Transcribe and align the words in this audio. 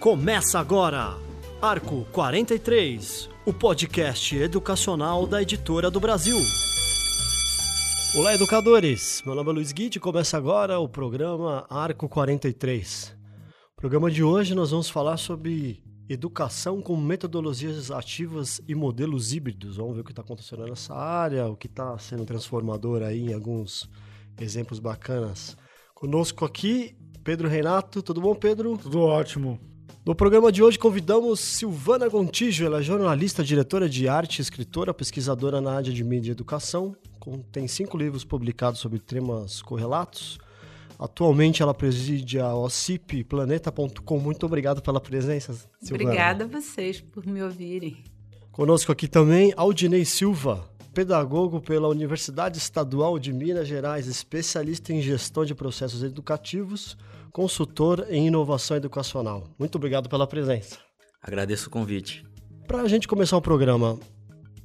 Começa 0.00 0.58
agora, 0.58 1.16
Arco 1.60 2.04
43, 2.10 3.30
o 3.46 3.52
podcast 3.52 4.36
educacional 4.36 5.26
da 5.26 5.40
Editora 5.40 5.90
do 5.90 6.00
Brasil. 6.00 6.36
Olá, 8.16 8.34
educadores! 8.34 9.22
Meu 9.24 9.36
nome 9.36 9.50
é 9.50 9.52
Luiz 9.52 9.70
Guide 9.70 9.98
e 9.98 10.00
começa 10.00 10.36
agora 10.36 10.80
o 10.80 10.88
programa 10.88 11.64
Arco 11.70 12.08
43. 12.08 13.16
No 13.16 13.76
programa 13.76 14.10
de 14.10 14.24
hoje 14.24 14.54
nós 14.54 14.72
vamos 14.72 14.90
falar 14.90 15.16
sobre 15.16 15.82
educação 16.08 16.80
com 16.80 16.96
metodologias 16.96 17.90
ativas 17.90 18.60
e 18.66 18.74
modelos 18.74 19.32
híbridos. 19.32 19.76
Vamos 19.76 19.94
ver 19.94 20.00
o 20.00 20.04
que 20.04 20.12
está 20.12 20.22
acontecendo 20.22 20.66
nessa 20.66 20.94
área, 20.94 21.46
o 21.46 21.56
que 21.56 21.66
está 21.66 21.96
sendo 21.98 22.24
transformador 22.24 23.02
aí 23.02 23.30
em 23.30 23.34
alguns 23.34 23.88
exemplos 24.38 24.78
bacanas. 24.78 25.56
Conosco 25.94 26.44
aqui, 26.44 26.96
Pedro 27.22 27.48
Renato. 27.48 28.02
Tudo 28.02 28.20
bom, 28.20 28.34
Pedro? 28.34 28.76
Tudo 28.76 29.00
ótimo. 29.00 29.58
No 30.04 30.16
programa 30.16 30.50
de 30.50 30.64
hoje 30.64 30.76
convidamos 30.76 31.38
Silvana 31.38 32.08
Gontijo, 32.08 32.64
ela 32.64 32.80
é 32.80 32.82
jornalista, 32.82 33.44
diretora 33.44 33.88
de 33.88 34.08
arte, 34.08 34.42
escritora, 34.42 34.92
pesquisadora 34.92 35.60
na 35.60 35.74
área 35.74 35.92
de 35.92 36.02
mídia 36.02 36.30
e 36.30 36.32
educação, 36.32 36.96
tem 37.52 37.68
cinco 37.68 37.96
livros 37.96 38.24
publicados 38.24 38.80
sobre 38.80 38.98
temas 38.98 39.62
correlatos. 39.62 40.40
Atualmente 41.02 41.64
ela 41.64 41.74
preside 41.74 42.38
a 42.38 42.54
OCIP 42.54 43.24
Planeta.com. 43.24 44.20
Muito 44.20 44.46
obrigado 44.46 44.80
pela 44.80 45.00
presença, 45.00 45.52
Silvana. 45.52 46.10
Obrigada 46.10 46.44
a 46.44 46.46
vocês 46.46 47.00
por 47.00 47.26
me 47.26 47.42
ouvirem. 47.42 48.04
Conosco 48.52 48.92
aqui 48.92 49.08
também 49.08 49.52
Aldinei 49.56 50.04
Silva, 50.04 50.64
pedagogo 50.94 51.60
pela 51.60 51.88
Universidade 51.88 52.58
Estadual 52.58 53.18
de 53.18 53.32
Minas 53.32 53.66
Gerais, 53.66 54.06
especialista 54.06 54.92
em 54.92 55.02
gestão 55.02 55.44
de 55.44 55.56
processos 55.56 56.04
educativos, 56.04 56.96
consultor 57.32 58.06
em 58.08 58.28
inovação 58.28 58.76
educacional. 58.76 59.48
Muito 59.58 59.74
obrigado 59.74 60.08
pela 60.08 60.26
presença. 60.26 60.78
Agradeço 61.20 61.66
o 61.66 61.70
convite. 61.70 62.24
Para 62.68 62.82
a 62.82 62.88
gente 62.88 63.08
começar 63.08 63.36
o 63.36 63.42
programa, 63.42 63.98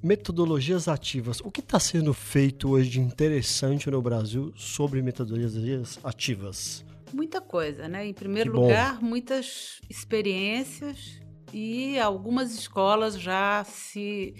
metodologias 0.08 0.88
ativas. 0.88 1.42
O 1.42 1.52
que 1.52 1.60
está 1.60 1.78
sendo 1.80 2.14
feito 2.14 2.70
hoje 2.70 2.90
de 2.90 3.02
interessante 3.02 3.92
no 3.92 4.02
Brasil 4.02 4.54
sobre 4.56 5.02
metodologias 5.02 6.00
ativas? 6.02 6.86
Muita 7.14 7.42
coisa, 7.42 7.90
né? 7.90 8.08
Em 8.08 8.14
primeiro 8.14 8.54
lugar, 8.54 9.02
muitas 9.02 9.82
experiências 9.90 11.20
e 11.52 12.00
algumas 12.00 12.54
escolas 12.54 13.20
já 13.20 13.66
se 13.66 14.34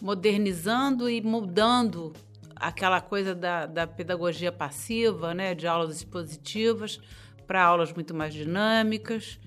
modernizando 0.00 1.08
e 1.08 1.22
mudando 1.22 2.12
aquela 2.54 3.00
coisa 3.00 3.34
da, 3.34 3.64
da 3.64 3.86
pedagogia 3.86 4.52
passiva, 4.52 5.32
né? 5.32 5.54
De 5.54 5.66
aulas 5.66 5.96
expositivas 5.96 7.00
para 7.46 7.64
aulas 7.64 7.94
muito 7.94 8.14
mais 8.14 8.34
dinâmicas. 8.34 9.40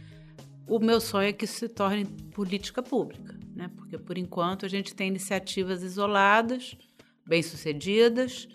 O 0.67 0.79
meu 0.79 0.99
sonho 0.99 1.29
é 1.29 1.33
que 1.33 1.45
isso 1.45 1.59
se 1.59 1.69
torne 1.69 2.05
política 2.05 2.81
pública, 2.81 3.36
né? 3.57 3.71
porque 3.75 3.97
por 3.97 4.17
enquanto 4.17 4.65
a 4.65 4.69
gente 4.69 4.93
tem 4.93 5.07
iniciativas 5.07 5.81
isoladas, 5.81 6.77
bem-sucedidas 7.25 8.47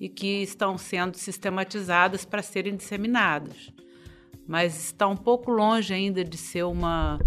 e 0.00 0.08
que 0.08 0.42
estão 0.42 0.76
sendo 0.76 1.16
sistematizadas 1.16 2.24
para 2.24 2.42
serem 2.42 2.76
disseminadas. 2.76 3.72
Mas 4.46 4.76
está 4.76 5.06
um 5.06 5.16
pouco 5.16 5.50
longe 5.50 5.94
ainda 5.94 6.24
de 6.24 6.36
ser 6.36 6.64
uma 6.64 7.20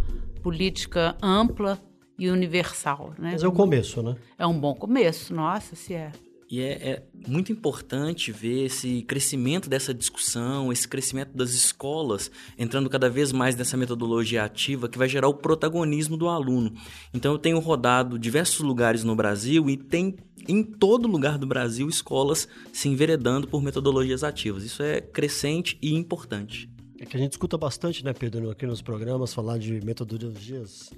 política 0.44 1.16
ampla 1.22 1.80
e 2.20 2.30
universal. 2.30 3.14
Né? 3.18 3.32
Mas 3.32 3.44
é 3.44 3.48
o 3.48 3.52
começo, 3.52 4.04
né? 4.04 4.16
É 4.38 4.46
um 4.46 4.60
bom 4.60 4.76
começo, 4.76 5.34
nossa, 5.34 5.76
se 5.76 5.94
é. 5.94 6.12
E 6.52 6.60
é, 6.60 6.72
é, 6.72 7.04
muito 7.30 7.50
importante 7.50 8.30
ver 8.30 8.66
esse 8.66 9.04
crescimento 9.04 9.70
dessa 9.70 9.94
discussão, 9.94 10.70
esse 10.70 10.86
crescimento 10.86 11.32
das 11.34 11.52
escolas 11.52 12.30
entrando 12.58 12.90
cada 12.90 13.10
vez 13.10 13.32
mais 13.32 13.56
nessa 13.56 13.78
metodologia 13.78 14.44
ativa 14.44 14.90
que 14.90 14.98
vai 14.98 15.08
gerar 15.08 15.30
o 15.30 15.34
protagonismo 15.34 16.18
do 16.18 16.28
aluno. 16.28 16.74
Então 17.14 17.32
eu 17.32 17.40
tenho 17.40 17.58
rodado 17.60 18.20
diversos 18.20 18.60
lugares 18.60 19.06
no 19.06 19.16
Brasil 19.16 19.70
e 19.70 19.78
tem 19.78 20.18
em 20.46 20.62
todo 20.62 21.08
lugar 21.08 21.38
do 21.38 21.48
Brasil 21.48 21.88
escolas 21.88 22.50
se 22.74 22.90
enveredando 22.90 23.48
por 23.48 23.64
metodologias 23.64 24.22
ativas. 24.22 24.66
Isso 24.66 24.84
é 24.84 25.00
crescente 25.00 25.78
e 25.82 25.94
importante. 25.94 26.70
É 27.00 27.06
que 27.06 27.16
a 27.16 27.20
gente 27.20 27.32
escuta 27.32 27.58
bastante, 27.58 28.04
né, 28.04 28.12
Pedro, 28.12 28.50
aqui 28.50 28.68
nos 28.68 28.82
programas 28.82 29.34
falar 29.34 29.58
de 29.58 29.80
metodologias 29.86 30.92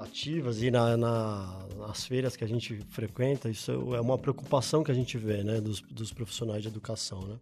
ativas 0.00 0.62
e 0.62 0.70
na, 0.70 0.96
na, 0.96 1.58
nas 1.78 2.06
feiras 2.06 2.34
que 2.34 2.42
a 2.42 2.48
gente 2.48 2.80
frequenta, 2.88 3.48
isso 3.48 3.70
é 3.94 4.00
uma 4.00 4.18
preocupação 4.18 4.82
que 4.82 4.90
a 4.90 4.94
gente 4.94 5.18
vê, 5.18 5.44
né, 5.44 5.60
dos, 5.60 5.80
dos 5.82 6.12
profissionais 6.12 6.62
de 6.62 6.68
educação, 6.68 7.20
né? 7.20 7.36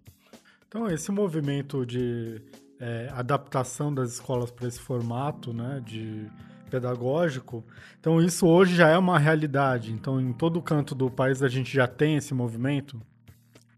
Então, 0.67 0.87
esse 0.87 1.11
movimento 1.11 1.87
de 1.87 2.43
é, 2.79 3.09
adaptação 3.13 3.95
das 3.95 4.15
escolas 4.15 4.51
para 4.51 4.69
esse 4.69 4.81
formato, 4.81 5.53
né, 5.53 5.81
de 5.85 6.27
pedagógico, 6.69 7.65
então 7.99 8.21
isso 8.21 8.47
hoje 8.47 8.77
já 8.77 8.89
é 8.89 8.99
uma 8.99 9.19
realidade. 9.19 9.91
Então, 9.91 10.21
em 10.21 10.33
todo 10.35 10.61
canto 10.61 10.95
do 10.95 11.11
país 11.11 11.43
a 11.43 11.49
gente 11.49 11.73
já 11.73 11.87
tem 11.87 12.17
esse 12.17 12.35
movimento? 12.35 13.01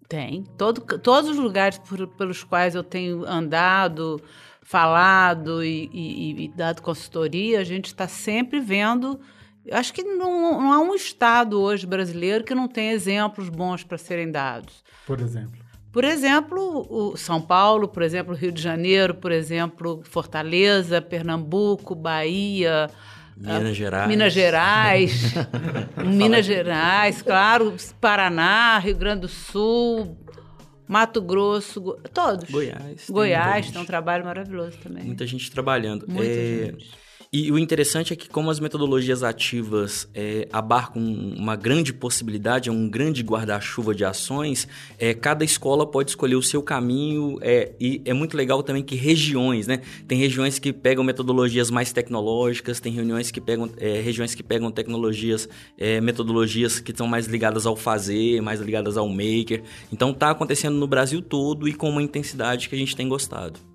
Tem. 0.09 0.43
Todo, 0.59 0.81
todos 0.99 1.31
os 1.31 1.37
lugares 1.37 1.79
por, 1.79 2.09
pelos 2.09 2.43
quais 2.43 2.75
eu 2.75 2.83
tenho 2.83 3.25
andado, 3.25 4.21
falado 4.63 5.65
e, 5.65 5.91
e, 5.93 6.45
e 6.45 6.49
dado 6.49 6.83
consultoria, 6.83 7.61
a 7.61 7.65
gente 7.65 7.87
está 7.87 8.07
sempre 8.07 8.61
vendo. 8.61 9.21
Acho 9.71 9.93
que 9.93 10.03
não, 10.03 10.61
não 10.61 10.73
há 10.73 10.81
um 10.81 10.95
estado 10.95 11.61
hoje 11.61 11.87
brasileiro 11.87 12.45
que 12.45 12.55
não 12.55 12.69
tenha 12.69 12.93
exemplos 12.93 13.49
bons 13.49 13.85
para 13.85 13.99
serem 13.99 14.31
dados. 14.31 14.83
Por 15.07 15.21
exemplo. 15.21 15.59
Por 15.93 16.05
exemplo, 16.05 16.87
o 16.89 17.17
São 17.17 17.43
Paulo, 17.43 17.89
por 17.89 18.03
exemplo, 18.03 18.33
Rio 18.33 18.53
de 18.53 18.63
Janeiro, 18.63 19.15
por 19.15 19.33
exemplo, 19.33 20.01
Fortaleza, 20.05 21.03
Pernambuco, 21.03 21.97
Bahia, 21.97 22.89
Minas 23.37 23.77
Gerais. 23.77 24.09
Minas 24.09 24.33
Gerais, 24.33 25.35
Minas 26.07 26.45
Gerais, 26.47 27.23
claro, 27.23 27.75
Paraná, 28.01 28.79
Rio 28.79 28.97
Grande 28.97 29.23
do 29.23 29.29
Sul, 29.29 30.17
Mato 30.91 31.23
Grosso, 31.23 31.81
todos. 32.13 32.51
Goiás. 32.51 33.09
Goiás, 33.09 33.67
tem, 33.67 33.75
tem 33.75 33.83
um 33.83 33.85
trabalho 33.85 34.25
maravilhoso 34.25 34.77
também. 34.79 35.05
Muita 35.05 35.25
gente 35.25 35.49
trabalhando. 35.49 36.05
Muita 36.09 36.33
é... 36.33 36.67
gente. 36.67 36.91
E 37.33 37.53
o 37.53 37.57
interessante 37.57 38.13
é 38.13 38.17
que, 38.17 38.29
como 38.29 38.51
as 38.51 38.59
metodologias 38.59 39.23
ativas 39.23 40.09
é, 40.13 40.49
abarcam 40.53 41.01
uma 41.01 41.55
grande 41.55 41.93
possibilidade, 41.93 42.69
é 42.69 42.73
um 42.73 42.89
grande 42.89 43.23
guarda-chuva 43.23 43.95
de 43.95 44.05
ações, 44.05 44.67
é, 44.99 45.15
cada 45.15 45.45
escola 45.45 45.89
pode 45.89 46.11
escolher 46.11 46.35
o 46.35 46.43
seu 46.43 46.61
caminho. 46.61 47.39
É, 47.41 47.71
e 47.79 48.03
é 48.05 48.13
muito 48.13 48.37
legal 48.37 48.65
também 48.65 48.83
que 48.83 48.97
regiões, 48.97 49.69
né? 49.69 49.81
Tem 50.09 50.19
regiões 50.19 50.59
que 50.59 50.73
pegam 50.73 51.05
metodologias 51.05 51.71
mais 51.71 51.93
tecnológicas, 51.93 52.81
tem 52.81 52.93
reuniões 52.93 53.31
que 53.31 53.41
pegam, 53.41 53.71
é, 53.77 54.01
regiões 54.01 54.35
que 54.35 54.43
pegam 54.43 54.69
tecnologias, 54.73 55.49
é, 55.79 56.01
metodologias 56.01 56.81
que 56.81 56.91
estão 56.91 57.07
mais 57.07 57.29
ligadas 57.29 57.65
ao 57.65 57.77
fazer, 57.77 58.43
mais 58.43 58.61
ligadas 58.61 58.97
ao 58.97 59.09
maker. 59.09 59.63
Então, 59.93 60.11
está 60.11 60.33
acontecendo 60.33 60.75
no 60.75 60.89
Brasil 60.89 61.23
todo 61.23 61.69
e 61.69 61.75
com 61.75 61.91
uma 61.91 62.03
intensidade 62.03 62.69
que 62.69 62.75
a 62.75 62.79
gente 62.79 62.97
tem 62.97 63.09
gostado. 63.09 63.70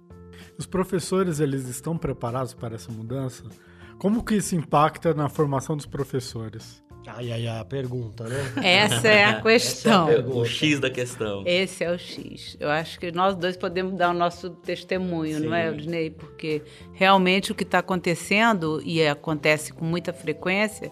Os 0.57 0.65
professores, 0.65 1.39
eles 1.39 1.67
estão 1.67 1.97
preparados 1.97 2.53
para 2.53 2.75
essa 2.75 2.91
mudança? 2.91 3.43
Como 3.97 4.23
que 4.23 4.35
isso 4.35 4.55
impacta 4.55 5.13
na 5.13 5.29
formação 5.29 5.75
dos 5.75 5.85
professores? 5.85 6.83
Ai, 7.07 7.31
ai, 7.31 7.47
ai, 7.47 7.59
a 7.59 7.65
pergunta, 7.65 8.23
né? 8.23 8.53
Essa 8.63 9.07
é 9.07 9.25
a 9.25 9.41
questão. 9.41 10.09
É 10.09 10.19
a 10.19 10.25
o 10.25 10.43
X 10.43 10.79
da 10.79 10.89
questão. 10.89 11.43
Esse 11.45 11.83
é 11.83 11.91
o 11.91 11.99
X. 11.99 12.57
Eu 12.59 12.69
acho 12.69 12.99
que 12.99 13.11
nós 13.11 13.35
dois 13.35 13.55
podemos 13.55 13.93
dar 13.93 14.09
o 14.09 14.13
nosso 14.13 14.49
testemunho, 14.49 15.37
Sim. 15.37 15.45
não 15.45 15.55
é, 15.55 15.69
Odinei? 15.69 16.09
Porque 16.09 16.63
realmente 16.93 17.51
o 17.51 17.55
que 17.55 17.63
está 17.63 17.79
acontecendo, 17.79 18.81
e 18.83 19.05
acontece 19.05 19.71
com 19.71 19.85
muita 19.85 20.11
frequência, 20.11 20.91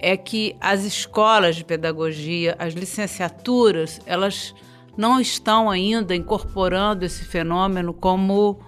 é 0.00 0.16
que 0.16 0.56
as 0.60 0.84
escolas 0.84 1.56
de 1.56 1.64
pedagogia, 1.64 2.56
as 2.58 2.72
licenciaturas, 2.72 4.00
elas 4.06 4.54
não 4.96 5.20
estão 5.20 5.68
ainda 5.68 6.14
incorporando 6.14 7.04
esse 7.04 7.24
fenômeno 7.24 7.92
como 7.92 8.58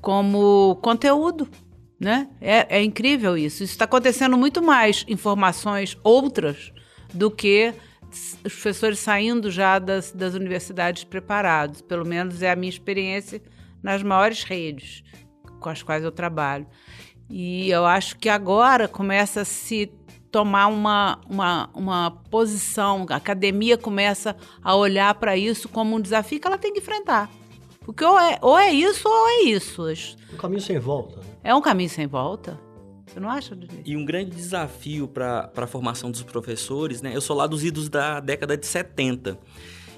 como 0.00 0.76
conteúdo. 0.76 1.48
Né? 1.98 2.28
É, 2.40 2.78
é 2.78 2.82
incrível 2.82 3.36
isso. 3.36 3.62
Isso 3.62 3.72
está 3.72 3.84
acontecendo 3.84 4.36
muito 4.36 4.62
mais 4.62 5.04
informações 5.06 5.98
outras 6.02 6.72
do 7.12 7.30
que 7.30 7.74
os 8.44 8.54
professores 8.54 8.98
saindo 8.98 9.50
já 9.50 9.78
das, 9.78 10.10
das 10.10 10.34
universidades 10.34 11.04
preparados. 11.04 11.82
Pelo 11.82 12.06
menos 12.06 12.42
é 12.42 12.50
a 12.50 12.56
minha 12.56 12.70
experiência 12.70 13.42
nas 13.82 14.02
maiores 14.02 14.42
redes 14.42 15.02
com 15.60 15.68
as 15.68 15.82
quais 15.82 16.02
eu 16.02 16.10
trabalho. 16.10 16.66
E 17.28 17.70
eu 17.70 17.86
acho 17.86 18.18
que 18.18 18.28
agora 18.28 18.88
começa 18.88 19.42
a 19.42 19.44
se 19.44 19.92
tomar 20.32 20.68
uma, 20.68 21.20
uma, 21.28 21.70
uma 21.74 22.10
posição, 22.30 23.04
a 23.10 23.16
academia 23.16 23.76
começa 23.76 24.36
a 24.62 24.74
olhar 24.74 25.14
para 25.14 25.36
isso 25.36 25.68
como 25.68 25.96
um 25.96 26.00
desafio 26.00 26.40
que 26.40 26.46
ela 26.46 26.58
tem 26.58 26.72
que 26.72 26.80
enfrentar. 26.80 27.28
Porque 27.90 28.04
ou 28.04 28.20
é, 28.20 28.38
ou 28.40 28.56
é 28.56 28.72
isso 28.72 29.08
ou 29.08 29.28
é 29.28 29.42
isso. 29.46 29.82
Um 30.32 30.36
caminho 30.36 30.60
sem 30.60 30.78
volta. 30.78 31.16
Né? 31.16 31.26
É 31.42 31.54
um 31.54 31.60
caminho 31.60 31.90
sem 31.90 32.06
volta. 32.06 32.56
Você 33.04 33.18
não 33.18 33.28
acha? 33.28 33.58
E 33.84 33.96
um 33.96 34.04
grande 34.04 34.30
desafio 34.30 35.08
para 35.08 35.50
a 35.56 35.66
formação 35.66 36.08
dos 36.08 36.22
professores, 36.22 37.02
né? 37.02 37.10
Eu 37.12 37.20
sou 37.20 37.34
lá 37.34 37.48
dos 37.48 37.64
idos 37.64 37.88
da 37.88 38.20
década 38.20 38.56
de 38.56 38.64
70. 38.64 39.36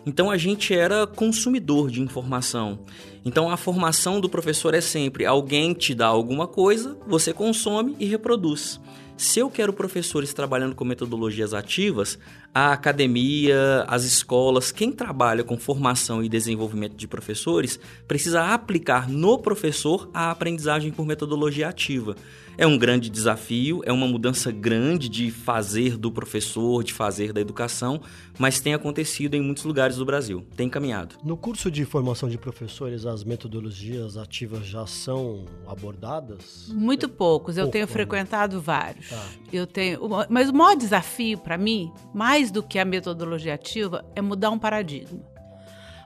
Então 0.07 0.31
a 0.31 0.39
gente 0.39 0.75
era 0.75 1.07
consumidor 1.07 1.91
de 1.91 2.01
informação. 2.01 2.79
Então 3.27 3.51
a 3.51 3.59
formação 3.59 4.23
do 4.23 4.29
professor 4.29 4.73
é 4.73 4.81
sempre 4.81 5.27
alguém 5.27 5.75
te 5.75 5.95
dá 5.95 6.07
alguma 6.07 6.47
coisa, 6.47 6.97
você 7.07 7.35
consome 7.35 7.95
e 8.01 8.07
reproduz. 8.07 8.81
Se 9.17 9.39
eu 9.39 9.49
quero 9.51 9.73
professores 9.73 10.35
trabalhando 10.35 10.75
com 10.75 10.85
metodologias 10.85 11.55
ativas, 11.55 12.19
a 12.55 12.73
academia, 12.73 13.85
as 13.87 14.05
escolas, 14.05 14.73
quem 14.73 14.91
trabalha 14.91 15.45
com 15.45 15.57
formação 15.57 16.23
e 16.25 16.29
desenvolvimento 16.29 16.97
de 16.97 17.07
professores, 17.07 17.79
precisa 18.09 18.53
aplicar 18.53 19.09
no 19.09 19.39
professor 19.39 20.11
a 20.13 20.31
aprendizagem 20.31 20.91
por 20.91 21.07
metodologia 21.07 21.69
ativa. 21.69 22.17
É 22.59 22.67
um 22.67 22.77
grande 22.77 23.09
desafio, 23.09 23.81
é 23.87 23.93
uma 23.93 24.07
mudança 24.07 24.53
grande 24.53 25.09
de 25.09 25.31
fazer 25.31 25.97
do 25.97 26.13
professor, 26.13 26.85
de 26.85 26.93
fazer 26.93 27.33
da 27.33 27.41
educação, 27.41 28.03
mas 28.39 28.61
tem 28.61 28.75
acontecido 28.75 29.35
em 29.35 29.41
muitos 29.41 29.65
lugares 29.65 29.97
do 29.97 30.05
Brasil, 30.05 30.45
tem 30.55 30.69
caminhado. 30.69 31.17
No 31.25 31.35
curso 31.35 31.71
de 31.71 31.87
formação 31.87 32.29
de 32.29 32.37
professores, 32.37 33.07
as 33.07 33.25
metodologias 33.25 34.19
ativas 34.19 34.67
já 34.67 34.87
são 34.87 35.47
abordadas? 35.67 36.69
Muito 36.69 37.09
poucos, 37.09 37.57
eu 37.57 37.65
Pouco, 37.65 37.73
tenho 37.73 37.87
né? 37.87 37.93
frequentado 37.93 38.61
vários. 38.61 39.02
Tá. 39.09 39.25
Eu 39.53 39.67
tenho, 39.67 40.01
mas 40.29 40.49
o 40.49 40.55
maior 40.55 40.77
desafio 40.77 41.39
para 41.39 41.59
mim, 41.59 41.93
mais 42.15 42.51
do 42.51 42.63
que 42.63 42.79
a 42.79 42.85
metodologia 42.85 43.55
ativa, 43.55 44.05
é 44.15 44.23
mudar 44.23 44.51
um 44.51 44.59
paradigma. 44.59 45.21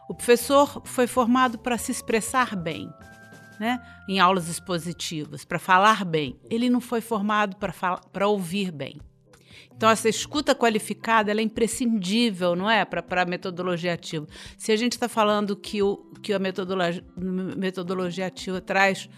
O 0.09 0.15
professor 0.15 0.83
foi 0.85 1.07
formado 1.07 1.59
para 1.59 1.77
se 1.77 1.91
expressar 1.91 2.55
bem 2.55 2.89
né, 3.59 3.81
em 4.09 4.19
aulas 4.21 4.49
expositivas, 4.49 5.45
para 5.45 5.59
falar 5.59 6.05
bem. 6.05 6.39
Ele 6.51 6.71
não 6.71 6.81
foi 6.81 7.01
formado 7.01 7.57
para 7.57 8.29
ouvir 8.29 8.71
bem. 8.71 9.01
Então, 9.75 9.91
essa 9.91 10.09
escuta 10.09 10.55
qualificada 10.55 11.31
é 11.31 11.43
imprescindível, 11.43 12.57
não 12.57 12.71
é? 12.71 12.83
Para 12.85 13.23
a 13.23 13.27
metodologia 13.27 13.93
ativa. 13.93 14.27
Se 14.57 14.73
a 14.73 14.77
gente 14.77 14.93
está 14.93 15.07
falando 15.07 15.55
que, 15.55 15.83
o, 15.83 15.97
que 16.23 16.33
a 16.33 16.39
metodologia, 16.39 17.05
metodologia 17.15 18.27
ativa 18.27 18.59
traz 18.59 19.09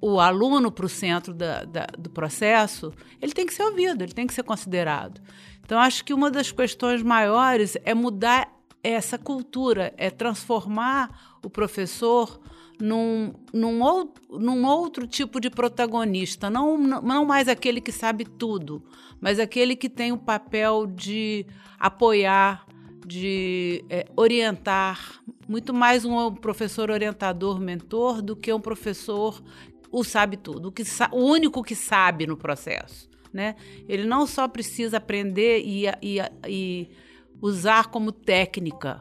o 0.00 0.20
aluno 0.20 0.70
para 0.70 0.86
o 0.86 0.88
centro 0.88 1.32
da, 1.32 1.64
da, 1.64 1.86
do 1.98 2.10
processo, 2.10 2.92
ele 3.20 3.32
tem 3.32 3.46
que 3.46 3.54
ser 3.54 3.62
ouvido, 3.62 4.02
ele 4.02 4.12
tem 4.12 4.26
que 4.26 4.34
ser 4.34 4.42
considerado. 4.42 5.20
Então, 5.64 5.78
acho 5.78 6.04
que 6.04 6.12
uma 6.12 6.30
das 6.30 6.52
questões 6.52 7.02
maiores 7.02 7.76
é 7.84 7.94
mudar 7.94 8.52
essa 8.82 9.16
cultura, 9.16 9.94
é 9.96 10.10
transformar 10.10 11.36
o 11.42 11.48
professor 11.48 12.38
num, 12.78 13.32
num, 13.52 13.82
ou, 13.82 14.12
num 14.30 14.66
outro 14.66 15.06
tipo 15.06 15.40
de 15.40 15.48
protagonista, 15.48 16.50
não, 16.50 16.76
não 16.76 17.24
mais 17.24 17.48
aquele 17.48 17.80
que 17.80 17.92
sabe 17.92 18.24
tudo, 18.24 18.82
mas 19.20 19.38
aquele 19.38 19.74
que 19.74 19.88
tem 19.88 20.12
o 20.12 20.18
papel 20.18 20.86
de 20.86 21.46
apoiar, 21.78 22.66
de 23.06 23.84
é, 23.88 24.06
orientar, 24.16 25.22
muito 25.48 25.72
mais 25.72 26.04
um 26.04 26.34
professor 26.34 26.90
orientador, 26.90 27.60
mentor, 27.60 28.20
do 28.20 28.34
que 28.34 28.52
um 28.52 28.60
professor 28.60 29.42
o 29.94 30.02
sabe 30.02 30.36
tudo, 30.36 30.68
o, 30.68 30.72
que, 30.72 30.82
o 31.12 31.18
único 31.18 31.62
que 31.62 31.76
sabe 31.76 32.26
no 32.26 32.36
processo. 32.36 33.08
Né? 33.32 33.54
Ele 33.88 34.04
não 34.04 34.26
só 34.26 34.48
precisa 34.48 34.96
aprender 34.96 35.60
e, 35.64 35.86
e, 36.02 36.18
e 36.48 36.90
usar 37.40 37.88
como 37.88 38.10
técnica 38.10 39.00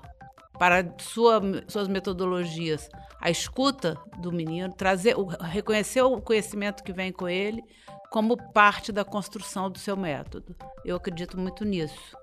para 0.59 0.95
sua, 0.99 1.41
suas 1.67 1.87
metodologias, 1.87 2.89
a 3.19 3.29
escuta 3.29 3.97
do 4.19 4.31
menino, 4.31 4.71
trazer, 4.71 5.15
reconhecer 5.41 6.01
o 6.03 6.21
conhecimento 6.21 6.83
que 6.83 6.93
vem 6.93 7.11
com 7.11 7.27
ele 7.27 7.63
como 8.11 8.37
parte 8.53 8.91
da 8.91 9.03
construção 9.03 9.71
do 9.71 9.79
seu 9.79 9.97
método. 9.97 10.55
Eu 10.85 10.95
acredito 10.95 11.39
muito 11.39 11.65
nisso. 11.65 12.15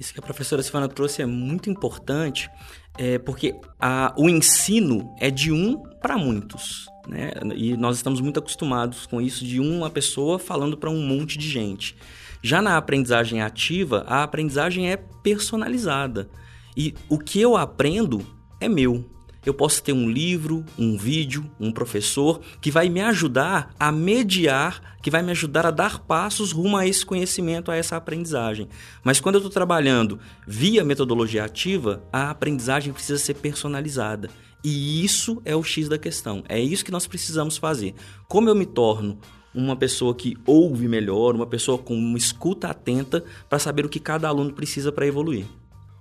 Isso 0.00 0.12
que 0.12 0.20
a 0.20 0.22
professora 0.22 0.62
Silvana 0.62 0.88
trouxe 0.88 1.22
é 1.22 1.26
muito 1.26 1.70
importante, 1.70 2.50
é, 2.98 3.18
porque 3.18 3.54
a, 3.78 4.14
o 4.16 4.28
ensino 4.28 5.14
é 5.20 5.30
de 5.30 5.52
um 5.52 5.80
para 6.00 6.16
muitos. 6.16 6.86
Né? 7.06 7.30
E 7.54 7.76
nós 7.76 7.96
estamos 7.96 8.20
muito 8.20 8.38
acostumados 8.38 9.06
com 9.06 9.20
isso 9.20 9.44
de 9.44 9.60
uma 9.60 9.90
pessoa 9.90 10.38
falando 10.38 10.76
para 10.76 10.90
um 10.90 11.06
monte 11.06 11.38
de 11.38 11.48
gente. 11.48 11.96
Já 12.42 12.60
na 12.60 12.76
aprendizagem 12.76 13.40
ativa, 13.40 14.04
a 14.08 14.22
aprendizagem 14.22 14.90
é 14.90 14.96
personalizada. 14.96 16.28
E 16.76 16.94
o 17.08 17.18
que 17.18 17.40
eu 17.40 17.56
aprendo 17.56 18.26
é 18.60 18.68
meu. 18.68 19.11
Eu 19.44 19.52
posso 19.52 19.82
ter 19.82 19.92
um 19.92 20.08
livro, 20.08 20.64
um 20.78 20.96
vídeo, 20.96 21.50
um 21.58 21.72
professor 21.72 22.40
que 22.60 22.70
vai 22.70 22.88
me 22.88 23.00
ajudar 23.00 23.74
a 23.78 23.90
mediar, 23.90 24.96
que 25.02 25.10
vai 25.10 25.22
me 25.22 25.32
ajudar 25.32 25.66
a 25.66 25.70
dar 25.70 25.98
passos 26.00 26.52
rumo 26.52 26.76
a 26.76 26.86
esse 26.86 27.04
conhecimento, 27.04 27.70
a 27.70 27.76
essa 27.76 27.96
aprendizagem. 27.96 28.68
Mas 29.02 29.20
quando 29.20 29.36
eu 29.36 29.40
estou 29.40 29.52
trabalhando 29.52 30.20
via 30.46 30.84
metodologia 30.84 31.44
ativa, 31.44 32.02
a 32.12 32.30
aprendizagem 32.30 32.92
precisa 32.92 33.18
ser 33.18 33.34
personalizada. 33.34 34.30
E 34.64 35.04
isso 35.04 35.42
é 35.44 35.56
o 35.56 35.62
X 35.62 35.88
da 35.88 35.98
questão. 35.98 36.44
É 36.48 36.60
isso 36.60 36.84
que 36.84 36.92
nós 36.92 37.06
precisamos 37.06 37.56
fazer. 37.56 37.94
Como 38.28 38.48
eu 38.48 38.54
me 38.54 38.64
torno 38.64 39.18
uma 39.54 39.76
pessoa 39.76 40.14
que 40.14 40.36
ouve 40.46 40.88
melhor, 40.88 41.34
uma 41.34 41.46
pessoa 41.46 41.76
com 41.76 41.94
uma 41.94 42.16
escuta 42.16 42.68
atenta 42.68 43.24
para 43.48 43.58
saber 43.58 43.84
o 43.84 43.88
que 43.88 44.00
cada 44.00 44.28
aluno 44.28 44.52
precisa 44.52 44.90
para 44.90 45.06
evoluir. 45.06 45.46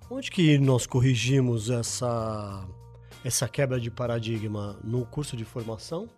Onde 0.09 0.29
que 0.29 0.57
nós 0.57 0.85
corrigimos 0.85 1.69
essa, 1.69 2.65
essa 3.23 3.47
quebra 3.47 3.79
de 3.79 3.91
paradigma? 3.91 4.79
No 4.83 5.05
curso 5.05 5.35
de 5.35 5.45
formação 5.45 6.09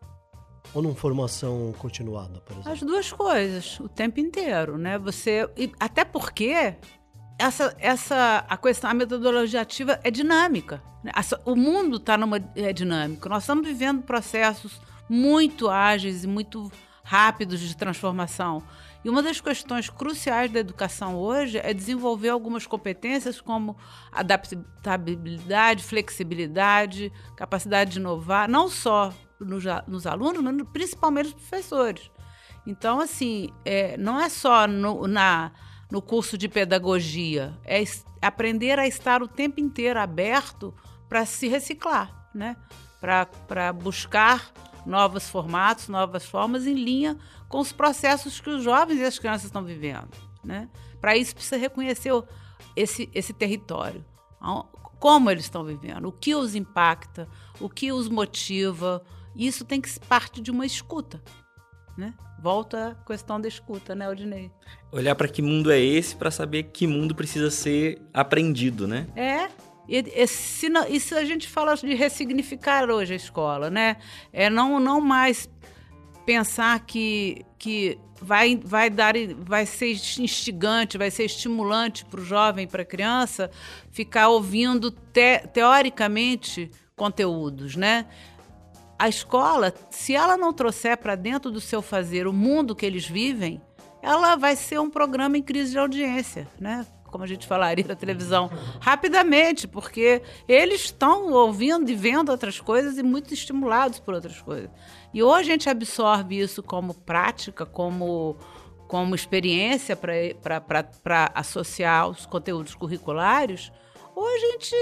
ou 0.74 0.82
numa 0.82 0.96
formação 0.96 1.74
continuada, 1.78 2.40
por 2.42 2.54
exemplo? 2.54 2.72
As 2.72 2.80
duas 2.82 3.12
coisas, 3.12 3.80
o 3.80 3.90
tempo 3.90 4.20
inteiro, 4.20 4.78
né? 4.78 4.98
Você 4.98 5.50
até 5.80 6.06
porque 6.06 6.76
essa, 7.38 7.76
essa 7.80 8.46
a 8.48 8.58
questão 8.58 8.90
a 8.90 8.94
metodologia 8.94 9.62
ativa 9.62 10.00
é 10.04 10.10
dinâmica. 10.10 10.82
Né? 11.04 11.12
O 11.46 11.56
mundo 11.56 11.98
está 11.98 12.18
numa 12.18 12.38
é 12.56 12.72
dinâmico. 12.72 13.28
Nós 13.28 13.44
estamos 13.44 13.68
vivendo 13.68 14.04
processos 14.04 14.80
muito 15.10 15.70
ágeis 15.70 16.24
e 16.24 16.28
muito 16.28 16.72
rápidos 17.04 17.60
de 17.60 17.76
transformação. 17.76 18.64
E 19.04 19.10
uma 19.10 19.22
das 19.22 19.42
questões 19.42 19.90
cruciais 19.90 20.50
da 20.52 20.60
educação 20.60 21.16
hoje 21.16 21.58
é 21.58 21.74
desenvolver 21.74 22.30
algumas 22.30 22.66
competências 22.66 23.42
como 23.42 23.76
adaptabilidade, 24.12 25.84
flexibilidade, 25.84 27.12
capacidade 27.36 27.92
de 27.92 28.00
inovar, 28.00 28.50
não 28.50 28.70
só 28.70 29.14
nos, 29.40 29.64
nos 29.88 30.08
alunos, 30.08 30.42
mas 30.42 30.56
principalmente 30.72 31.34
nos 31.34 31.34
professores. 31.34 32.10
Então, 32.66 33.02
assim, 33.02 33.50
é, 33.66 33.98
não 33.98 34.20
é 34.20 34.30
só 34.30 34.66
no, 34.68 35.06
na, 35.06 35.52
no 35.92 36.02
curso 36.02 36.38
de 36.38 36.48
pedagogia, 36.48 37.54
é 37.66 37.84
aprender 38.22 38.80
a 38.80 38.88
estar 38.88 39.22
o 39.22 39.28
tempo 39.28 39.60
inteiro 39.60 40.00
aberto 40.00 40.74
para 41.10 41.26
se 41.26 41.50
reciclar, 41.50 42.30
né? 42.34 42.56
para 43.48 43.74
buscar 43.74 44.50
novos 44.86 45.30
formatos, 45.30 45.88
novas 45.88 46.26
formas 46.26 46.68
em 46.68 46.76
linha 46.76 47.18
com 47.48 47.60
os 47.60 47.72
processos 47.72 48.40
que 48.40 48.50
os 48.50 48.64
jovens 48.64 49.00
e 49.00 49.04
as 49.04 49.20
crianças 49.20 49.46
estão 49.46 49.64
vivendo. 49.64 50.10
Né? 50.44 50.70
Para 51.00 51.16
isso, 51.16 51.34
precisa 51.34 51.58
reconhecer 51.58 52.12
esse, 52.76 53.10
esse 53.14 53.34
território, 53.34 54.04
como 55.00 55.30
eles 55.30 55.44
estão 55.44 55.64
vivendo, 55.64 56.08
o 56.08 56.12
que 56.12 56.36
os 56.36 56.56
impacta, 56.56 57.28
o 57.60 57.70
que 57.70 57.92
os 57.92 58.08
motiva. 58.10 59.04
Isso 59.36 59.66
tem 59.66 59.82
que 59.82 59.90
ser 59.90 60.00
parte 60.02 60.42
de 60.42 60.52
uma 60.52 60.66
escuta. 60.66 61.22
Né? 61.98 62.14
Volta 62.42 62.90
a 62.90 63.06
questão 63.06 63.40
da 63.40 63.48
escuta, 63.48 63.96
né, 63.96 64.10
Odinei? 64.10 64.52
Olhar 64.92 65.16
para 65.16 65.28
que 65.28 65.42
mundo 65.42 65.72
é 65.72 65.80
esse 65.80 66.16
para 66.16 66.32
saber 66.32 66.64
que 66.64 66.88
mundo 66.88 67.16
precisa 67.16 67.50
ser 67.50 68.02
aprendido, 68.14 68.88
né? 68.88 69.08
É, 69.16 69.50
e, 69.88 70.28
se, 70.28 70.72
isso 70.90 71.16
a 71.16 71.26
gente 71.26 71.48
fala 71.48 71.76
de 71.76 71.94
ressignificar 71.94 72.90
hoje 72.90 73.14
a 73.14 73.16
escola, 73.16 73.70
né? 73.70 73.98
É 74.32 74.50
não, 74.50 74.80
não 74.80 75.02
mais 75.02 75.50
pensar 76.26 76.80
que, 76.80 77.46
que 77.60 78.00
vai, 78.22 78.56
vai 78.56 78.90
dar 78.90 79.14
vai 79.40 79.66
ser 79.66 79.92
instigante, 79.92 80.98
vai 80.98 81.12
ser 81.12 81.26
estimulante 81.26 82.06
para 82.06 82.22
o 82.22 82.26
jovem, 82.26 82.66
para 82.66 82.84
a 82.84 82.86
criança, 82.86 83.52
ficar 83.92 84.30
ouvindo 84.30 84.90
te, 84.90 85.40
teoricamente 85.52 86.72
conteúdos, 86.96 87.76
né? 87.76 88.06
A 88.98 89.10
escola, 89.10 89.74
se 89.90 90.16
ela 90.16 90.38
não 90.38 90.54
trouxer 90.54 90.98
para 90.98 91.16
dentro 91.16 91.52
do 91.52 91.60
seu 91.60 91.82
fazer 91.82 92.26
o 92.26 92.32
mundo 92.32 92.76
que 92.76 92.86
eles 92.86 93.06
vivem, 93.06 93.62
ela 94.02 94.36
vai 94.36 94.56
ser 94.56 94.80
um 94.80 94.90
programa 94.90 95.38
em 95.38 95.42
crise 95.42 95.72
de 95.72 95.78
audiência, 95.78 96.48
né? 96.60 96.86
Como 97.14 97.24
a 97.26 97.28
gente 97.28 97.46
falaria 97.46 97.86
na 97.88 97.96
televisão, 97.96 98.50
rapidamente, 98.80 99.68
porque 99.68 100.24
eles 100.48 100.86
estão 100.86 101.32
ouvindo 101.32 101.92
e 101.92 101.96
vendo 101.96 102.30
outras 102.30 102.60
coisas 102.60 102.98
e 102.98 103.04
muito 103.04 103.32
estimulados 103.32 104.00
por 104.00 104.16
outras 104.16 104.42
coisas. 104.42 104.72
E 105.14 105.22
ou 105.22 105.32
a 105.32 105.44
gente 105.44 105.70
absorve 105.70 106.40
isso 106.40 106.64
como 106.64 106.96
prática, 106.96 107.68
como, 107.68 108.36
como 108.88 109.14
experiência 109.14 109.96
para 109.96 111.32
associar 111.36 112.10
os 112.10 112.26
conteúdos 112.26 112.74
curriculares, 112.74 113.72
ou 114.16 114.28
a 114.28 114.38
gente 114.40 114.76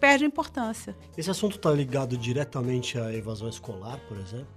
perde 0.00 0.24
importância. 0.24 0.96
Esse 1.16 1.30
assunto 1.30 1.54
está 1.58 1.70
ligado 1.70 2.18
diretamente 2.18 2.98
à 2.98 3.12
evasão 3.14 3.48
escolar, 3.48 4.00
por 4.08 4.18
exemplo? 4.18 4.48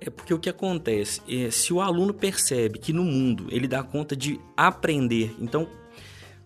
É 0.00 0.10
porque 0.10 0.32
o 0.32 0.38
que 0.38 0.48
acontece 0.48 1.20
é, 1.28 1.50
se 1.50 1.72
o 1.72 1.80
aluno 1.80 2.14
percebe 2.14 2.78
que 2.78 2.92
no 2.92 3.04
mundo 3.04 3.46
ele 3.50 3.66
dá 3.66 3.82
conta 3.82 4.14
de 4.14 4.40
aprender, 4.56 5.34
então 5.40 5.68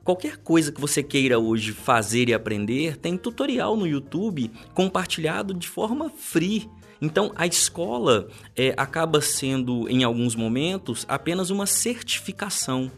Qualquer 0.05 0.37
coisa 0.39 0.73
que 0.73 0.81
você 0.81 1.01
queira 1.01 1.39
hoje 1.39 1.71
fazer 1.73 2.29
e 2.29 2.35
aprender, 2.35 2.97
tem 2.97 3.17
tutorial 3.17 3.77
no 3.77 3.87
YouTube 3.87 4.51
compartilhado 4.75 5.55
de 5.55 5.69
forma 5.69 6.11
free. 6.11 6.69
Então, 7.01 7.33
a 7.37 7.47
escola 7.47 8.29
é, 8.57 8.75
acaba 8.77 9.21
sendo, 9.21 9.89
em 9.89 10.03
alguns 10.03 10.35
momentos, 10.35 11.07
apenas 11.09 11.51
uma 11.51 11.67
certificação. 11.67 12.91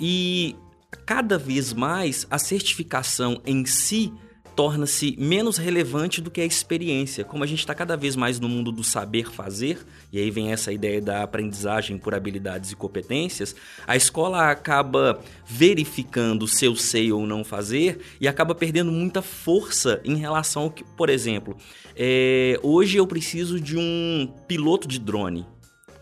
E 0.00 0.56
cada 1.04 1.36
vez 1.36 1.74
mais 1.74 2.26
a 2.30 2.38
certificação 2.38 3.40
em 3.44 3.66
si 3.66 4.12
torna-se 4.56 5.14
menos 5.18 5.58
relevante 5.58 6.22
do 6.22 6.30
que 6.30 6.40
a 6.40 6.44
experiência. 6.44 7.22
Como 7.24 7.44
a 7.44 7.46
gente 7.46 7.58
está 7.58 7.74
cada 7.74 7.94
vez 7.94 8.16
mais 8.16 8.40
no 8.40 8.48
mundo 8.48 8.72
do 8.72 8.82
saber 8.82 9.30
fazer, 9.30 9.86
e 10.10 10.18
aí 10.18 10.30
vem 10.30 10.50
essa 10.50 10.72
ideia 10.72 10.98
da 11.00 11.22
aprendizagem 11.22 11.98
por 11.98 12.14
habilidades 12.14 12.72
e 12.72 12.76
competências, 12.76 13.54
a 13.86 13.94
escola 13.94 14.50
acaba 14.50 15.20
verificando 15.46 16.48
se 16.48 16.64
eu 16.64 16.74
sei 16.74 17.12
ou 17.12 17.26
não 17.26 17.44
fazer 17.44 18.00
e 18.18 18.26
acaba 18.26 18.54
perdendo 18.54 18.90
muita 18.90 19.20
força 19.20 20.00
em 20.02 20.16
relação 20.16 20.62
ao 20.62 20.70
que, 20.70 20.82
por 20.82 21.10
exemplo, 21.10 21.54
é, 21.94 22.58
hoje 22.62 22.96
eu 22.96 23.06
preciso 23.06 23.60
de 23.60 23.76
um 23.76 24.32
piloto 24.48 24.88
de 24.88 24.98
drone. 24.98 25.46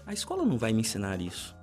A 0.07 0.15
escola 0.15 0.45
não 0.45 0.57
vai 0.57 0.73
me 0.73 0.83
ensinar 0.83 1.21
isso. 1.21 1.57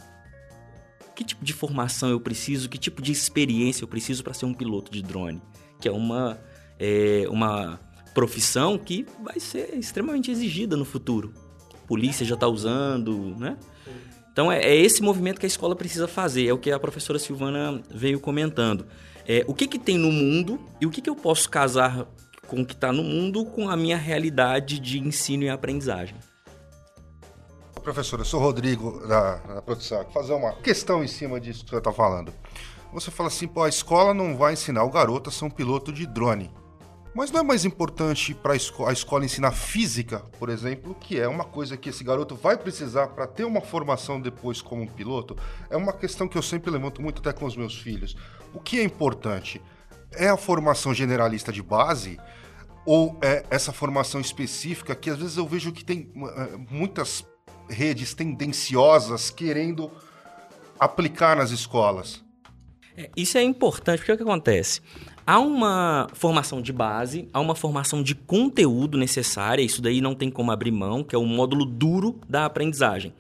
Que 1.15 1.24
tipo 1.24 1.45
de 1.45 1.53
formação 1.53 2.10
eu 2.10 2.19
preciso? 2.19 2.67
Que 2.67 2.77
tipo 2.77 3.01
de 3.01 3.13
experiência 3.13 3.83
eu 3.83 3.88
preciso 3.88 4.24
para 4.24 4.33
ser 4.33 4.45
um 4.45 4.53
piloto 4.53 4.91
de 4.91 5.01
drone? 5.01 5.41
Que 5.79 5.88
é 5.88 5.91
uma 5.91 6.39
é, 6.82 7.26
uma 7.30 7.80
profissão 8.16 8.76
que 8.76 9.06
vai 9.24 9.40
ser 9.40 9.78
extremamente 9.78 10.32
exigida 10.32 10.76
no 10.76 10.84
futuro. 10.84 11.32
Polícia 11.88 12.26
já 12.26 12.34
está 12.34 12.48
usando, 12.48 13.36
né? 13.38 13.56
Então 14.34 14.52
é, 14.52 14.64
é, 14.64 14.76
esse 14.76 15.04
movimento 15.04 15.40
que 15.40 15.46
a 15.46 15.48
escola 15.48 15.76
precisa 15.76 16.08
fazer, 16.08 16.48
é 16.48 16.54
o 16.54 16.58
que 16.58 16.72
a 16.72 16.80
professora 16.80 17.20
Silvana 17.20 17.82
veio 17.94 18.20
comentando. 18.20 18.88
É, 19.28 19.46
o 19.48 19.54
que, 19.54 19.68
que 19.68 19.78
tem 19.78 19.98
no 19.98 20.12
mundo 20.12 20.60
e 20.80 20.88
o 20.88 20.90
que, 20.90 21.02
que 21.02 21.10
eu 21.10 21.16
posso 21.16 21.50
casar 21.50 22.08
com 22.48 22.62
o 22.62 22.66
que 22.66 22.74
está 22.74 22.92
no 22.92 23.04
mundo 23.04 23.46
com 23.46 23.70
a 23.70 23.78
minha 23.78 23.98
realidade 23.98 24.80
de 24.80 25.00
ensino 25.00 25.44
e 25.44 25.50
aprendizagem. 25.50 26.16
Professora, 27.84 28.22
eu 28.22 28.26
sou 28.26 28.40
Rodrigo 28.40 29.06
da, 29.08 29.36
da 29.38 29.62
produção. 29.62 30.06
Fazer 30.12 30.34
uma 30.34 30.54
questão 30.54 31.04
em 31.04 31.08
cima 31.08 31.40
disso 31.40 31.64
que 31.64 31.70
você 31.70 31.78
está 31.78 31.92
falando. 31.92 32.34
Você 32.94 33.10
fala 33.10 33.28
assim, 33.28 33.48
pô, 33.48 33.64
a 33.64 33.70
escola 33.70 34.14
não 34.14 34.36
vai 34.36 34.54
ensinar 34.54 34.84
o 34.84 34.90
garoto 34.90 35.30
a 35.30 35.34
ser 35.34 35.46
um 35.46 35.50
piloto 35.50 35.94
de 35.94 36.06
drone. 36.06 36.52
Mas 37.13 37.30
não 37.30 37.41
é 37.41 37.44
mais 37.44 37.65
importante 37.65 38.34
para 38.34 38.53
a 38.53 38.94
escola 38.94 39.25
ensinar 39.25 39.51
física, 39.51 40.20
por 40.39 40.50
exemplo, 40.50 40.96
que 40.96 41.20
é 41.20 41.27
uma 41.27 41.44
coisa 41.44 41.75
que 41.75 41.89
esse 41.89 42.06
garoto 42.06 42.36
vai 42.36 42.58
precisar 42.58 43.08
para 43.08 43.27
ter 43.27 43.44
uma 43.44 43.60
formação 43.60 44.20
depois 44.20 44.62
como 44.62 44.89
piloto? 44.89 45.36
É 45.70 45.75
uma 45.75 45.91
questão 45.91 46.25
que 46.25 46.38
eu 46.38 46.41
sempre 46.41 46.72
levanto 46.72 47.01
muito 47.01 47.20
até 47.20 47.38
com 47.38 47.46
os 47.46 47.58
meus 47.58 47.77
filhos. 47.77 48.15
O 48.53 48.62
que 48.62 48.80
é 48.80 48.84
importante? 48.84 49.62
É 50.13 50.30
a 50.30 50.38
formação 50.38 50.94
generalista 50.94 51.51
de 51.51 51.62
base 51.62 52.18
ou 52.86 53.20
é 53.22 53.46
essa 53.50 53.74
formação 53.74 54.22
específica 54.22 54.96
que 54.96 55.10
às 55.10 55.18
vezes 55.18 55.36
eu 55.36 55.46
vejo 55.46 55.74
que 55.74 55.84
tem 55.84 56.12
uh, 56.15 56.65
muitas 56.70 57.25
redes 57.70 58.13
tendenciosas 58.13 59.30
querendo 59.30 59.91
aplicar 60.80 61.36
nas 61.36 61.51
escolas? 61.51 62.24
É, 62.98 63.10
isso 63.15 63.38
é 63.38 63.44
importante 63.44 64.00
porque 64.00 64.12
o 64.13 64.18
que 64.18 64.24
acontece? 64.24 64.82
Há 65.32 65.40
uma 65.40 66.10
formação 66.12 66.62
de 66.62 66.74
base, 66.74 67.30
há 67.32 67.40
uma 67.40 67.56
formação 67.56 68.04
de 68.04 68.14
conteúdo 68.14 68.98
necessária, 68.98 69.64
isso 69.64 69.82
daí 69.82 70.02
não 70.02 70.14
tem 70.14 70.30
como 70.30 70.52
abrir 70.52 70.72
mão, 70.72 71.06
que 71.06 71.16
é 71.16 71.18
o 71.18 71.24
módulo 71.24 71.64
duro 71.64 72.20
da 72.28 72.44
aprendizagem. 72.44 73.14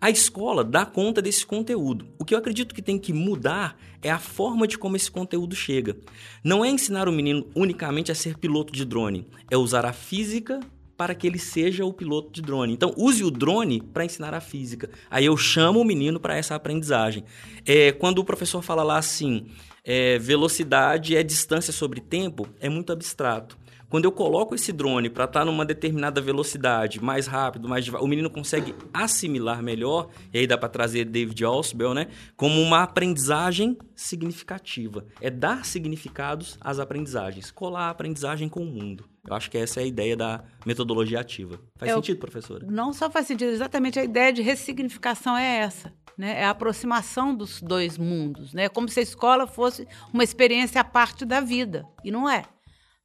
A 0.00 0.08
escola 0.08 0.62
dá 0.62 0.86
conta 0.86 1.20
desse 1.20 1.44
conteúdo. 1.44 2.06
O 2.20 2.24
que 2.24 2.34
eu 2.34 2.38
acredito 2.38 2.72
que 2.72 2.80
tem 2.80 2.96
que 2.96 3.12
mudar 3.12 3.76
é 4.00 4.08
a 4.08 4.20
forma 4.20 4.68
de 4.68 4.78
como 4.78 4.94
esse 4.94 5.10
conteúdo 5.10 5.56
chega. 5.56 5.96
Não 6.44 6.64
é 6.64 6.70
ensinar 6.70 7.08
o 7.08 7.12
menino 7.12 7.44
unicamente 7.52 8.12
a 8.12 8.14
ser 8.14 8.38
piloto 8.38 8.72
de 8.72 8.84
drone, 8.84 9.26
é 9.50 9.56
usar 9.56 9.84
a 9.84 9.92
física 9.92 10.60
para 10.96 11.16
que 11.16 11.26
ele 11.26 11.38
seja 11.40 11.84
o 11.84 11.92
piloto 11.92 12.30
de 12.30 12.42
drone. 12.42 12.74
Então, 12.74 12.94
use 12.96 13.24
o 13.24 13.30
drone 13.30 13.82
para 13.82 14.04
ensinar 14.04 14.32
a 14.34 14.40
física. 14.40 14.88
Aí 15.10 15.24
eu 15.26 15.36
chamo 15.36 15.80
o 15.80 15.84
menino 15.84 16.20
para 16.20 16.36
essa 16.36 16.54
aprendizagem. 16.54 17.24
É, 17.66 17.90
quando 17.90 18.20
o 18.20 18.24
professor 18.24 18.62
fala 18.62 18.84
lá 18.84 18.98
assim, 18.98 19.46
é, 19.86 20.18
velocidade 20.18 21.16
é 21.16 21.22
distância 21.22 21.72
sobre 21.72 22.00
tempo, 22.00 22.48
é 22.60 22.68
muito 22.68 22.92
abstrato. 22.92 23.56
Quando 23.88 24.04
eu 24.04 24.12
coloco 24.12 24.54
esse 24.54 24.72
drone 24.72 25.08
para 25.08 25.24
estar 25.24 25.40
tá 25.40 25.44
numa 25.44 25.64
determinada 25.64 26.20
velocidade, 26.20 27.02
mais 27.02 27.26
rápido, 27.26 27.68
mais 27.68 27.88
o 27.88 28.06
menino 28.06 28.28
consegue 28.28 28.74
assimilar 28.92 29.62
melhor, 29.62 30.08
e 30.32 30.38
aí 30.38 30.46
dá 30.46 30.58
para 30.58 30.68
trazer 30.68 31.04
David 31.04 31.44
Ausubel, 31.44 31.94
né, 31.94 32.08
como 32.36 32.60
uma 32.60 32.82
aprendizagem 32.82 33.76
significativa. 33.94 35.06
É 35.20 35.30
dar 35.30 35.64
significados 35.64 36.58
às 36.60 36.78
aprendizagens, 36.78 37.50
colar 37.50 37.86
a 37.86 37.90
aprendizagem 37.90 38.48
com 38.48 38.60
o 38.60 38.66
mundo. 38.66 39.04
Eu 39.28 39.34
acho 39.34 39.50
que 39.50 39.58
essa 39.58 39.80
é 39.80 39.84
a 39.84 39.86
ideia 39.86 40.16
da 40.16 40.44
metodologia 40.64 41.20
ativa. 41.20 41.60
Faz 41.76 41.90
é, 41.90 41.94
sentido, 41.94 42.18
professora? 42.18 42.66
Não 42.68 42.92
só 42.92 43.10
faz 43.10 43.26
sentido, 43.26 43.50
exatamente 43.50 43.98
a 43.98 44.04
ideia 44.04 44.32
de 44.32 44.42
ressignificação 44.42 45.36
é 45.36 45.58
essa 45.58 45.92
né? 46.16 46.40
É 46.40 46.44
a 46.44 46.50
aproximação 46.50 47.34
dos 47.34 47.60
dois 47.60 47.98
mundos, 47.98 48.54
né? 48.54 48.68
Como 48.68 48.88
se 48.88 49.00
a 49.00 49.02
escola 49.02 49.46
fosse 49.46 49.86
uma 50.12 50.24
experiência 50.24 50.80
à 50.80 50.84
parte 50.84 51.24
da 51.24 51.40
vida, 51.40 51.86
e 52.02 52.10
não 52.10 52.28
é, 52.28 52.44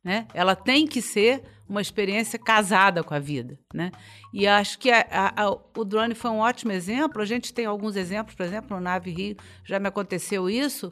né? 0.03 0.27
Ela 0.34 0.55
tem 0.55 0.88
que 0.88 1.01
ser 1.01 1.43
uma 1.67 1.81
experiência 1.81 2.38
casada 2.38 3.03
com 3.03 3.13
a 3.13 3.20
vida, 3.20 3.58
né? 3.74 3.91
E 4.34 4.48
acho 4.48 4.77
que 4.79 4.91
a, 4.91 5.05
a, 5.10 5.43
a, 5.46 5.51
o 5.51 5.86
drone 5.86 6.15
foi 6.15 6.31
um 6.31 6.39
ótimo 6.39 6.72
exemplo. 6.72 7.22
A 7.22 7.25
gente 7.25 7.53
tem 7.53 7.65
alguns 7.65 7.96
exemplos, 7.96 8.36
por 8.36 8.46
exemplo, 8.46 8.75
no 8.75 8.81
Nave 8.81 9.12
Rio 9.12 9.38
já 9.63 9.79
me 9.79 9.88
aconteceu 9.88 10.50
isso, 10.50 10.91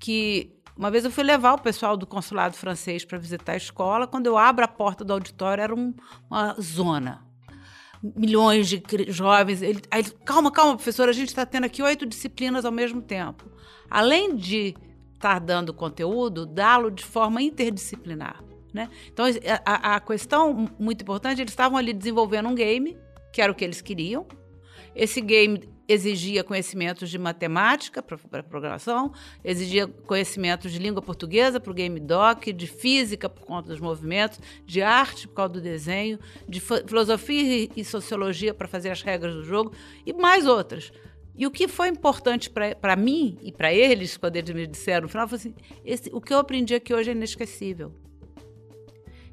que 0.00 0.52
uma 0.76 0.90
vez 0.90 1.04
eu 1.04 1.10
fui 1.10 1.24
levar 1.24 1.54
o 1.54 1.60
pessoal 1.60 1.96
do 1.96 2.06
consulado 2.06 2.56
francês 2.56 3.04
para 3.04 3.18
visitar 3.18 3.52
a 3.52 3.56
escola. 3.56 4.06
Quando 4.06 4.26
eu 4.26 4.36
abro 4.36 4.64
a 4.64 4.68
porta 4.68 5.04
do 5.04 5.12
auditório, 5.12 5.62
era 5.62 5.74
um, 5.74 5.94
uma 6.28 6.54
zona 6.60 7.26
milhões 8.14 8.68
de 8.68 8.82
jovens. 9.08 9.62
Ele, 9.62 9.80
aí, 9.90 10.04
calma, 10.24 10.50
calma, 10.50 10.74
professora, 10.74 11.10
a 11.10 11.14
gente 11.14 11.28
está 11.28 11.46
tendo 11.46 11.64
aqui 11.64 11.82
oito 11.82 12.06
disciplinas 12.06 12.64
ao 12.64 12.72
mesmo 12.72 13.00
tempo. 13.00 13.44
Além 13.90 14.36
de 14.36 14.74
estar 15.14 15.34
tá 15.34 15.38
dando 15.38 15.72
conteúdo, 15.72 16.46
dá-lo 16.46 16.90
de 16.90 17.04
forma 17.04 17.42
interdisciplinar. 17.42 18.42
Né? 18.76 18.90
Então, 19.10 19.24
a, 19.64 19.96
a 19.96 20.00
questão 20.00 20.68
muito 20.78 21.00
importante, 21.00 21.40
eles 21.40 21.50
estavam 21.50 21.78
ali 21.78 21.94
desenvolvendo 21.94 22.46
um 22.46 22.54
game, 22.54 22.94
que 23.32 23.40
era 23.40 23.50
o 23.50 23.54
que 23.54 23.64
eles 23.64 23.80
queriam. 23.80 24.26
Esse 24.94 25.22
game 25.22 25.66
exigia 25.88 26.44
conhecimentos 26.44 27.08
de 27.08 27.16
matemática 27.16 28.02
para 28.02 28.42
programação, 28.42 29.12
exigia 29.42 29.86
conhecimentos 29.86 30.70
de 30.70 30.78
língua 30.78 31.00
portuguesa 31.00 31.58
para 31.58 31.70
o 31.70 31.74
game 31.74 31.98
doc, 31.98 32.44
de 32.48 32.66
física 32.66 33.30
por 33.30 33.46
conta 33.46 33.68
dos 33.70 33.80
movimentos, 33.80 34.38
de 34.66 34.82
arte 34.82 35.26
por 35.26 35.34
causa 35.34 35.54
do 35.54 35.60
desenho, 35.62 36.18
de 36.46 36.60
filosofia 36.60 37.70
e 37.74 37.82
sociologia 37.82 38.52
para 38.52 38.68
fazer 38.68 38.90
as 38.90 39.00
regras 39.00 39.34
do 39.34 39.42
jogo 39.42 39.72
e 40.04 40.12
mais 40.12 40.46
outras. 40.46 40.92
E 41.34 41.46
o 41.46 41.50
que 41.50 41.66
foi 41.66 41.88
importante 41.88 42.50
para 42.50 42.94
mim 42.94 43.38
e 43.42 43.50
para 43.52 43.72
eles, 43.72 44.18
quando 44.18 44.36
eles 44.36 44.54
me 44.54 44.66
disseram 44.66 45.02
no 45.02 45.08
final, 45.08 45.26
foi 45.26 45.36
assim: 45.36 45.54
esse, 45.82 46.10
o 46.12 46.20
que 46.20 46.34
eu 46.34 46.38
aprendi 46.38 46.74
aqui 46.74 46.92
hoje 46.92 47.10
é 47.10 47.12
inesquecível. 47.12 47.92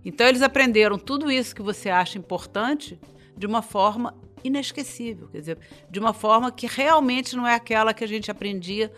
Então, 0.06 0.28
eles 0.28 0.42
aprenderam 0.42 0.98
tudo 0.98 1.32
isso 1.32 1.56
que 1.56 1.62
você 1.62 1.90
acha 1.90 2.18
importante 2.18 3.00
de 3.38 3.46
uma 3.46 3.62
forma 3.62 4.16
inesquecível, 4.44 5.30
quer 5.30 5.40
dizer, 5.40 5.58
de 5.90 6.00
uma 6.00 6.14
forma 6.14 6.52
que 6.52 6.68
realmente 6.68 7.36
não 7.36 7.48
é 7.48 7.56
aquela 7.56 7.94
que 7.94 8.04
a 8.04 8.08
gente 8.08 8.30
aprendia 8.30 8.92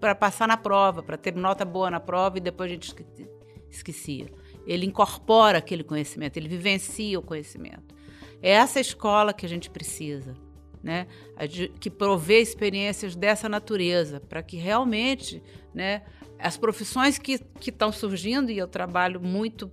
para 0.00 0.14
passar 0.14 0.46
na 0.46 0.56
prova, 0.56 1.02
para 1.02 1.16
ter 1.16 1.34
nota 1.34 1.64
boa 1.64 1.90
na 1.90 1.98
prova 1.98 2.38
e 2.38 2.40
depois 2.40 2.70
a 2.70 2.74
gente 2.74 2.94
esquecia. 3.70 4.30
Ele 4.66 4.86
incorpora 4.86 5.58
aquele 5.58 5.82
conhecimento, 5.82 6.36
ele 6.36 6.48
vivencia 6.48 7.18
o 7.18 7.22
conhecimento. 7.22 7.94
É 8.40 8.50
essa 8.50 8.78
escola 8.78 9.32
que 9.32 9.44
a 9.44 9.48
gente 9.48 9.68
precisa, 9.68 10.36
né? 10.82 11.06
que 11.80 11.90
provê 11.90 12.40
experiências 12.40 13.16
dessa 13.16 13.48
natureza, 13.48 14.20
para 14.20 14.42
que 14.42 14.56
realmente 14.56 15.42
né, 15.74 16.02
as 16.38 16.56
profissões 16.56 17.18
que 17.18 17.40
estão 17.66 17.90
surgindo, 17.90 18.50
e 18.50 18.58
eu 18.58 18.68
trabalho 18.68 19.20
muito 19.20 19.70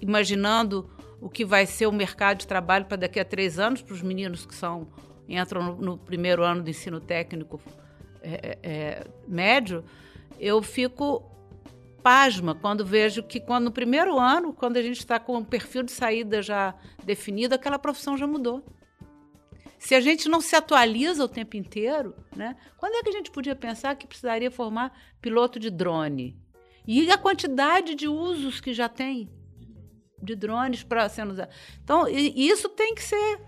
imaginando 0.00 0.90
o 1.20 1.28
que 1.28 1.44
vai 1.44 1.66
ser 1.66 1.86
o 1.86 1.92
mercado 1.92 2.38
de 2.38 2.46
trabalho 2.46 2.84
para 2.84 2.96
daqui 2.96 3.18
a 3.18 3.24
três 3.24 3.58
anos 3.58 3.82
para 3.82 3.94
os 3.94 4.02
meninos 4.02 4.46
que 4.46 4.54
são 4.54 4.88
entram 5.28 5.62
no, 5.62 5.76
no, 5.76 5.98
primeiro 5.98 6.42
ano 6.42 6.62
do 6.62 6.70
ensino 6.70 7.00
técnico 7.00 7.60
é, 8.22 8.58
é, 8.62 8.70
é, 8.70 9.06
médio, 9.26 9.84
eu 10.38 10.62
fico 10.62 11.22
pasma 12.02 12.54
quando 12.54 12.84
vejo 12.84 13.22
que 13.22 13.38
quando 13.40 13.64
no 13.64 13.72
primeiro 13.72 14.18
ano, 14.18 14.52
quando 14.52 14.76
a 14.76 14.82
gente 14.82 14.98
está 14.98 15.18
com 15.18 15.36
um 15.36 15.44
perfil 15.44 15.82
de 15.82 15.92
saída 15.92 16.40
já 16.40 16.74
definido, 17.04 17.54
aquela 17.54 17.78
profissão 17.78 18.16
já 18.16 18.26
mudou. 18.26 18.64
Se 19.78 19.94
a 19.94 20.00
gente 20.00 20.28
não 20.28 20.40
se 20.40 20.56
atualiza 20.56 21.24
o 21.24 21.28
tempo 21.28 21.56
inteiro, 21.56 22.14
né? 22.34 22.56
Quando 22.76 22.94
é 22.94 23.02
que 23.02 23.10
a 23.10 23.12
gente 23.12 23.30
podia 23.30 23.54
pensar 23.54 23.94
que 23.94 24.06
precisaria 24.06 24.50
formar 24.50 24.92
piloto 25.20 25.60
de 25.60 25.70
drone? 25.70 26.36
E 26.86 27.10
a 27.10 27.18
quantidade 27.18 27.94
de 27.94 28.08
usos 28.08 28.60
que 28.60 28.72
já 28.72 28.88
tem 28.88 29.30
de 30.22 30.34
drones 30.34 30.82
para 30.82 31.08
sendo 31.08 31.32
usados. 31.32 31.54
Então, 31.82 32.06
isso 32.08 32.68
tem 32.68 32.94
que 32.94 33.02
ser 33.02 33.40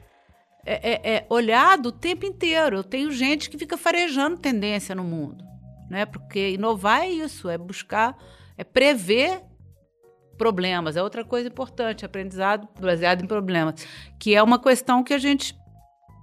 é, 0.65 0.93
é, 0.93 1.15
é, 1.15 1.27
olhado 1.29 1.87
o 1.87 1.93
tempo 1.93 2.27
inteiro. 2.27 2.77
Eu 2.77 2.85
tenho 2.85 3.11
gente 3.11 3.49
que 3.50 3.59
fica 3.59 3.77
farejando 3.77 4.39
tendência 4.39 4.95
no 4.95 5.05
mundo. 5.05 5.45
né? 5.91 6.07
Porque 6.07 6.50
inovar 6.50 7.03
é 7.03 7.11
isso, 7.11 7.50
é 7.50 7.59
buscar, 7.59 8.17
é 8.57 8.62
prever 8.62 9.43
problemas. 10.39 10.97
É 10.97 11.03
outra 11.03 11.25
coisa 11.25 11.49
importante, 11.49 12.07
aprendizado 12.07 12.67
baseado 12.81 13.23
em 13.23 13.27
problemas, 13.27 13.87
que 14.19 14.35
é 14.35 14.43
uma 14.43 14.59
questão 14.59 15.03
que 15.03 15.12
a 15.12 15.19
gente 15.19 15.55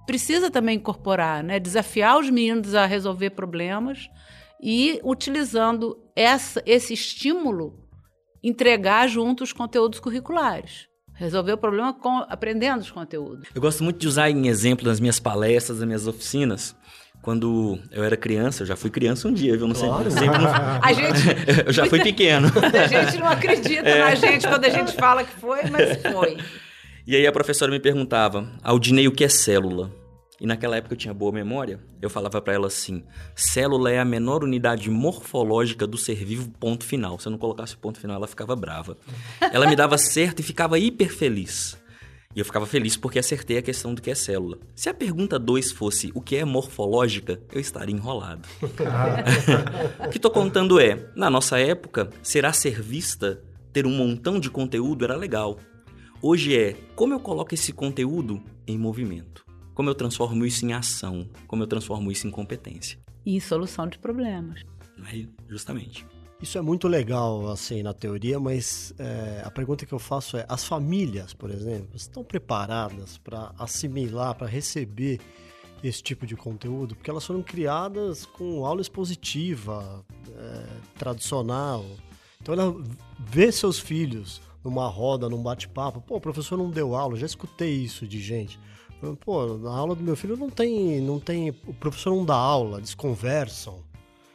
precisa 0.06 0.50
também 0.50 0.76
incorporar, 0.76 1.44
né? 1.44 1.60
Desafiar 1.60 2.18
os 2.18 2.30
meninos 2.30 2.74
a 2.74 2.86
resolver 2.86 3.30
problemas 3.30 4.08
e 4.60 4.98
utilizando 5.04 6.02
essa, 6.16 6.62
esse 6.64 6.94
estímulo, 6.94 7.87
entregar 8.42 9.08
junto 9.08 9.44
os 9.44 9.52
conteúdos 9.52 10.00
curriculares. 10.00 10.88
Resolver 11.14 11.52
o 11.52 11.58
problema 11.58 11.92
com, 11.92 12.18
aprendendo 12.28 12.80
os 12.80 12.90
conteúdos. 12.90 13.48
Eu 13.54 13.60
gosto 13.60 13.82
muito 13.82 13.98
de 13.98 14.06
usar 14.06 14.30
em 14.30 14.46
exemplo 14.46 14.86
nas 14.86 15.00
minhas 15.00 15.18
palestras, 15.18 15.78
nas 15.78 15.86
minhas 15.86 16.06
oficinas, 16.06 16.76
quando 17.20 17.78
eu 17.90 18.04
era 18.04 18.16
criança, 18.16 18.62
eu 18.62 18.66
já 18.66 18.76
fui 18.76 18.90
criança 18.90 19.28
um 19.28 19.32
dia, 19.32 19.56
viu? 19.56 19.66
Não 19.66 19.74
claro. 19.74 20.10
sei. 20.10 20.20
Sempre 20.20 20.38
não... 20.38 20.50
a 20.82 20.92
gente... 20.92 21.20
eu 21.66 21.72
já 21.72 21.86
fui 21.86 22.02
pequeno. 22.02 22.48
a 22.56 22.86
gente 22.86 23.18
não 23.18 23.28
acredita 23.28 23.88
é. 23.88 23.98
na 23.98 24.14
gente 24.14 24.46
quando 24.46 24.64
a 24.64 24.70
gente 24.70 24.92
fala 24.92 25.24
que 25.24 25.32
foi, 25.32 25.62
mas 25.70 26.00
foi. 26.00 26.38
E 27.06 27.16
aí 27.16 27.26
a 27.26 27.32
professora 27.32 27.70
me 27.70 27.80
perguntava, 27.80 28.48
Aldinei, 28.62 29.08
o 29.08 29.12
que 29.12 29.24
é 29.24 29.28
célula? 29.28 29.90
E 30.40 30.46
naquela 30.46 30.76
época 30.76 30.94
eu 30.94 30.98
tinha 30.98 31.12
boa 31.12 31.32
memória. 31.32 31.80
Eu 32.00 32.08
falava 32.08 32.40
para 32.40 32.54
ela 32.54 32.68
assim: 32.68 33.02
célula 33.34 33.90
é 33.90 33.98
a 33.98 34.04
menor 34.04 34.44
unidade 34.44 34.88
morfológica 34.90 35.86
do 35.86 35.98
ser 35.98 36.24
vivo, 36.24 36.50
ponto 36.60 36.84
final. 36.84 37.18
Se 37.18 37.26
eu 37.26 37.32
não 37.32 37.38
colocasse 37.38 37.74
o 37.74 37.78
ponto 37.78 37.98
final, 37.98 38.16
ela 38.16 38.28
ficava 38.28 38.54
brava. 38.54 38.96
Ela 39.52 39.66
me 39.66 39.74
dava 39.74 39.98
certo 39.98 40.40
e 40.40 40.42
ficava 40.42 40.78
hiper 40.78 41.12
feliz. 41.12 41.76
E 42.36 42.40
eu 42.40 42.44
ficava 42.44 42.66
feliz 42.66 42.96
porque 42.96 43.18
acertei 43.18 43.58
a 43.58 43.62
questão 43.62 43.92
do 43.94 44.00
que 44.00 44.10
é 44.10 44.14
célula. 44.14 44.58
Se 44.74 44.88
a 44.88 44.94
pergunta 44.94 45.38
2 45.38 45.72
fosse 45.72 46.12
o 46.14 46.20
que 46.20 46.36
é 46.36 46.44
morfológica, 46.44 47.40
eu 47.50 47.60
estaria 47.60 47.94
enrolado. 47.94 48.46
o 50.06 50.08
que 50.08 50.18
estou 50.18 50.30
contando 50.30 50.78
é, 50.78 51.10
na 51.16 51.28
nossa 51.30 51.58
época, 51.58 52.10
será 52.22 52.52
ser 52.52 52.80
vista, 52.80 53.42
ter 53.72 53.86
um 53.86 53.90
montão 53.90 54.38
de 54.38 54.50
conteúdo 54.50 55.04
era 55.04 55.16
legal. 55.16 55.58
Hoje 56.22 56.56
é 56.56 56.76
como 56.94 57.14
eu 57.14 57.18
coloco 57.18 57.54
esse 57.54 57.72
conteúdo 57.72 58.40
em 58.66 58.78
movimento. 58.78 59.47
Como 59.78 59.90
eu 59.90 59.94
transformo 59.94 60.44
isso 60.44 60.66
em 60.66 60.72
ação, 60.72 61.28
como 61.46 61.62
eu 61.62 61.66
transformo 61.68 62.10
isso 62.10 62.26
em 62.26 62.32
competência. 62.32 62.98
E 63.24 63.40
solução 63.40 63.86
de 63.86 63.96
problemas. 63.96 64.60
É, 65.06 65.24
justamente. 65.48 66.04
Isso 66.42 66.58
é 66.58 66.60
muito 66.60 66.88
legal, 66.88 67.48
assim, 67.48 67.80
na 67.80 67.94
teoria, 67.94 68.40
mas 68.40 68.92
é, 68.98 69.40
a 69.44 69.50
pergunta 69.52 69.86
que 69.86 69.92
eu 69.92 70.00
faço 70.00 70.36
é: 70.36 70.44
as 70.48 70.64
famílias, 70.64 71.32
por 71.32 71.48
exemplo, 71.48 71.90
estão 71.94 72.24
preparadas 72.24 73.18
para 73.18 73.54
assimilar, 73.56 74.34
para 74.34 74.48
receber 74.48 75.20
esse 75.80 76.02
tipo 76.02 76.26
de 76.26 76.34
conteúdo? 76.34 76.96
Porque 76.96 77.08
elas 77.08 77.24
foram 77.24 77.40
criadas 77.40 78.26
com 78.26 78.66
aula 78.66 78.80
expositiva, 78.80 80.04
é, 80.28 80.66
tradicional. 80.98 81.84
Então 82.42 82.52
ela 82.52 82.74
vê 83.16 83.52
seus 83.52 83.78
filhos 83.78 84.42
numa 84.64 84.88
roda, 84.88 85.28
num 85.28 85.40
bate-papo. 85.40 86.00
Pô, 86.00 86.16
o 86.16 86.20
professor 86.20 86.58
não 86.58 86.68
deu 86.68 86.96
aula, 86.96 87.16
já 87.16 87.26
escutei 87.26 87.74
isso 87.76 88.08
de 88.08 88.20
gente. 88.20 88.58
Pô, 89.20 89.58
na 89.58 89.70
aula 89.70 89.94
do 89.94 90.02
meu 90.02 90.16
filho 90.16 90.36
não 90.36 90.50
tem, 90.50 91.00
não 91.00 91.20
tem, 91.20 91.50
o 91.66 91.74
professor 91.74 92.10
não 92.10 92.24
dá 92.24 92.34
aula, 92.34 92.78
eles 92.78 92.94
conversam. 92.94 93.82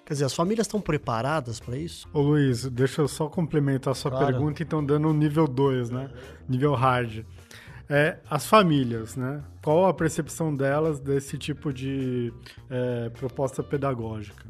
Quer 0.05 0.13
dizer, 0.13 0.25
as 0.25 0.33
famílias 0.33 0.67
estão 0.67 0.81
preparadas 0.81 1.59
para 1.59 1.77
isso? 1.77 2.07
Ô 2.13 2.21
Luiz, 2.21 2.65
deixa 2.65 3.01
eu 3.01 3.07
só 3.07 3.29
complementar 3.29 3.91
a 3.91 3.95
sua 3.95 4.11
claro. 4.11 4.25
pergunta, 4.25 4.61
então 4.61 4.83
dando 4.83 5.07
um 5.07 5.13
nível 5.13 5.47
2, 5.47 5.89
né? 5.89 6.09
Nível 6.47 6.73
hard. 6.73 7.25
É, 7.89 8.19
as 8.29 8.45
famílias, 8.45 9.15
né? 9.15 9.43
Qual 9.63 9.85
a 9.85 9.93
percepção 9.93 10.53
delas 10.53 10.99
desse 10.99 11.37
tipo 11.37 11.71
de 11.71 12.33
é, 12.69 13.09
proposta 13.09 13.61
pedagógica? 13.63 14.45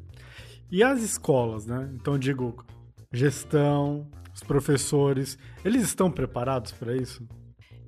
E 0.72 0.82
as 0.82 1.01
escolas, 1.01 1.65
né? 1.65 1.89
Então 1.93 2.17
digo, 2.17 2.63
gestão, 3.12 4.08
os 4.34 4.41
professores, 4.41 5.38
eles 5.63 5.84
estão 5.84 6.10
preparados 6.10 6.72
para 6.72 6.96
isso? 6.96 7.24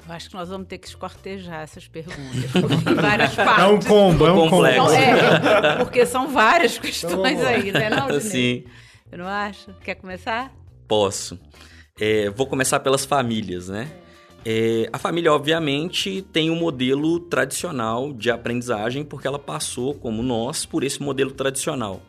Eu 0.08 0.14
acho 0.14 0.30
que 0.30 0.36
nós 0.36 0.50
vamos 0.50 0.68
ter 0.68 0.78
que 0.78 0.88
escortejar 0.88 1.62
essas 1.62 1.88
perguntas, 1.88 2.52
porque 2.52 2.94
várias 2.94 3.34
partes. 3.34 3.64
É 3.64 3.68
um 3.68 3.80
combo, 3.80 4.28
é 4.28 4.32
um 4.32 4.50
complexo. 4.50 4.82
combo. 4.82 4.94
É, 4.94 5.76
porque 5.84 6.06
são 6.06 6.28
várias 6.28 6.78
questões 6.78 7.40
então, 7.40 7.48
aí, 7.48 7.72
né, 7.72 7.90
não, 7.90 8.20
Sim. 8.20 8.64
Eu 9.12 9.20
não 9.20 9.28
acho? 9.28 9.74
Quer 9.84 9.96
começar? 9.96 10.54
Posso. 10.88 11.40
É, 12.00 12.30
vou 12.30 12.46
começar 12.46 12.80
pelas 12.82 13.04
famílias, 13.06 13.70
né? 13.70 13.90
É, 14.46 14.88
a 14.94 15.00
família, 15.00 15.34
obviamente, 15.34 16.22
tem 16.22 16.52
um 16.52 16.56
modelo 16.56 17.20
tradicional 17.20 18.14
de 18.14 18.30
aprendizagem, 18.30 19.04
porque 19.04 19.26
ela 19.26 19.40
passou, 19.40 19.96
como 19.96 20.22
nós, 20.22 20.68
por 20.68 20.84
esse 20.84 21.02
modelo 21.02 21.32
tradicional. 21.32 22.00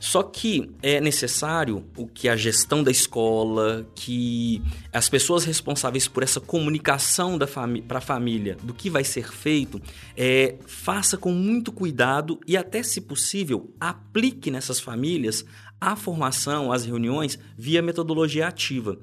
Só 0.00 0.22
que 0.22 0.70
é 0.82 1.00
necessário 1.00 1.84
o 1.96 2.06
que 2.06 2.28
a 2.28 2.36
gestão 2.36 2.82
da 2.82 2.90
escola, 2.90 3.86
que 3.94 4.62
as 4.92 5.08
pessoas 5.08 5.44
responsáveis 5.44 6.06
por 6.06 6.22
essa 6.22 6.40
comunicação 6.40 7.38
para 7.86 7.98
a 7.98 8.00
família 8.00 8.56
do 8.62 8.72
que 8.72 8.88
vai 8.88 9.02
ser 9.02 9.32
feito, 9.32 9.80
é, 10.16 10.56
faça 10.66 11.16
com 11.16 11.32
muito 11.32 11.72
cuidado 11.72 12.38
e 12.46 12.56
até, 12.56 12.82
se 12.82 13.00
possível, 13.00 13.72
aplique 13.80 14.50
nessas 14.50 14.78
famílias 14.78 15.44
a 15.80 15.96
formação, 15.96 16.72
as 16.72 16.84
reuniões 16.84 17.38
via 17.56 17.82
metodologia 17.82 18.46
ativa. 18.46 18.98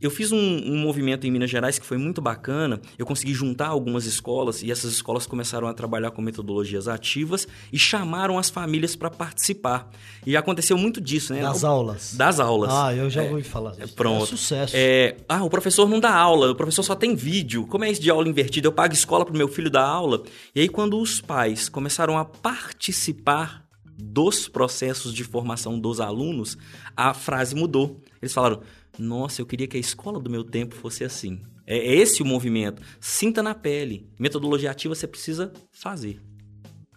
Eu 0.00 0.10
fiz 0.10 0.32
um, 0.32 0.38
um, 0.38 0.78
movimento 0.78 1.26
em 1.26 1.30
Minas 1.30 1.50
Gerais 1.50 1.78
que 1.78 1.86
foi 1.86 1.96
muito 1.98 2.20
bacana. 2.20 2.80
Eu 2.98 3.04
consegui 3.04 3.34
juntar 3.34 3.68
algumas 3.68 4.04
escolas 4.06 4.62
e 4.62 4.70
essas 4.70 4.92
escolas 4.92 5.26
começaram 5.26 5.66
a 5.66 5.74
trabalhar 5.74 6.10
com 6.10 6.22
metodologias 6.22 6.88
ativas 6.88 7.46
e 7.72 7.78
chamaram 7.78 8.38
as 8.38 8.50
famílias 8.50 8.94
para 8.94 9.10
participar. 9.10 9.90
E 10.26 10.36
aconteceu 10.36 10.78
muito 10.78 11.00
disso, 11.00 11.32
né? 11.32 11.42
Das 11.42 11.64
aulas. 11.64 12.14
Das 12.14 12.40
aulas. 12.40 12.70
Ah, 12.72 12.94
eu 12.94 13.10
já 13.10 13.24
é, 13.24 13.30
ouvi 13.30 13.42
falar 13.42 13.72
disso. 13.72 13.94
Pronto. 13.94 14.24
É 14.24 14.26
sucesso. 14.26 14.72
É, 14.76 15.16
ah, 15.28 15.42
o 15.44 15.50
professor 15.50 15.88
não 15.88 16.00
dá 16.00 16.14
aula, 16.14 16.50
o 16.50 16.54
professor 16.54 16.82
só 16.82 16.94
tem 16.94 17.14
vídeo. 17.14 17.66
Como 17.66 17.84
é 17.84 17.90
isso 17.90 18.00
de 18.00 18.10
aula 18.10 18.28
invertida? 18.28 18.68
Eu 18.68 18.72
pago 18.72 18.94
escola 18.94 19.24
para 19.24 19.34
o 19.34 19.36
meu 19.36 19.48
filho 19.48 19.70
dar 19.70 19.84
aula. 19.84 20.22
E 20.54 20.60
aí, 20.60 20.68
quando 20.68 21.00
os 21.00 21.20
pais 21.20 21.68
começaram 21.68 22.16
a 22.16 22.24
participar 22.24 23.68
dos 24.00 24.46
processos 24.46 25.12
de 25.12 25.24
formação 25.24 25.78
dos 25.78 26.00
alunos, 26.00 26.56
a 26.96 27.12
frase 27.12 27.54
mudou. 27.54 28.00
Eles 28.22 28.32
falaram: 28.32 28.62
nossa, 28.98 29.40
eu 29.40 29.46
queria 29.46 29.66
que 29.66 29.76
a 29.76 29.80
escola 29.80 30.20
do 30.20 30.30
meu 30.30 30.44
tempo 30.44 30.74
fosse 30.74 31.04
assim. 31.04 31.40
É, 31.66 31.76
é 31.76 31.94
esse 31.94 32.22
o 32.22 32.26
movimento. 32.26 32.82
Sinta 33.00 33.42
na 33.42 33.54
pele. 33.54 34.08
Metodologia 34.18 34.70
ativa 34.70 34.94
você 34.94 35.06
precisa 35.06 35.52
fazer. 35.70 36.20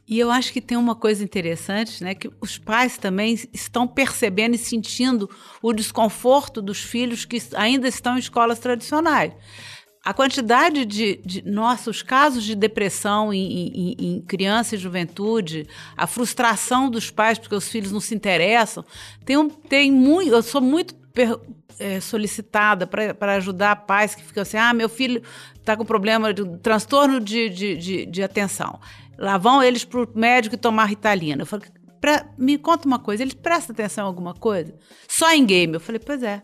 E 0.08 0.20
eu 0.20 0.30
acho 0.30 0.52
que 0.52 0.60
tem 0.60 0.78
uma 0.78 0.94
coisa 0.94 1.24
interessante, 1.24 2.04
né, 2.04 2.14
que 2.14 2.30
os 2.42 2.58
pais 2.58 2.98
também 2.98 3.40
estão 3.54 3.88
percebendo 3.88 4.56
e 4.56 4.58
sentindo 4.58 5.30
o 5.62 5.72
desconforto 5.72 6.62
dos 6.62 6.80
filhos 6.80 7.24
que 7.24 7.42
ainda 7.56 7.88
estão 7.88 8.18
em 8.18 8.20
escolas 8.20 8.60
tradicionais. 8.60 9.32
A 10.04 10.14
quantidade 10.14 10.84
de, 10.84 11.22
de 11.24 11.44
nossos 11.44 12.02
casos 12.02 12.44
de 12.44 12.56
depressão 12.56 13.32
em, 13.32 13.70
em, 13.70 13.96
em, 14.00 14.22
criança 14.22 14.76
e 14.76 14.78
juventude, 14.78 15.68
a 15.96 16.08
frustração 16.08 16.90
dos 16.90 17.12
pais 17.12 17.38
porque 17.38 17.56
os 17.56 17.70
filhos 17.70 17.92
não 17.92 18.00
se 18.00 18.16
interessam, 18.16 18.84
tem, 19.24 19.38
um, 19.38 19.48
tem 19.48 19.92
muito. 19.92 20.32
Eu 20.32 20.42
sou 20.42 20.60
muito 20.60 20.96
é, 21.80 22.00
solicitada 22.00 22.88
para 22.88 23.34
ajudar 23.36 23.88
pais 23.88 24.16
que 24.16 24.24
ficam 24.24 24.42
assim: 24.44 24.58
ah, 24.58 24.74
meu 24.74 24.90
filho 24.90 25.22
está 25.56 25.76
com 25.76 25.86
problema 25.86 26.34
de 26.34 26.46
transtorno 26.60 27.20
de, 27.20 27.50
de, 27.50 27.78
de, 27.78 28.06
de 28.06 28.24
atenção. 28.24 28.80
Lá 29.18 29.38
vão 29.38 29.62
eles 29.62 29.84
para 29.84 30.02
o 30.02 30.10
médico 30.16 30.58
tomar 30.58 30.86
ritalina. 30.86 31.44
Eu 31.44 31.46
falei, 31.46 31.68
pra, 32.00 32.26
me 32.38 32.58
conta 32.58 32.88
uma 32.88 33.00
coisa, 33.00 33.24
eles 33.24 33.34
prestam 33.34 33.74
atenção 33.74 34.06
em 34.06 34.08
alguma 34.08 34.34
coisa? 34.34 34.74
Só 35.08 35.32
em 35.32 35.46
game. 35.46 35.74
Eu 35.74 35.80
falei, 35.80 36.00
pois 36.04 36.24
é. 36.24 36.42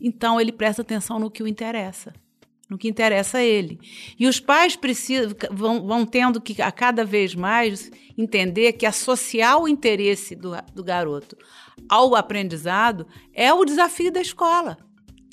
Então 0.00 0.40
ele 0.40 0.50
presta 0.50 0.82
atenção 0.82 1.18
no 1.18 1.30
que 1.30 1.42
o 1.42 1.46
interessa 1.46 2.12
no 2.72 2.78
que 2.78 2.88
interessa 2.88 3.38
a 3.38 3.44
ele. 3.44 3.78
E 4.18 4.26
os 4.26 4.40
pais 4.40 4.74
precisam, 4.74 5.32
vão, 5.50 5.86
vão 5.86 6.06
tendo 6.06 6.40
que, 6.40 6.60
a 6.60 6.72
cada 6.72 7.04
vez 7.04 7.34
mais, 7.34 7.90
entender 8.16 8.72
que 8.72 8.86
associar 8.86 9.60
o 9.60 9.68
interesse 9.68 10.34
do, 10.34 10.52
do 10.74 10.82
garoto 10.82 11.36
ao 11.88 12.14
aprendizado 12.14 13.06
é 13.34 13.52
o 13.52 13.64
desafio 13.64 14.10
da 14.10 14.20
escola, 14.20 14.78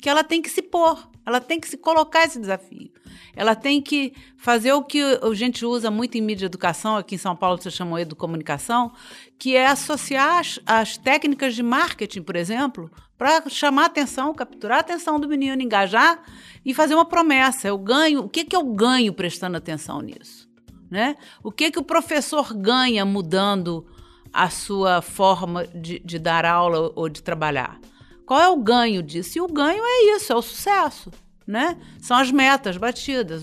que 0.00 0.08
ela 0.08 0.22
tem 0.22 0.42
que 0.42 0.50
se 0.50 0.62
pôr, 0.62 1.09
ela 1.24 1.40
tem 1.40 1.60
que 1.60 1.68
se 1.68 1.76
colocar 1.76 2.24
esse 2.24 2.40
desafio. 2.40 2.90
Ela 3.36 3.54
tem 3.54 3.80
que 3.80 4.12
fazer 4.36 4.72
o 4.72 4.82
que 4.82 5.02
a 5.02 5.34
gente 5.34 5.64
usa 5.64 5.90
muito 5.90 6.16
em 6.16 6.20
mídia 6.20 6.40
de 6.40 6.44
educação, 6.46 6.96
aqui 6.96 7.14
em 7.14 7.18
São 7.18 7.36
Paulo 7.36 7.60
você 7.60 7.70
chamou 7.70 7.98
educomunicação, 7.98 8.92
que 9.38 9.56
é 9.56 9.66
associar 9.66 10.38
as, 10.38 10.60
as 10.66 10.96
técnicas 10.96 11.54
de 11.54 11.62
marketing, 11.62 12.22
por 12.22 12.36
exemplo, 12.36 12.90
para 13.16 13.48
chamar 13.48 13.82
a 13.82 13.86
atenção, 13.86 14.34
capturar 14.34 14.78
a 14.78 14.80
atenção 14.80 15.20
do 15.20 15.28
menino, 15.28 15.62
engajar 15.62 16.22
e 16.64 16.72
fazer 16.72 16.94
uma 16.94 17.04
promessa. 17.04 17.68
Eu 17.68 17.78
ganho, 17.78 18.20
o 18.20 18.28
que, 18.28 18.44
que 18.44 18.56
eu 18.56 18.64
ganho 18.64 19.12
prestando 19.12 19.56
atenção 19.56 20.00
nisso? 20.00 20.48
Né? 20.90 21.16
O 21.42 21.52
que, 21.52 21.70
que 21.70 21.78
o 21.78 21.84
professor 21.84 22.52
ganha 22.52 23.04
mudando 23.04 23.86
a 24.32 24.50
sua 24.50 25.02
forma 25.02 25.66
de, 25.66 26.00
de 26.00 26.18
dar 26.18 26.44
aula 26.44 26.92
ou 26.96 27.08
de 27.08 27.22
trabalhar? 27.22 27.78
Qual 28.30 28.40
é 28.40 28.48
o 28.48 28.58
ganho 28.58 29.02
disso? 29.02 29.38
E 29.38 29.40
o 29.40 29.48
ganho 29.48 29.82
é 29.84 30.14
isso, 30.14 30.32
é 30.32 30.36
o 30.36 30.40
sucesso 30.40 31.10
né? 31.44 31.76
São 31.98 32.16
as 32.16 32.30
metas 32.30 32.76
batidas. 32.76 33.42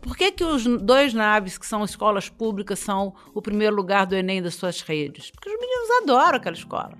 Por 0.00 0.16
que, 0.16 0.32
que 0.32 0.42
os 0.42 0.64
dois 0.64 1.14
naves, 1.14 1.56
que 1.56 1.64
são 1.64 1.84
escolas 1.84 2.28
públicas, 2.28 2.80
são 2.80 3.14
o 3.32 3.40
primeiro 3.40 3.76
lugar 3.76 4.04
do 4.06 4.16
Enem 4.16 4.42
das 4.42 4.56
suas 4.56 4.80
redes? 4.80 5.30
Porque 5.30 5.48
os 5.48 5.54
meninos 5.60 6.02
adoram 6.02 6.38
aquela 6.38 6.56
escola. 6.56 6.98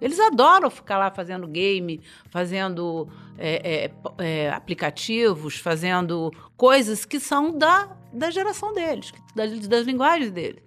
Eles 0.00 0.18
adoram 0.18 0.70
ficar 0.70 0.96
lá 0.96 1.10
fazendo 1.10 1.46
game, 1.46 2.00
fazendo 2.30 3.10
é, 3.36 3.90
é, 4.16 4.24
é, 4.24 4.50
aplicativos, 4.50 5.56
fazendo 5.56 6.32
coisas 6.56 7.04
que 7.04 7.20
são 7.20 7.52
da, 7.58 7.94
da 8.10 8.30
geração 8.30 8.72
deles, 8.72 9.12
das, 9.34 9.68
das 9.68 9.84
linguagens 9.84 10.30
deles. 10.30 10.62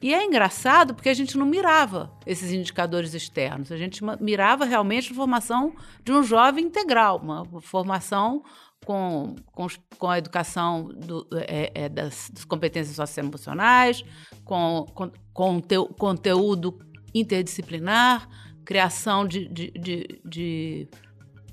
E 0.00 0.12
é 0.12 0.24
engraçado 0.24 0.94
porque 0.94 1.08
a 1.08 1.14
gente 1.14 1.38
não 1.38 1.46
mirava 1.46 2.12
esses 2.26 2.52
indicadores 2.52 3.14
externos, 3.14 3.72
a 3.72 3.78
gente 3.78 4.02
mirava 4.20 4.64
realmente 4.64 5.10
a 5.10 5.14
formação 5.14 5.74
de 6.04 6.12
um 6.12 6.22
jovem 6.22 6.66
integral, 6.66 7.18
uma 7.18 7.44
formação 7.62 8.42
com, 8.84 9.34
com, 9.52 9.66
com 9.98 10.08
a 10.08 10.18
educação 10.18 10.84
do, 10.88 11.26
é, 11.32 11.72
é, 11.74 11.88
das, 11.88 12.30
das, 12.30 12.44
competências 12.44 12.96
socioemocionais, 12.96 14.04
com, 14.44 14.84
com, 14.94 15.10
com 15.32 15.60
teu, 15.60 15.86
conteúdo 15.86 16.78
interdisciplinar, 17.14 18.28
criação 18.64 19.26
de, 19.26 19.48
de, 19.48 19.70
de, 19.70 20.20
de 20.24 20.88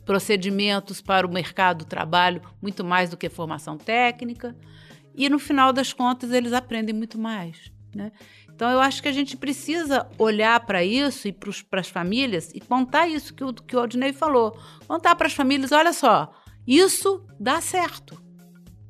procedimentos 0.05 1.01
para 1.01 1.25
o 1.25 1.31
mercado 1.31 1.79
do 1.79 1.85
trabalho, 1.85 2.41
muito 2.61 2.83
mais 2.83 3.09
do 3.09 3.17
que 3.17 3.29
formação 3.29 3.77
técnica. 3.77 4.55
E 5.15 5.29
no 5.29 5.39
final 5.39 5.71
das 5.71 5.93
contas, 5.93 6.31
eles 6.31 6.53
aprendem 6.53 6.93
muito 6.93 7.17
mais. 7.17 7.71
Né? 7.95 8.11
Então, 8.53 8.69
eu 8.69 8.79
acho 8.79 9.01
que 9.01 9.07
a 9.07 9.11
gente 9.11 9.35
precisa 9.37 10.07
olhar 10.17 10.59
para 10.65 10.83
isso 10.83 11.27
e 11.27 11.31
para 11.31 11.79
as 11.79 11.89
famílias 11.89 12.51
e 12.53 12.59
contar 12.59 13.07
isso 13.07 13.33
que 13.33 13.43
o, 13.43 13.53
que 13.53 13.75
o 13.75 13.79
Aldinei 13.79 14.13
falou. 14.13 14.57
Contar 14.87 15.15
para 15.15 15.27
as 15.27 15.33
famílias: 15.33 15.71
olha 15.71 15.93
só, 15.93 16.31
isso 16.65 17.25
dá 17.39 17.59
certo. 17.61 18.21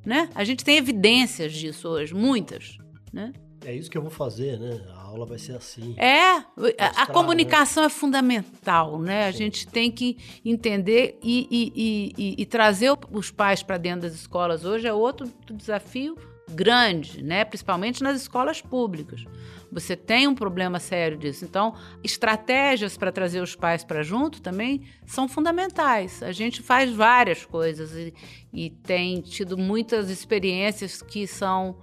Né? 0.06 0.30
A 0.36 0.44
gente 0.44 0.66
tem 0.66 0.78
evidências 0.78 1.54
disso 1.54 1.88
hoje, 1.88 2.14
muitas. 2.14 2.78
Né? 3.12 3.32
É 3.66 3.74
isso 3.74 3.90
que 3.90 3.98
eu 3.98 4.02
vou 4.02 4.12
fazer, 4.12 4.60
né? 4.60 4.82
A 4.94 5.04
aula 5.04 5.26
vai 5.26 5.40
ser 5.40 5.56
assim. 5.56 5.96
É, 5.98 6.36
a, 6.78 7.04
a 7.04 7.08
comunicação 7.08 7.84
né? 7.84 7.88
é 7.88 7.90
fundamental, 7.90 9.00
né? 9.00 9.26
A 9.26 9.32
gente 9.32 9.66
tem 9.66 9.90
que 9.90 10.18
entender 10.44 11.18
e, 11.24 11.48
e, 11.50 12.14
e, 12.18 12.42
e 12.42 12.46
trazer 12.46 12.94
os 13.12 13.32
pais 13.32 13.64
para 13.64 13.78
dentro 13.78 14.02
das 14.02 14.14
escolas 14.14 14.66
hoje 14.66 14.86
é 14.86 14.94
outro 14.94 15.32
desafio 15.54 16.18
grande, 16.50 17.24
né? 17.24 17.46
Principalmente 17.46 18.04
nas 18.04 18.22
escolas 18.22 18.62
públicas. 18.62 19.24
Você 19.72 19.96
tem 19.96 20.28
um 20.28 20.36
problema 20.36 20.80
sério 20.80 21.18
disso. 21.18 21.44
Então, 21.44 21.74
estratégias 22.04 22.96
para 22.96 23.12
trazer 23.12 23.42
os 23.42 23.56
pais 23.56 23.84
para 23.84 24.04
junto 24.04 24.42
também 24.42 24.84
são 25.06 25.28
fundamentais. 25.28 26.22
A 26.22 26.32
gente 26.32 26.62
faz 26.62 26.92
várias 26.92 27.46
coisas 27.46 27.92
e, 27.94 28.14
e 28.54 28.70
tem 28.70 29.22
tido 29.22 29.58
muitas 29.58 30.10
experiências 30.10 31.02
que 31.02 31.26
são 31.26 31.78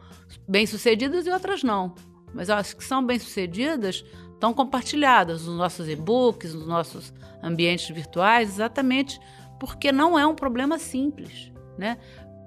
bem-sucedidas 0.46 1.26
e 1.26 1.30
outras 1.30 1.62
não. 1.62 1.94
Mas 2.32 2.48
as 2.48 2.72
que 2.72 2.84
são 2.84 3.04
bem-sucedidas 3.04 4.04
estão 4.32 4.54
compartilhadas 4.54 5.44
nos 5.46 5.56
nossos 5.56 5.88
e-books, 5.88 6.54
nos 6.54 6.66
nossos 6.66 7.12
ambientes 7.42 7.88
virtuais, 7.90 8.50
exatamente 8.50 9.20
porque 9.58 9.92
não 9.92 10.18
é 10.18 10.26
um 10.26 10.34
problema 10.34 10.78
simples, 10.78 11.52
né? 11.76 11.98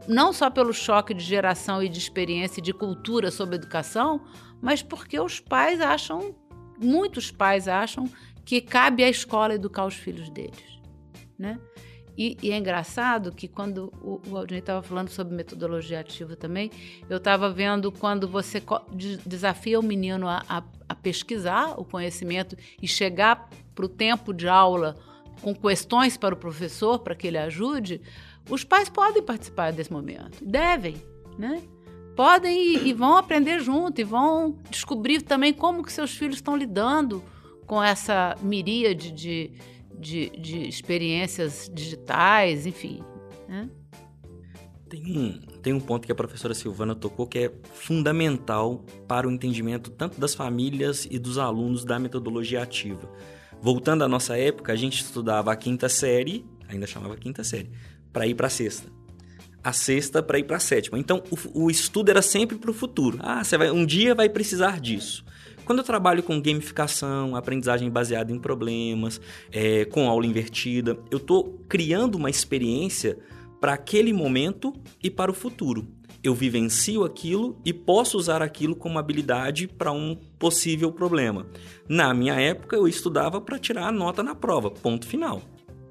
Não 0.07 0.33
só 0.33 0.49
pelo 0.49 0.73
choque 0.73 1.13
de 1.13 1.23
geração 1.23 1.81
e 1.81 1.89
de 1.89 1.97
experiência 1.97 2.59
e 2.59 2.63
de 2.63 2.73
cultura 2.73 3.31
sobre 3.31 3.55
educação, 3.55 4.21
mas 4.61 4.81
porque 4.81 5.19
os 5.19 5.39
pais 5.39 5.81
acham, 5.81 6.35
muitos 6.81 7.31
pais 7.31 7.67
acham 7.67 8.09
que 8.45 8.59
cabe 8.61 9.03
à 9.03 9.09
escola 9.09 9.55
educar 9.55 9.85
os 9.85 9.95
filhos 9.95 10.29
deles, 10.29 10.81
né? 11.37 11.59
E, 12.15 12.37
e, 12.43 12.51
é 12.51 12.57
engraçado 12.57 13.31
que 13.31 13.47
quando 13.47 13.91
o, 13.99 14.21
o 14.29 14.37
Aldinei 14.37 14.59
estava 14.59 14.83
falando 14.83 15.09
sobre 15.09 15.33
metodologia 15.33 15.99
ativa 15.99 16.35
também, 16.35 16.69
eu 17.09 17.17
estava 17.17 17.49
vendo 17.49 17.91
quando 17.91 18.27
você 18.27 18.61
desafia 19.25 19.79
o 19.79 19.83
menino 19.83 20.27
a, 20.27 20.43
a, 20.47 20.63
a 20.87 20.95
pesquisar 20.95 21.73
o 21.79 21.83
conhecimento 21.83 22.55
e 22.79 22.87
chegar 22.87 23.49
para 23.73 23.85
o 23.85 23.89
tempo 23.89 24.31
de 24.31 24.47
aula 24.47 24.95
com 25.41 25.55
questões 25.55 26.15
para 26.15 26.35
o 26.35 26.37
professor, 26.37 26.99
para 26.99 27.15
que 27.15 27.25
ele 27.25 27.37
ajude, 27.37 27.99
os 28.49 28.63
pais 28.63 28.89
podem 28.89 29.23
participar 29.23 29.71
desse 29.71 29.91
momento, 29.91 30.43
devem, 30.43 30.95
né? 31.37 31.61
Podem 32.15 32.55
e, 32.55 32.89
e 32.89 32.93
vão 32.93 33.17
aprender 33.17 33.59
junto 33.59 33.99
e 33.99 34.03
vão 34.03 34.59
descobrir 34.69 35.21
também 35.21 35.51
como 35.51 35.83
que 35.83 35.91
seus 35.91 36.11
filhos 36.11 36.35
estão 36.35 36.55
lidando 36.55 37.23
com 37.65 37.81
essa 37.81 38.35
miríade 38.41 39.11
de, 39.11 39.51
de, 39.97 40.29
de 40.29 40.67
experiências 40.67 41.71
digitais, 41.73 42.67
enfim. 42.67 43.01
Né? 43.47 43.69
Tem 44.87 45.17
um, 45.17 45.39
tem 45.61 45.73
um 45.73 45.79
ponto 45.79 46.05
que 46.05 46.11
a 46.11 46.15
professora 46.15 46.53
Silvana 46.53 46.93
tocou 46.93 47.25
que 47.25 47.39
é 47.39 47.51
fundamental 47.73 48.85
para 49.07 49.27
o 49.27 49.31
entendimento 49.31 49.89
tanto 49.89 50.19
das 50.19 50.35
famílias 50.35 51.07
e 51.09 51.17
dos 51.17 51.39
alunos 51.39 51.83
da 51.83 51.97
metodologia 51.97 52.61
ativa. 52.61 53.09
Voltando 53.59 54.03
à 54.03 54.07
nossa 54.07 54.37
época, 54.37 54.71
a 54.71 54.75
gente 54.75 55.01
estudava 55.01 55.51
a 55.51 55.55
quinta 55.55 55.89
série, 55.89 56.45
ainda 56.67 56.85
chamava 56.85 57.15
quinta 57.15 57.43
série, 57.43 57.71
para 58.13 58.25
ir 58.27 58.35
para 58.35 58.47
a 58.47 58.49
sexta. 58.49 58.87
A 59.63 59.73
sexta 59.73 60.21
para 60.21 60.39
ir 60.39 60.43
para 60.43 60.57
a 60.57 60.59
sétima. 60.59 60.99
Então, 60.99 61.23
o, 61.31 61.65
o 61.65 61.71
estudo 61.71 62.09
era 62.09 62.21
sempre 62.21 62.57
para 62.57 62.69
o 62.69 62.73
futuro. 62.73 63.17
Ah, 63.21 63.43
você 63.43 63.57
vai, 63.57 63.71
um 63.71 63.85
dia 63.85 64.13
vai 64.13 64.29
precisar 64.29 64.79
disso. 64.79 65.25
Quando 65.65 65.79
eu 65.79 65.85
trabalho 65.85 66.21
com 66.21 66.41
gamificação, 66.41 67.35
aprendizagem 67.35 67.89
baseada 67.89 68.31
em 68.31 68.39
problemas, 68.39 69.21
é, 69.51 69.85
com 69.85 70.09
aula 70.09 70.25
invertida, 70.25 70.97
eu 71.09 71.17
estou 71.17 71.57
criando 71.69 72.15
uma 72.15 72.29
experiência 72.29 73.17
para 73.61 73.73
aquele 73.73 74.11
momento 74.11 74.73
e 75.01 75.09
para 75.09 75.31
o 75.31 75.33
futuro. 75.33 75.87
Eu 76.21 76.35
vivencio 76.35 77.05
aquilo 77.05 77.57
e 77.63 77.71
posso 77.71 78.17
usar 78.17 78.41
aquilo 78.41 78.75
como 78.75 78.99
habilidade 78.99 79.67
para 79.67 79.91
um 79.91 80.15
possível 80.37 80.91
problema. 80.91 81.45
Na 81.87 82.13
minha 82.13 82.33
época, 82.33 82.75
eu 82.75 82.87
estudava 82.87 83.39
para 83.39 83.59
tirar 83.59 83.87
a 83.87 83.91
nota 83.91 84.21
na 84.21 84.35
prova, 84.35 84.69
ponto 84.69 85.07
final. 85.07 85.41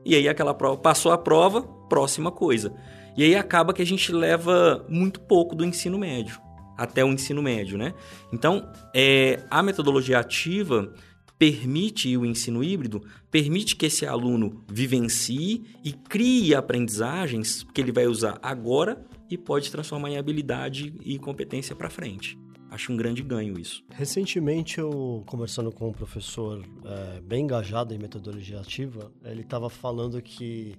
E 0.04 0.14
aí 0.14 0.28
aquela 0.28 0.54
prova 0.54 0.76
passou 0.76 1.12
a 1.12 1.18
prova, 1.18 1.62
próxima 1.62 2.30
coisa. 2.30 2.74
E 3.16 3.22
aí 3.22 3.34
acaba 3.34 3.72
que 3.72 3.82
a 3.82 3.86
gente 3.86 4.12
leva 4.12 4.84
muito 4.88 5.20
pouco 5.20 5.54
do 5.54 5.64
ensino 5.64 5.98
médio 5.98 6.40
até 6.76 7.04
o 7.04 7.08
ensino 7.08 7.42
médio, 7.42 7.78
né? 7.78 7.94
Então, 8.32 8.68
é, 8.94 9.44
a 9.50 9.62
metodologia 9.62 10.18
ativa 10.18 10.92
permite 11.38 12.16
o 12.16 12.24
ensino 12.24 12.62
híbrido, 12.62 13.02
permite 13.30 13.76
que 13.76 13.86
esse 13.86 14.06
aluno 14.06 14.64
vivencie 14.68 15.64
e 15.84 15.92
crie 15.92 16.54
aprendizagens 16.54 17.64
que 17.74 17.80
ele 17.80 17.92
vai 17.92 18.06
usar 18.06 18.38
agora 18.42 19.04
e 19.28 19.36
pode 19.36 19.70
transformar 19.70 20.10
em 20.10 20.18
habilidade 20.18 20.94
e 21.04 21.18
competência 21.18 21.74
para 21.74 21.90
frente. 21.90 22.38
Acho 22.72 22.90
um 22.90 22.96
grande 22.96 23.22
ganho 23.22 23.60
isso. 23.60 23.84
Recentemente, 23.90 24.78
eu 24.78 25.22
conversando 25.26 25.70
com 25.70 25.90
um 25.90 25.92
professor 25.92 26.64
é, 26.86 27.20
bem 27.20 27.44
engajado 27.44 27.92
em 27.92 27.98
metodologia 27.98 28.60
ativa, 28.60 29.12
ele 29.22 29.42
estava 29.42 29.68
falando 29.68 30.22
que 30.22 30.74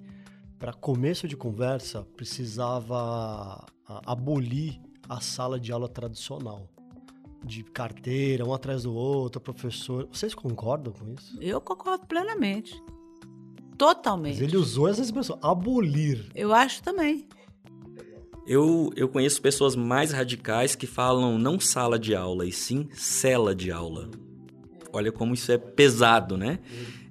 para 0.58 0.74
começo 0.74 1.28
de 1.28 1.38
conversa 1.38 2.02
precisava 2.18 3.64
abolir 4.08 4.82
a 5.08 5.22
sala 5.22 5.60
de 5.60 5.72
aula 5.72 5.88
tradicional. 5.88 6.68
De 7.44 7.64
carteira, 7.64 8.44
um 8.44 8.54
atrás 8.56 8.82
do 8.84 8.96
outro, 8.96 9.40
professor. 9.40 10.08
Vocês 10.12 10.34
concordam 10.34 10.94
com 10.94 11.14
isso? 11.14 11.38
Eu 11.40 11.62
concordo 11.62 12.08
plenamente. 12.08 12.74
Totalmente. 13.78 14.40
Mas 14.40 14.42
ele 14.42 14.58
usou 14.58 14.88
essa 14.88 15.02
expressão, 15.02 15.38
abolir. 15.44 16.32
Eu 16.34 16.52
acho 16.54 16.82
também. 16.82 17.28
Eu, 18.46 18.92
eu 18.96 19.08
conheço 19.08 19.42
pessoas 19.42 19.76
mais 19.76 20.12
radicais 20.12 20.76
que 20.76 20.86
falam 20.86 21.38
não 21.38 21.60
sala 21.60 21.98
de 21.98 22.14
aula, 22.14 22.46
e 22.46 22.52
sim 22.52 22.90
cela 22.94 23.56
de 23.56 23.72
aula. 23.72 24.10
Olha 24.92 25.12
como 25.12 25.34
isso 25.34 25.52
é 25.52 25.58
pesado, 25.58 26.38
né? 26.38 26.60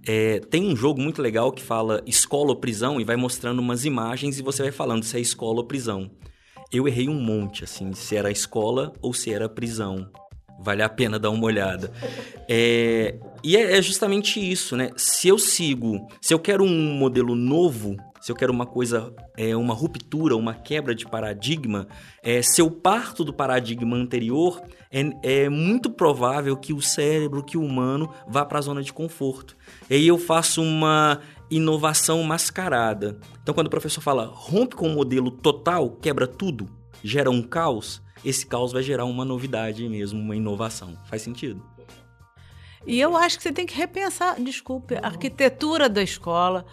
É, 0.07 0.41
tem 0.41 0.69
um 0.69 0.77
jogo 0.77 1.01
muito 1.01 1.23
legal 1.23 1.51
que 1.53 1.63
fala 1.63 2.03
escola 2.07 2.51
ou 2.51 2.57
prisão 2.57 3.01
e 3.01 3.05
vai 3.05 3.17
mostrando 3.17 3.61
umas 3.61 3.85
imagens 3.85 4.39
e 4.39 4.43
você 4.43 4.63
vai 4.63 4.73
falando 4.73 5.05
se 5.05 5.17
é 5.17 5.21
escola 5.21 5.61
ou 5.61 5.65
prisão 5.65 6.11
eu 6.73 6.89
errei 6.89 7.09
um 7.09 7.21
monte, 7.21 7.65
assim, 7.65 7.93
se 7.93 8.17
era 8.17 8.31
escola 8.31 8.93
ou 9.03 9.13
se 9.13 9.33
era 9.33 9.49
prisão. 9.49 10.09
Vale 10.59 10.83
a 10.83 10.89
pena 10.89 11.19
dar 11.19 11.31
uma 11.31 11.45
olhada. 11.45 11.93
É, 12.49 13.17
e 13.45 13.57
é, 13.57 13.77
é 13.77 13.83
justamente 13.83 14.41
isso, 14.41 14.77
né? 14.77 14.91
Se 14.97 15.29
eu 15.29 15.39
sigo, 15.39 16.09
se 16.21 16.33
eu 16.33 16.39
quero 16.39 16.65
um 16.65 16.95
modelo 16.95 17.35
novo, 17.35 17.97
se 18.23 18.31
eu 18.31 18.37
quero 18.37 18.53
uma 18.53 18.65
coisa, 18.65 19.13
é, 19.37 19.57
uma 19.57 19.75
ruptura, 19.75 20.37
uma 20.37 20.55
quebra 20.55 20.95
de 20.95 21.05
paradigma, 21.05 21.89
é, 22.23 22.41
se 22.41 22.63
eu 22.63 22.71
parto 22.71 23.25
do 23.25 23.33
paradigma 23.33 23.97
anterior, 23.97 24.63
é, 24.93 25.45
é 25.45 25.49
muito 25.49 25.91
provável 25.91 26.57
que 26.57 26.73
o 26.73 26.81
cérebro, 26.81 27.43
que 27.43 27.59
o 27.59 27.65
humano, 27.65 28.15
vá 28.29 28.45
para 28.45 28.61
a 28.61 28.63
zona 28.63 28.81
de 28.81 28.93
conforto. 28.93 29.57
E 29.91 29.95
aí 29.95 30.07
eu 30.07 30.17
faço 30.19 30.63
uma 30.63 31.21
inovação 31.51 32.23
mascarada. 32.23 33.19
Então, 33.43 33.53
quando 33.53 33.67
o 33.67 33.71
professor 33.71 34.01
fala 34.01 34.31
rompe 34.33 34.77
com 34.77 34.87
o 34.87 34.95
modelo 34.95 35.33
total, 35.33 35.91
quebra 35.91 36.29
tudo, 36.29 36.69
gera 37.03 37.29
um 37.29 37.43
caos, 37.43 38.01
esse 38.25 38.47
caos 38.47 38.71
vai 38.71 38.85
gerar 38.85 39.05
uma 39.05 39.25
novidade 39.25 39.89
mesmo, 39.89 40.21
uma 40.21 40.37
inovação. 40.37 40.97
Faz 41.07 41.23
sentido? 41.23 41.61
E 42.87 43.01
eu 43.01 43.17
acho 43.17 43.37
que 43.37 43.43
você 43.43 43.53
tem 43.53 43.67
que 43.67 43.77
repensar, 43.77 44.41
desculpe, 44.41 44.95
a 44.95 45.07
arquitetura 45.07 45.89
da 45.89 46.03
escola, 46.03 46.65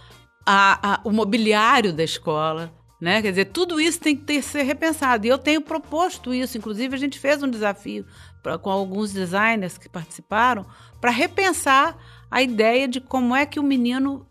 a, 0.51 0.95
a, 0.95 1.01
o 1.03 1.11
mobiliário 1.11 1.93
da 1.93 2.03
escola, 2.03 2.73
Né? 2.99 3.21
Quer 3.21 3.29
dizer, 3.29 3.45
tudo 3.45 3.79
isso 3.79 3.99
tem 3.99 4.15
que 4.15 4.23
ter, 4.23 4.41
ser 4.41 4.63
repensado. 4.63 5.25
E 5.25 5.29
eu 5.29 5.37
tenho 5.37 5.61
proposto 5.61 6.33
isso. 6.33 6.57
Inclusive, 6.57 6.95
a 6.95 6.97
gente 6.97 7.19
fez 7.19 7.41
um 7.43 7.49
desafio 7.49 8.03
pra, 8.41 8.57
com 8.57 8.71
alguns 8.71 9.13
designers 9.13 9.77
que 9.77 9.87
participaram 9.87 10.65
para 10.99 11.11
repensar 11.11 11.95
a 12.31 12.41
ideia 12.41 12.87
de 12.87 12.99
como 12.99 13.35
é 13.35 13.45
que 13.45 13.59
o 13.59 13.63
menino 13.63 14.27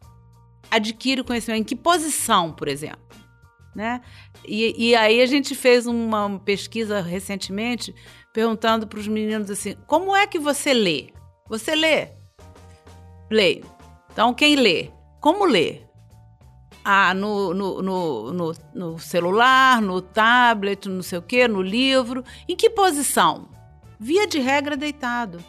adquire 0.71 1.21
o 1.21 1.25
conhecimento, 1.25 1.61
em 1.61 1.65
que 1.65 1.77
posição, 1.77 2.53
por 2.53 2.67
exemplo. 2.67 3.01
Né? 3.75 4.01
E, 4.45 4.89
e 4.89 4.97
aí 4.97 5.23
a 5.23 5.27
gente 5.27 5.55
fez 5.55 5.87
uma 5.87 6.41
pesquisa 6.41 7.01
recentemente 7.01 7.95
perguntando 8.35 8.89
para 8.89 8.99
os 8.99 9.07
meninos 9.07 9.49
assim: 9.51 9.77
como 9.87 10.15
é 10.17 10.27
que 10.27 10.39
você 10.39 10.75
lê? 10.75 11.11
Você 11.49 11.77
lê? 11.77 12.09
Leio. 13.31 13.65
Então, 14.13 14.35
quem 14.35 14.57
lê? 14.57 14.91
Como 15.21 15.47
lê? 15.47 15.88
Ah, 16.85 17.13
no, 17.13 17.53
no, 17.53 17.83
no, 17.83 18.55
no, 18.75 18.99
celular, 18.99 19.83
no 19.83 20.01
tablet, 20.01 20.89
não 20.89 21.03
sei 21.03 21.19
o 21.19 21.23
quê, 21.23 21.47
no 21.47 21.61
livro. 21.61 22.25
Em 22.49 22.57
que 22.57 22.71
posição? 22.71 23.49
Via 24.01 24.27
de 24.27 24.39
regra, 24.39 24.77
deitado 24.77 25.43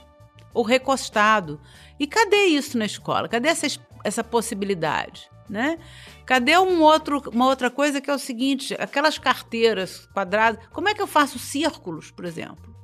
ou 0.53 0.63
recostado. 0.63 1.59
E 1.99 2.07
cadê 2.07 2.45
isso 2.45 2.77
na 2.77 2.85
escola? 2.85 3.27
Cadê 3.27 3.49
essa, 3.49 3.67
essa 4.03 4.23
possibilidade? 4.23 5.29
Né? 5.49 5.79
Cadê 6.25 6.57
um 6.59 6.81
outro, 6.81 7.23
uma 7.33 7.47
outra 7.47 7.71
coisa 7.71 7.99
que 7.99 8.09
é 8.09 8.13
o 8.13 8.19
seguinte: 8.19 8.75
aquelas 8.79 9.17
carteiras 9.17 10.07
quadradas, 10.13 10.63
como 10.71 10.89
é 10.89 10.93
que 10.93 11.01
eu 11.01 11.07
faço 11.07 11.39
círculos, 11.39 12.11
por 12.11 12.25
exemplo? 12.25 12.75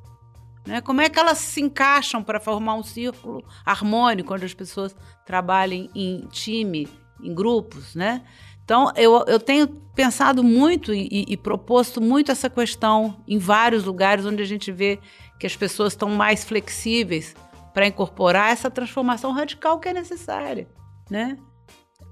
Né? 0.66 0.82
Como 0.82 1.00
é 1.00 1.10
que 1.10 1.20
elas 1.20 1.38
se 1.38 1.62
encaixam 1.62 2.24
para 2.24 2.40
formar 2.40 2.74
um 2.74 2.82
círculo 2.82 3.46
harmônico, 3.64 4.34
onde 4.34 4.46
as 4.46 4.54
pessoas 4.54 4.96
trabalhem 5.26 5.92
em 5.94 6.26
time, 6.32 6.90
em 7.26 7.34
grupos, 7.34 7.96
né? 7.96 8.22
Então, 8.64 8.92
eu, 8.96 9.24
eu 9.28 9.40
tenho 9.40 9.68
pensado 9.68 10.44
muito 10.44 10.94
e, 10.94 11.26
e 11.28 11.38
proposto 11.38 12.02
muito 12.02 12.32
essa 12.32 12.50
questão 12.50 13.24
em 13.28 13.38
vários 13.38 13.84
lugares 13.84 14.26
onde 14.26 14.42
a 14.42 14.46
gente 14.46 14.72
vê 14.72 15.00
que 15.40 15.46
as 15.46 15.56
pessoas 15.56 15.94
estão 15.94 16.10
mais 16.10 16.44
flexíveis 16.44 17.36
para 17.74 17.88
incorporar 17.88 18.52
essa 18.52 18.70
transformação 18.70 19.32
radical 19.32 19.80
que 19.80 19.90
é 19.90 19.94
necessária, 19.94 20.68
né? 21.10 21.38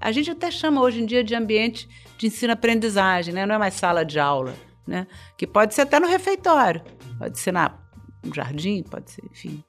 A 0.00 0.12
gente 0.12 0.30
até 0.30 0.50
chama 0.50 0.80
hoje 0.80 1.00
em 1.00 1.06
dia 1.06 1.24
de 1.24 1.34
ambiente 1.34 1.88
de 2.18 2.26
ensino-aprendizagem, 2.26 3.32
né? 3.32 3.46
Não 3.46 3.54
é 3.54 3.58
mais 3.58 3.74
sala 3.74 4.04
de 4.04 4.20
aula, 4.20 4.54
né? 4.86 5.06
Que 5.36 5.46
pode 5.46 5.74
ser 5.74 5.82
até 5.82 5.98
no 5.98 6.06
refeitório, 6.06 6.82
pode 7.18 7.38
ser 7.38 7.52
na 7.52 7.78
jardim, 8.34 8.82
pode 8.82 9.10
ser, 9.10 9.24
enfim. 9.30 9.64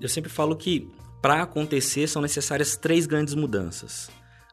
Eu 0.00 0.08
sempre 0.08 0.30
falo 0.30 0.56
que 0.56 0.90
para 1.22 1.42
acontecer 1.42 2.08
são 2.08 2.20
necessárias 2.20 2.76
três 2.76 3.06
grandes 3.06 3.34
mudanças: 3.34 4.10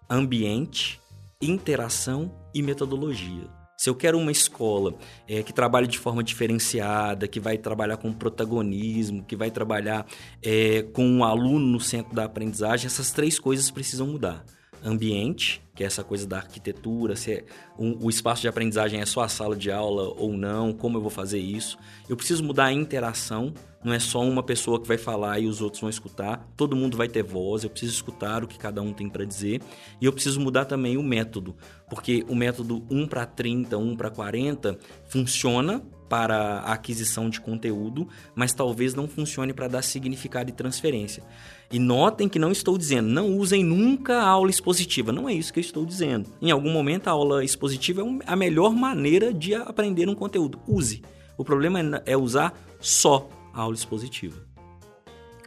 ambiente, 0.09 0.99
interação 1.41 2.33
e 2.53 2.61
metodologia. 2.61 3.49
Se 3.77 3.89
eu 3.89 3.95
quero 3.95 4.17
uma 4.17 4.31
escola 4.31 4.95
é, 5.27 5.43
que 5.43 5.53
trabalhe 5.53 5.85
de 5.85 5.99
forma 5.99 6.23
diferenciada, 6.23 7.27
que 7.27 7.39
vai 7.39 7.59
trabalhar 7.59 7.97
com 7.97 8.11
protagonismo, 8.11 9.23
que 9.23 9.35
vai 9.35 9.51
trabalhar 9.51 10.05
é, 10.41 10.81
com 10.81 11.19
o 11.19 11.23
aluno 11.23 11.67
no 11.67 11.79
centro 11.79 12.15
da 12.15 12.23
aprendizagem, 12.23 12.87
essas 12.87 13.11
três 13.11 13.37
coisas 13.37 13.69
precisam 13.69 14.07
mudar 14.07 14.43
ambiente, 14.83 15.61
que 15.75 15.83
é 15.83 15.87
essa 15.87 16.03
coisa 16.03 16.25
da 16.25 16.37
arquitetura, 16.37 17.15
se 17.15 17.33
é 17.33 17.45
um, 17.77 17.97
o 18.01 18.09
espaço 18.09 18.41
de 18.41 18.47
aprendizagem 18.47 18.99
é 18.99 19.05
só 19.05 19.21
a 19.21 19.27
sala 19.27 19.55
de 19.55 19.71
aula 19.71 20.13
ou 20.17 20.33
não, 20.33 20.73
como 20.73 20.97
eu 20.97 21.01
vou 21.01 21.09
fazer 21.09 21.39
isso. 21.39 21.77
Eu 22.09 22.15
preciso 22.15 22.43
mudar 22.43 22.65
a 22.65 22.73
interação, 22.73 23.53
não 23.83 23.93
é 23.93 23.99
só 23.99 24.21
uma 24.21 24.43
pessoa 24.43 24.79
que 24.79 24.87
vai 24.87 24.97
falar 24.97 25.39
e 25.39 25.47
os 25.47 25.61
outros 25.61 25.81
vão 25.81 25.89
escutar, 25.89 26.47
todo 26.57 26.75
mundo 26.75 26.97
vai 26.97 27.07
ter 27.07 27.23
voz, 27.23 27.63
eu 27.63 27.69
preciso 27.69 27.93
escutar 27.93 28.43
o 28.43 28.47
que 28.47 28.57
cada 28.57 28.81
um 28.81 28.91
tem 28.91 29.07
para 29.07 29.23
dizer. 29.23 29.61
E 30.01 30.05
eu 30.05 30.11
preciso 30.11 30.39
mudar 30.39 30.65
também 30.65 30.97
o 30.97 31.03
método, 31.03 31.55
porque 31.89 32.25
o 32.27 32.35
método 32.35 32.85
1 32.89 33.07
para 33.07 33.25
30, 33.25 33.77
1 33.77 33.95
para 33.95 34.09
40 34.09 34.77
funciona 35.05 35.81
para 36.09 36.59
a 36.59 36.73
aquisição 36.73 37.29
de 37.29 37.39
conteúdo, 37.39 38.07
mas 38.33 38.53
talvez 38.53 38.93
não 38.93 39.07
funcione 39.07 39.53
para 39.53 39.67
dar 39.67 39.81
significado 39.81 40.49
e 40.49 40.53
transferência. 40.53 41.23
E 41.71 41.79
notem 41.79 42.29
que 42.29 42.39
não 42.39 42.51
estou 42.51 42.77
dizendo, 42.77 43.09
não 43.09 43.37
usem 43.37 43.63
nunca 43.63 44.21
a 44.21 44.27
aula 44.27 44.49
expositiva. 44.49 45.11
Não 45.11 45.27
é 45.27 45.33
isso 45.33 45.51
que 45.51 45.59
eu 45.59 45.61
estou 45.61 45.85
dizendo. 45.85 46.29
Em 46.41 46.49
algum 46.49 46.71
momento, 46.71 47.09
a 47.09 47.11
aula 47.11 47.43
expositiva 47.43 48.01
é 48.01 48.05
a 48.25 48.35
melhor 48.37 48.73
maneira 48.73 49.33
de 49.33 49.53
aprender 49.53 50.07
um 50.07 50.15
conteúdo. 50.15 50.59
Use. 50.65 51.01
O 51.37 51.43
problema 51.43 51.79
é, 51.79 52.13
é 52.13 52.17
usar 52.17 52.57
só 52.79 53.29
aula 53.61 53.75
expositiva. 53.75 54.45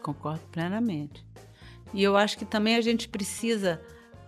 Concordo 0.03 0.41
plenamente. 0.51 1.25
E 1.93 2.03
eu 2.03 2.17
acho 2.17 2.39
que 2.39 2.45
também 2.45 2.77
a 2.77 2.81
gente 2.81 3.09
precisa 3.09 3.81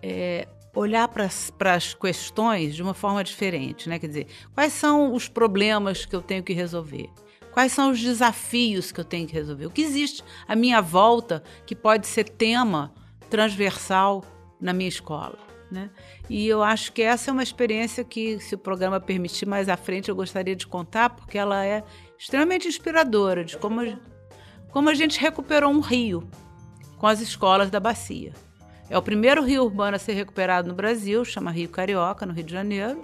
é, 0.02 0.48
olhar 0.74 1.08
para 1.08 1.26
as 1.74 1.94
questões 1.94 2.74
de 2.74 2.82
uma 2.82 2.94
forma 2.94 3.22
diferente, 3.22 3.88
né? 3.88 3.98
Quer 3.98 4.08
dizer, 4.08 4.26
quais 4.54 4.72
são 4.72 5.14
os 5.14 5.28
problemas 5.28 6.04
que 6.04 6.14
eu 6.14 6.22
tenho 6.22 6.42
que 6.42 6.52
resolver? 6.52 7.08
Quais 7.52 7.72
são 7.72 7.90
os 7.90 8.00
desafios 8.00 8.90
que 8.90 8.98
eu 8.98 9.04
tenho 9.04 9.26
que 9.26 9.34
resolver? 9.34 9.66
O 9.66 9.70
que 9.70 9.82
existe 9.82 10.24
à 10.48 10.56
minha 10.56 10.80
volta 10.80 11.42
que 11.66 11.76
pode 11.76 12.06
ser 12.06 12.24
tema 12.24 12.92
transversal 13.28 14.24
na 14.58 14.72
minha 14.72 14.88
escola? 14.88 15.38
Né? 15.70 15.90
E 16.28 16.46
eu 16.46 16.62
acho 16.62 16.92
que 16.92 17.02
essa 17.02 17.30
é 17.30 17.32
uma 17.32 17.42
experiência 17.42 18.04
que, 18.04 18.38
se 18.40 18.54
o 18.54 18.58
programa 18.58 19.00
permitir 19.00 19.46
mais 19.46 19.68
à 19.68 19.76
frente, 19.76 20.08
eu 20.08 20.16
gostaria 20.16 20.56
de 20.56 20.66
contar, 20.66 21.10
porque 21.10 21.38
ela 21.38 21.64
é 21.64 21.82
extremamente 22.24 22.68
inspiradora 22.68 23.44
de 23.44 23.56
como, 23.56 23.80
como 24.70 24.88
a 24.88 24.94
gente 24.94 25.20
recuperou 25.20 25.70
um 25.70 25.80
rio 25.80 26.28
com 26.98 27.06
as 27.06 27.20
escolas 27.20 27.70
da 27.70 27.80
bacia. 27.80 28.32
É 28.88 28.96
o 28.96 29.02
primeiro 29.02 29.42
rio 29.42 29.64
urbano 29.64 29.96
a 29.96 29.98
ser 29.98 30.12
recuperado 30.12 30.68
no 30.68 30.74
Brasil, 30.74 31.24
chama 31.24 31.50
Rio 31.50 31.68
Carioca, 31.68 32.26
no 32.26 32.32
Rio 32.32 32.44
de 32.44 32.52
Janeiro 32.52 33.02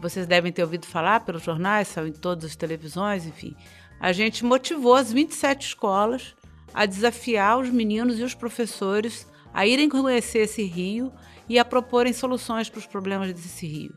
vocês 0.00 0.26
devem 0.26 0.52
ter 0.52 0.62
ouvido 0.62 0.86
falar 0.86 1.20
pelos 1.20 1.42
jornais, 1.42 1.88
são 1.88 2.06
em 2.06 2.12
todas 2.12 2.44
as 2.44 2.56
televisões, 2.56 3.26
enfim. 3.26 3.56
A 3.98 4.12
gente 4.12 4.44
motivou 4.44 4.94
as 4.94 5.12
27 5.12 5.68
escolas 5.68 6.34
a 6.74 6.84
desafiar 6.84 7.58
os 7.58 7.70
meninos 7.70 8.18
e 8.18 8.22
os 8.22 8.34
professores 8.34 9.26
a 9.54 9.66
irem 9.66 9.88
conhecer 9.88 10.40
esse 10.40 10.62
rio 10.64 11.12
e 11.48 11.58
a 11.58 11.64
proporem 11.64 12.12
soluções 12.12 12.68
para 12.68 12.78
os 12.78 12.86
problemas 12.86 13.32
desse 13.32 13.66
rio. 13.66 13.94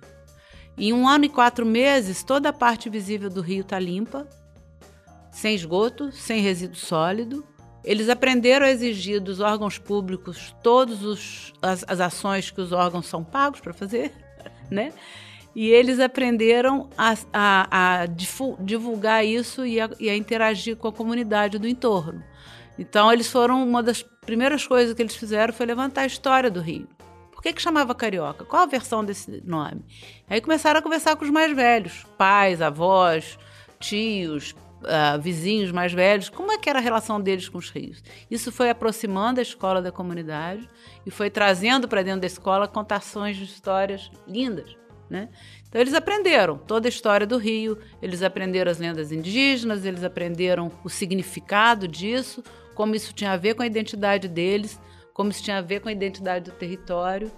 Em 0.78 0.94
um 0.94 1.08
ano 1.08 1.26
e 1.26 1.30
quatro 1.30 1.66
meses, 1.66 2.24
toda 2.24 2.50
a 2.50 2.54
parte 2.54 2.90
visível 2.90 3.30
do 3.30 3.42
rio 3.42 3.62
está 3.62 3.78
limpa, 3.78 4.26
sem 5.32 5.56
esgoto, 5.56 6.12
sem 6.12 6.42
resíduo 6.42 6.76
sólido. 6.76 7.46
Eles 7.84 8.10
aprenderam 8.10 8.66
a 8.66 8.70
exigir 8.70 9.22
dos 9.22 9.40
órgãos 9.40 9.78
públicos 9.78 10.56
todas 10.62 11.00
as, 11.62 11.86
as 11.88 12.00
ações 12.00 12.52
que 12.52 12.60
os 12.60 12.72
órgãos 12.72 13.08
são 13.08 13.24
pagos 13.24 13.62
para 13.62 13.74
fazer, 13.74 14.12
né? 14.70 14.92
E 15.56 15.68
eles 15.68 16.00
aprenderam 16.00 16.90
a, 16.98 17.16
a, 17.34 18.02
a 18.02 18.06
divulgar 18.06 19.26
isso 19.26 19.66
e 19.66 19.80
a, 19.80 19.90
e 20.00 20.10
a 20.10 20.16
interagir 20.16 20.76
com 20.76 20.88
a 20.88 20.94
comunidade 20.94 21.58
do 21.58 21.68
entorno. 21.68 22.24
Então, 22.78 23.12
eles 23.12 23.28
foram. 23.28 23.62
Uma 23.68 23.84
das 23.84 24.02
primeiras 24.02 24.66
coisas 24.66 24.94
que 24.94 25.02
eles 25.02 25.16
fizeram 25.16 25.54
foi 25.54 25.66
levantar 25.66 26.02
a 26.02 26.06
história 26.06 26.50
do 26.50 26.62
Rio. 26.62 26.88
Por 27.32 27.42
que, 27.42 27.54
que 27.54 27.62
chamava 27.62 27.96
carioca? 27.96 28.46
Qual 28.46 28.64
a 28.64 28.66
versão 28.66 29.04
desse 29.04 29.42
nome? 29.46 29.84
Aí 30.30 30.40
começaram 30.42 30.80
a 30.80 30.84
conversar 30.84 31.16
com 31.16 31.26
os 31.26 31.32
mais 31.32 31.56
velhos, 31.56 32.06
pais, 32.18 32.62
avós, 32.62 33.40
tios, 33.80 34.54
uh, 34.82 35.20
vizinhos 35.22 35.72
mais 35.72 35.94
velhos. 35.94 36.30
Como 36.30 36.52
é 36.52 36.58
que 36.58 36.70
era 36.70 36.80
a 36.80 36.82
relação 36.82 37.20
deles 37.20 37.50
com 37.50 37.58
os 37.58 37.70
rios? 37.70 38.04
Isso 38.30 38.52
foi 38.52 38.70
aproximando 38.70 39.40
a 39.40 39.44
escola 39.44 39.82
da 39.82 39.92
comunidade 39.92 40.68
e 41.06 41.12
foi 41.12 41.30
trazendo 41.30 41.88
para 41.88 42.04
dentro 42.04 42.22
da 42.22 42.28
escola 42.28 42.68
contações 42.68 43.38
de 43.38 43.44
histórias 43.44 44.12
lindas. 44.28 44.78
Né? 45.10 45.30
Então 45.68 45.82
eles 45.82 45.94
aprenderam 45.94 46.58
toda 46.58 46.88
a 46.88 46.90
história 46.90 47.26
do 47.26 47.38
Rio, 47.38 47.80
eles 48.02 48.22
aprenderam 48.22 48.70
as 48.70 48.78
lendas 48.78 49.12
indígenas, 49.12 49.84
eles 49.84 50.04
aprenderam 50.04 50.72
o 50.84 50.90
significado 50.90 51.88
disso, 51.88 52.44
como 52.76 52.94
isso 52.94 53.12
tinha 53.14 53.32
a 53.32 53.38
ver 53.38 53.56
com 53.56 53.64
a 53.64 53.66
identidade 53.66 54.28
deles, 54.28 54.80
como 55.14 55.32
isso 55.32 55.44
tinha 55.44 55.58
a 55.58 55.62
ver 55.62 55.80
com 55.80 55.90
a 55.90 55.92
identidade 55.92 56.52
do 56.52 56.56
território 56.56 57.32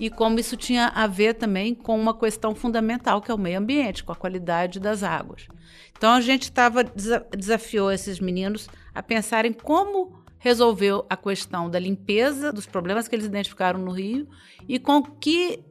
e 0.00 0.08
como 0.08 0.40
isso 0.40 0.56
tinha 0.56 0.86
a 0.86 1.06
ver 1.06 1.34
também 1.34 1.74
com 1.74 2.00
uma 2.00 2.18
questão 2.18 2.54
fundamental 2.54 3.20
que 3.20 3.30
é 3.30 3.34
o 3.34 3.38
meio 3.38 3.58
ambiente, 3.58 4.02
com 4.02 4.10
a 4.10 4.16
qualidade 4.16 4.80
das 4.80 5.02
águas. 5.02 5.46
Então 5.92 6.14
a 6.14 6.22
gente 6.22 6.44
estava 6.44 6.82
desafiou 6.82 7.92
esses 7.92 8.18
meninos 8.18 8.66
a 8.94 9.02
pensarem 9.02 9.52
como 9.52 10.18
resolveu 10.38 11.04
a 11.10 11.18
questão 11.18 11.68
da 11.68 11.78
limpeza 11.78 12.50
dos 12.50 12.64
problemas 12.64 13.08
que 13.08 13.14
eles 13.14 13.26
identificaram 13.26 13.78
no 13.78 13.90
Rio 13.90 14.26
e 14.66 14.78
com 14.78 15.02
que 15.02 15.62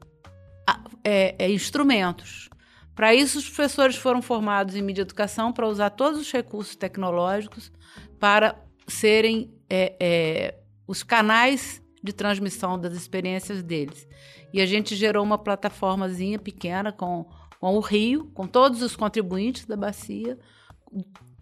é, 1.04 1.36
é, 1.40 1.52
instrumentos. 1.52 2.52
Para 2.94 3.16
isso, 3.16 3.40
os 3.40 3.46
professores 3.46 3.96
foram 3.96 4.22
formados 4.22 4.76
em 4.76 4.84
mídia 4.84 5.02
educação 5.02 5.52
para 5.52 5.68
usar 5.68 5.90
todos 5.90 6.20
os 6.20 6.32
recursos 6.32 6.76
tecnológicos 6.76 7.72
para 8.20 8.64
serem 8.88 9.52
é, 9.68 9.96
é, 10.00 10.56
os 10.86 11.02
canais 11.02 11.82
de 12.04 12.14
transmissão 12.14 12.80
das 12.80 12.94
experiências 12.94 13.62
deles. 13.62 14.08
E 14.54 14.62
a 14.62 14.66
gente 14.66 14.96
gerou 14.96 15.24
uma 15.24 15.38
plataformazinha 15.38 16.40
pequena 16.40 16.92
com, 16.92 17.26
com 17.60 17.76
o 17.76 17.80
Rio, 17.80 18.32
com 18.34 18.48
todos 18.48 18.82
os 18.82 18.96
contribuintes 18.96 19.66
da 19.66 19.76
bacia, 19.76 20.38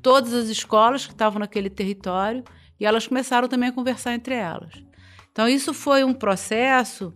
todas 0.02 0.34
as 0.34 0.50
escolas 0.50 1.06
que 1.06 1.13
estavam 1.13 1.39
naquele 1.39 1.70
território, 1.70 2.43
e 2.80 2.86
elas 2.86 3.08
começaram 3.08 3.48
também 3.48 3.70
a 3.70 3.74
conversar 3.74 4.13
entre 4.13 4.36
elas. 4.36 4.74
Então, 5.32 5.48
isso 5.48 5.74
foi 5.74 6.04
um 6.04 6.13
processo 6.13 7.13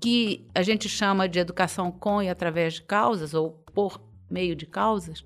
que 0.00 0.46
a 0.54 0.62
gente 0.62 0.88
chama 0.88 1.28
de 1.28 1.38
educação 1.38 1.90
com 1.90 2.22
e 2.22 2.28
através 2.28 2.74
de 2.74 2.82
causas, 2.82 3.34
ou 3.34 3.52
por 3.72 4.00
meio 4.28 4.56
de 4.56 4.66
causas, 4.66 5.24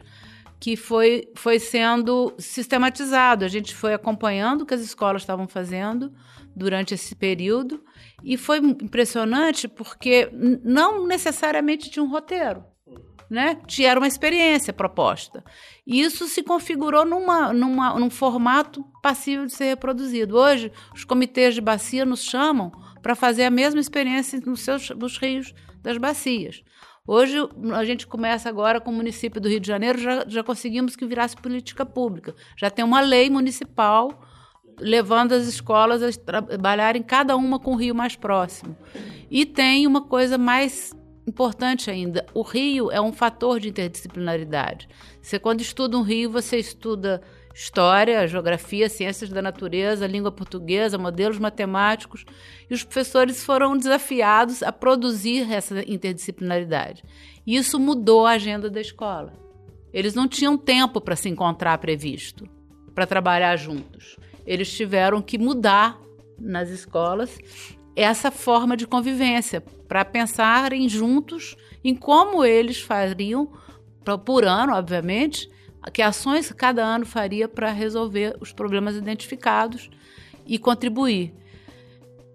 que 0.60 0.76
foi, 0.76 1.30
foi 1.34 1.58
sendo 1.58 2.34
sistematizado. 2.38 3.44
A 3.44 3.48
gente 3.48 3.74
foi 3.74 3.94
acompanhando 3.94 4.62
o 4.62 4.66
que 4.66 4.74
as 4.74 4.80
escolas 4.80 5.22
estavam 5.22 5.46
fazendo 5.48 6.12
durante 6.56 6.94
esse 6.94 7.14
período 7.14 7.84
e 8.24 8.38
foi 8.38 8.58
impressionante 8.58 9.68
porque 9.68 10.30
não 10.64 11.06
necessariamente 11.06 11.90
tinha 11.90 12.02
um 12.02 12.10
roteiro. 12.10 12.64
Né? 13.28 13.58
Tinha 13.66 13.98
uma 13.98 14.06
experiência 14.06 14.72
proposta. 14.72 15.44
E 15.84 16.00
isso 16.00 16.26
se 16.28 16.44
configurou 16.44 17.04
numa, 17.04 17.52
numa, 17.52 17.98
num 17.98 18.08
formato 18.08 18.84
passível 19.02 19.44
de 19.46 19.52
ser 19.52 19.64
reproduzido. 19.64 20.36
Hoje, 20.36 20.72
os 20.94 21.04
comitês 21.04 21.54
de 21.54 21.60
bacia 21.60 22.04
nos 22.04 22.22
chamam 22.22 22.70
para 23.02 23.16
fazer 23.16 23.44
a 23.44 23.50
mesma 23.50 23.80
experiência 23.80 24.40
nos, 24.46 24.60
seus, 24.60 24.90
nos 24.90 25.18
rios 25.18 25.52
das 25.82 25.98
bacias. 25.98 26.62
Hoje, 27.04 27.36
a 27.74 27.84
gente 27.84 28.06
começa 28.06 28.48
agora 28.48 28.80
com 28.80 28.90
o 28.90 28.94
município 28.94 29.40
do 29.40 29.48
Rio 29.48 29.60
de 29.60 29.66
Janeiro, 29.66 29.98
já, 29.98 30.24
já 30.26 30.42
conseguimos 30.42 30.94
que 30.96 31.04
virasse 31.04 31.36
política 31.36 31.84
pública. 31.84 32.34
Já 32.56 32.70
tem 32.70 32.84
uma 32.84 33.00
lei 33.00 33.28
municipal 33.28 34.25
levando 34.78 35.32
as 35.32 35.46
escolas 35.46 36.02
a 36.02 36.10
trabalharem 36.12 37.02
cada 37.02 37.36
uma 37.36 37.58
com 37.58 37.72
o 37.72 37.76
rio 37.76 37.94
mais 37.94 38.16
próximo. 38.16 38.76
E 39.30 39.44
tem 39.44 39.86
uma 39.86 40.02
coisa 40.02 40.38
mais 40.38 40.94
importante 41.26 41.90
ainda: 41.90 42.24
o 42.32 42.42
rio 42.42 42.90
é 42.90 43.00
um 43.00 43.12
fator 43.12 43.58
de 43.58 43.68
interdisciplinaridade. 43.68 44.88
Você, 45.20 45.38
quando 45.38 45.60
estuda 45.60 45.96
um 45.96 46.02
rio, 46.02 46.30
você 46.30 46.58
estuda 46.58 47.22
história, 47.54 48.28
geografia, 48.28 48.86
ciências 48.86 49.30
da 49.30 49.40
natureza, 49.40 50.06
língua 50.06 50.30
portuguesa, 50.30 50.98
modelos 50.98 51.38
matemáticos, 51.38 52.24
e 52.70 52.74
os 52.74 52.84
professores 52.84 53.42
foram 53.42 53.76
desafiados 53.78 54.62
a 54.62 54.70
produzir 54.70 55.50
essa 55.50 55.80
interdisciplinaridade. 55.90 57.02
E 57.46 57.56
isso 57.56 57.80
mudou 57.80 58.26
a 58.26 58.32
agenda 58.32 58.68
da 58.68 58.80
escola. 58.80 59.32
Eles 59.90 60.14
não 60.14 60.28
tinham 60.28 60.58
tempo 60.58 61.00
para 61.00 61.16
se 61.16 61.30
encontrar 61.30 61.78
previsto, 61.78 62.46
para 62.94 63.06
trabalhar 63.06 63.56
juntos. 63.56 64.16
Eles 64.46 64.70
tiveram 64.70 65.20
que 65.20 65.38
mudar 65.38 66.00
nas 66.38 66.68
escolas 66.68 67.38
essa 67.94 68.30
forma 68.30 68.76
de 68.76 68.86
convivência, 68.86 69.62
para 69.88 70.04
pensarem 70.04 70.88
juntos 70.88 71.56
em 71.82 71.94
como 71.94 72.44
eles 72.44 72.80
fariam, 72.80 73.50
por 74.24 74.44
ano, 74.44 74.74
obviamente, 74.74 75.50
que 75.92 76.02
ações 76.02 76.52
cada 76.52 76.84
ano 76.84 77.06
faria 77.06 77.48
para 77.48 77.70
resolver 77.70 78.36
os 78.40 78.52
problemas 78.52 78.96
identificados 78.96 79.88
e 80.46 80.58
contribuir. 80.58 81.32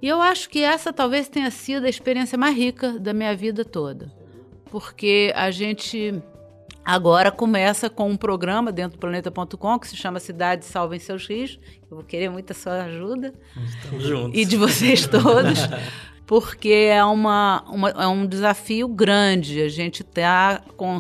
E 0.02 0.08
eu 0.08 0.22
acho 0.22 0.50
que 0.50 0.64
essa 0.64 0.92
talvez 0.92 1.30
tenha 1.30 1.52
sido 1.52 1.86
a 1.86 1.90
experiência 1.90 2.38
mais 2.38 2.56
rica 2.56 3.00
da 3.00 3.14
minha 3.14 3.36
vida 3.36 3.64
toda, 3.64 4.12
porque 4.72 5.32
a 5.36 5.52
gente 5.52 6.22
agora 6.84 7.32
começa 7.32 7.90
com 7.90 8.10
um 8.10 8.18
programa 8.18 8.72
dentro 8.72 8.98
do 8.98 9.00
planeta.com 9.00 9.80
que 9.80 9.88
se 9.88 9.96
chama 9.96 10.20
Cidade 10.20 10.66
Salvem 10.66 11.00
Seus 11.00 11.28
Rios. 11.28 11.60
Eu 11.90 11.98
vou 11.98 12.04
querer 12.04 12.30
muita 12.30 12.54
sua 12.54 12.84
ajuda. 12.84 13.34
Estamos 13.66 14.04
juntos. 14.04 14.40
E 14.40 14.46
de 14.46 14.58
vocês 14.58 15.06
todos. 15.08 15.60
porque 16.32 16.70
é, 16.70 17.04
uma, 17.04 17.62
uma, 17.68 17.90
é 17.90 18.08
um 18.08 18.26
desafio 18.26 18.88
grande. 18.88 19.62
A 19.62 19.68
gente 19.68 20.02
está 20.02 20.62
com, 20.78 20.98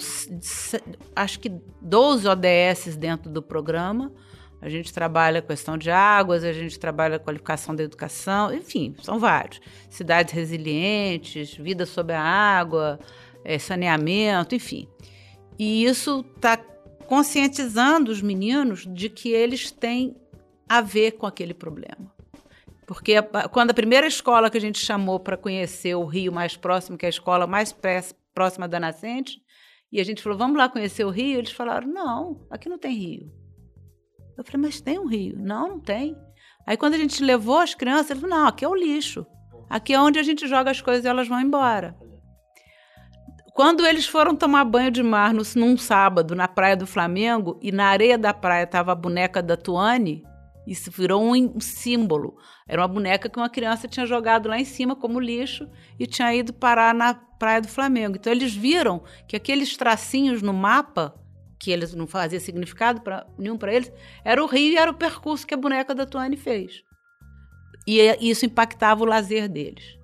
acho 1.15 1.39
que, 1.39 1.49
12 1.81 2.27
ODS 2.27 2.97
dentro 2.97 3.29
do 3.29 3.41
programa. 3.41 4.11
A 4.61 4.67
gente 4.67 4.93
trabalha 4.93 5.41
questão 5.41 5.77
de 5.77 5.89
águas, 5.89 6.43
a 6.43 6.51
gente 6.51 6.77
trabalha 6.77 7.17
qualificação 7.17 7.73
da 7.73 7.81
educação, 7.81 8.53
enfim, 8.53 8.93
são 9.01 9.17
vários. 9.17 9.61
Cidades 9.89 10.33
resilientes, 10.33 11.55
vida 11.55 11.85
sob 11.85 12.13
a 12.13 12.21
água, 12.21 12.99
é, 13.43 13.57
saneamento, 13.57 14.53
enfim. 14.53 14.87
E 15.57 15.85
isso 15.85 16.25
está 16.35 16.57
conscientizando 17.07 18.11
os 18.11 18.21
meninos 18.21 18.85
de 18.85 19.09
que 19.09 19.29
eles 19.29 19.71
têm 19.71 20.15
a 20.67 20.81
ver 20.81 21.11
com 21.11 21.25
aquele 21.25 21.53
problema. 21.53 22.11
Porque 22.87 23.15
quando 23.51 23.71
a 23.71 23.73
primeira 23.73 24.07
escola 24.07 24.49
que 24.49 24.57
a 24.57 24.61
gente 24.61 24.79
chamou 24.79 25.19
para 25.19 25.37
conhecer 25.37 25.95
o 25.95 26.05
rio 26.05 26.31
mais 26.31 26.57
próximo, 26.57 26.97
que 26.97 27.05
é 27.05 27.07
a 27.07 27.09
escola 27.09 27.47
mais 27.47 27.75
próxima 28.33 28.67
da 28.67 28.79
nascente, 28.79 29.41
e 29.91 29.99
a 29.99 30.03
gente 30.03 30.21
falou, 30.21 30.37
vamos 30.37 30.57
lá 30.57 30.69
conhecer 30.69 31.05
o 31.05 31.09
rio, 31.09 31.39
eles 31.39 31.51
falaram, 31.51 31.87
não, 31.87 32.45
aqui 32.49 32.69
não 32.69 32.77
tem 32.77 32.95
rio. 32.95 33.31
Eu 34.37 34.43
falei, 34.43 34.61
mas 34.61 34.81
tem 34.81 34.97
um 34.97 35.05
rio. 35.05 35.37
Não, 35.37 35.67
não 35.67 35.79
tem. 35.79 36.15
Aí 36.65 36.77
quando 36.77 36.93
a 36.93 36.97
gente 36.97 37.23
levou 37.23 37.59
as 37.59 37.75
crianças, 37.75 38.11
eles 38.11 38.21
falaram, 38.21 38.41
não, 38.43 38.47
aqui 38.47 38.63
é 38.63 38.67
o 38.67 38.75
lixo. 38.75 39.25
Aqui 39.69 39.93
é 39.93 39.99
onde 40.01 40.19
a 40.19 40.23
gente 40.23 40.47
joga 40.47 40.71
as 40.71 40.81
coisas 40.81 41.03
e 41.05 41.07
elas 41.07 41.27
vão 41.27 41.39
embora. 41.39 41.97
Quando 43.53 43.85
eles 43.85 44.07
foram 44.07 44.35
tomar 44.35 44.63
banho 44.63 44.89
de 44.89 45.03
mar 45.03 45.33
no, 45.33 45.43
num 45.55 45.77
sábado 45.77 46.35
na 46.35 46.47
praia 46.47 46.75
do 46.75 46.87
Flamengo 46.87 47.59
e 47.61 47.71
na 47.71 47.87
areia 47.87 48.17
da 48.17 48.33
praia 48.33 48.63
estava 48.63 48.93
a 48.93 48.95
boneca 48.95 49.43
da 49.43 49.57
Tuane, 49.57 50.23
isso 50.65 50.89
virou 50.89 51.21
um, 51.21 51.59
símbolo. 51.59 52.37
Era 52.67 52.81
uma 52.81 52.87
boneca 52.87 53.27
que 53.27 53.37
uma 53.37 53.49
criança 53.49 53.87
tinha 53.87 54.05
jogado 54.05 54.47
lá 54.47 54.57
em 54.57 54.65
cima 54.65 54.95
como 54.95 55.19
lixo 55.19 55.67
e 55.99 56.07
tinha 56.07 56.33
ido 56.33 56.53
parar 56.53 56.93
na 56.93 57.13
Praia 57.13 57.61
do 57.61 57.67
Flamengo. 57.67 58.15
Então 58.15 58.31
eles 58.31 58.55
viram 58.55 59.03
que 59.27 59.35
aqueles 59.35 59.75
tracinhos 59.75 60.41
no 60.41 60.53
mapa, 60.53 61.13
que 61.59 61.71
eles 61.71 61.93
não 61.93 62.07
faziam 62.07 62.39
significado 62.39 63.01
pra, 63.01 63.25
nenhum 63.37 63.57
para 63.57 63.73
eles, 63.73 63.91
era 64.23 64.41
o 64.41 64.47
rio 64.47 64.73
e 64.73 64.77
era 64.77 64.91
o 64.91 64.95
percurso 64.95 65.45
que 65.45 65.53
a 65.53 65.57
boneca 65.57 65.93
da 65.93 66.05
Tuane 66.05 66.37
fez. 66.37 66.83
E 67.87 67.99
isso 68.21 68.45
impactava 68.45 69.03
o 69.03 69.07
lazer 69.07 69.49
deles. 69.49 70.00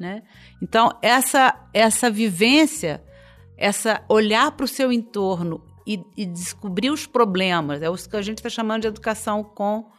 Né? 0.00 0.22
Então, 0.62 0.96
essa, 1.02 1.54
essa 1.74 2.10
vivência, 2.10 3.04
essa 3.54 4.02
olhar 4.08 4.50
para 4.52 4.64
o 4.64 4.68
seu 4.68 4.90
entorno 4.90 5.62
e, 5.86 6.02
e, 6.16 6.24
descobrir 6.24 6.88
os 6.90 7.06
problemas, 7.06 7.82
é 7.82 7.90
o 7.90 7.94
que 7.94 8.16
a 8.16 8.22
gente 8.22 8.38
está 8.38 8.48
chamando 8.48 8.82
de 8.82 8.88
educação 8.88 9.44
com 9.44 9.90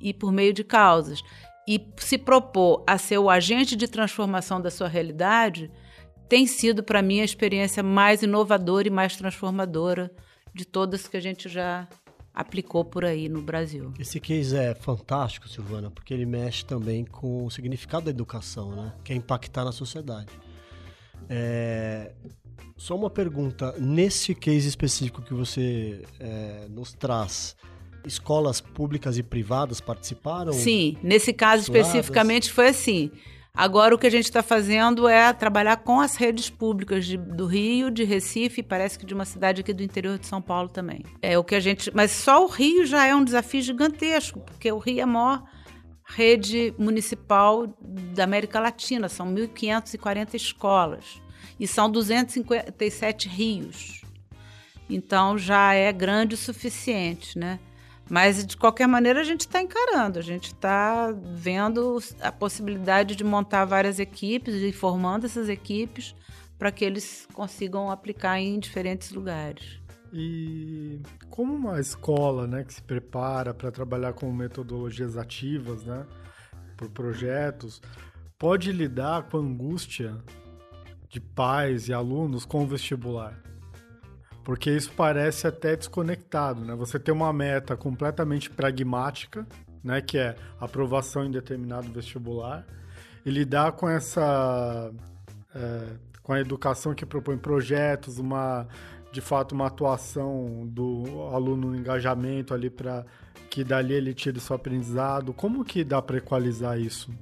e 0.00 0.14
por 0.14 0.30
meio 0.30 0.52
de 0.52 0.62
causas, 0.62 1.24
e 1.66 1.84
se 1.96 2.16
propor 2.16 2.84
a 2.86 2.96
ser 2.96 3.18
o 3.18 3.28
agente 3.28 3.74
de 3.74 3.88
transformação 3.88 4.60
da 4.60 4.70
sua 4.70 4.86
realidade, 4.86 5.70
tem 6.28 6.46
sido 6.46 6.82
para 6.82 7.02
mim 7.02 7.20
a 7.20 7.24
experiência 7.24 7.82
mais 7.82 8.22
inovadora 8.22 8.86
e 8.86 8.92
mais 8.92 9.16
transformadora 9.16 10.10
de 10.54 10.64
todas 10.64 11.08
que 11.08 11.16
a 11.16 11.20
gente 11.20 11.48
já 11.48 11.88
aplicou 12.38 12.84
por 12.84 13.04
aí 13.04 13.28
no 13.28 13.42
Brasil. 13.42 13.92
Esse 13.98 14.20
case 14.20 14.56
é 14.56 14.72
fantástico, 14.72 15.48
Silvana, 15.48 15.90
porque 15.90 16.14
ele 16.14 16.24
mexe 16.24 16.64
também 16.64 17.04
com 17.04 17.44
o 17.44 17.50
significado 17.50 18.04
da 18.04 18.12
educação, 18.12 18.70
né? 18.76 18.94
Que 19.02 19.12
é 19.12 19.16
impactar 19.16 19.64
na 19.64 19.72
sociedade. 19.72 20.30
É... 21.28 22.12
Só 22.76 22.94
uma 22.94 23.10
pergunta, 23.10 23.74
nesse 23.76 24.36
case 24.36 24.68
específico 24.68 25.20
que 25.20 25.34
você 25.34 26.04
é, 26.20 26.68
nos 26.70 26.92
traz, 26.92 27.56
escolas 28.06 28.60
públicas 28.60 29.18
e 29.18 29.22
privadas 29.24 29.80
participaram? 29.80 30.52
Sim, 30.52 30.96
nesse 31.02 31.32
caso 31.32 31.62
especificamente 31.64 32.52
foi 32.52 32.68
assim. 32.68 33.10
Agora 33.58 33.92
o 33.92 33.98
que 33.98 34.06
a 34.06 34.10
gente 34.10 34.26
está 34.26 34.40
fazendo 34.40 35.08
é 35.08 35.32
trabalhar 35.32 35.78
com 35.78 36.00
as 36.00 36.14
redes 36.14 36.48
públicas 36.48 37.04
de, 37.04 37.16
do 37.16 37.44
Rio, 37.44 37.90
de 37.90 38.04
Recife, 38.04 38.62
parece 38.62 38.96
que 38.96 39.04
de 39.04 39.12
uma 39.12 39.24
cidade 39.24 39.62
aqui 39.62 39.74
do 39.74 39.82
interior 39.82 40.16
de 40.16 40.28
São 40.28 40.40
Paulo 40.40 40.68
também. 40.68 41.02
É 41.20 41.36
o 41.36 41.42
que 41.42 41.56
a 41.56 41.60
gente, 41.60 41.90
mas 41.92 42.12
só 42.12 42.44
o 42.44 42.46
Rio 42.46 42.86
já 42.86 43.04
é 43.04 43.12
um 43.12 43.24
desafio 43.24 43.60
gigantesco, 43.60 44.38
porque 44.38 44.70
o 44.70 44.78
Rio 44.78 45.00
é 45.00 45.02
a 45.02 45.06
maior 45.08 45.42
rede 46.04 46.72
municipal 46.78 47.66
da 48.14 48.22
América 48.22 48.60
Latina, 48.60 49.08
são 49.08 49.26
1.540 49.34 50.34
escolas 50.34 51.20
e 51.58 51.66
são 51.66 51.90
257 51.90 53.28
rios. 53.28 54.02
Então 54.88 55.36
já 55.36 55.74
é 55.74 55.92
grande 55.92 56.36
o 56.36 56.38
suficiente, 56.38 57.36
né? 57.36 57.58
Mas, 58.08 58.46
de 58.46 58.56
qualquer 58.56 58.88
maneira, 58.88 59.20
a 59.20 59.24
gente 59.24 59.42
está 59.42 59.60
encarando, 59.60 60.18
a 60.18 60.22
gente 60.22 60.46
está 60.46 61.12
vendo 61.34 61.98
a 62.20 62.32
possibilidade 62.32 63.14
de 63.14 63.22
montar 63.22 63.66
várias 63.66 63.98
equipes 63.98 64.54
e 64.54 64.72
formando 64.72 65.26
essas 65.26 65.48
equipes 65.48 66.14
para 66.58 66.72
que 66.72 66.84
eles 66.84 67.28
consigam 67.34 67.90
aplicar 67.90 68.40
em 68.40 68.58
diferentes 68.58 69.12
lugares. 69.12 69.78
E 70.12 71.00
como 71.28 71.54
uma 71.54 71.78
escola 71.78 72.46
né, 72.46 72.64
que 72.64 72.72
se 72.72 72.82
prepara 72.82 73.52
para 73.52 73.70
trabalhar 73.70 74.14
com 74.14 74.32
metodologias 74.32 75.18
ativas, 75.18 75.84
né, 75.84 76.06
por 76.76 76.88
projetos, 76.88 77.82
pode 78.38 78.72
lidar 78.72 79.24
com 79.24 79.36
a 79.36 79.40
angústia 79.40 80.16
de 81.10 81.20
pais 81.20 81.88
e 81.88 81.92
alunos 81.92 82.46
com 82.46 82.64
o 82.64 82.66
vestibular? 82.66 83.47
Porque 84.48 84.70
isso 84.70 84.90
parece 84.96 85.46
até 85.46 85.76
desconectado, 85.76 86.64
né? 86.64 86.74
Você 86.74 86.98
tem 86.98 87.12
uma 87.12 87.30
meta 87.34 87.76
completamente 87.76 88.48
pragmática, 88.48 89.46
né? 89.84 90.00
Que 90.00 90.16
é 90.16 90.36
aprovação 90.58 91.22
em 91.22 91.30
determinado 91.30 91.92
vestibular. 91.92 92.64
E 93.26 93.30
lidar 93.30 93.72
com 93.72 93.86
essa... 93.86 94.90
É, 95.54 95.88
com 96.22 96.32
a 96.32 96.40
educação 96.40 96.94
que 96.94 97.04
propõe 97.04 97.36
projetos, 97.36 98.16
uma 98.16 98.66
de 99.12 99.20
fato 99.20 99.52
uma 99.52 99.66
atuação 99.66 100.66
do 100.66 101.28
aluno 101.30 101.72
no 101.72 101.76
engajamento 101.76 102.54
ali 102.54 102.70
para 102.70 103.04
que 103.50 103.62
dali 103.62 103.92
ele 103.92 104.14
tire 104.14 104.40
seu 104.40 104.56
aprendizado. 104.56 105.34
Como 105.34 105.62
que 105.62 105.84
dá 105.84 106.00
para 106.00 106.16
equalizar 106.16 106.80
isso? 106.80 107.12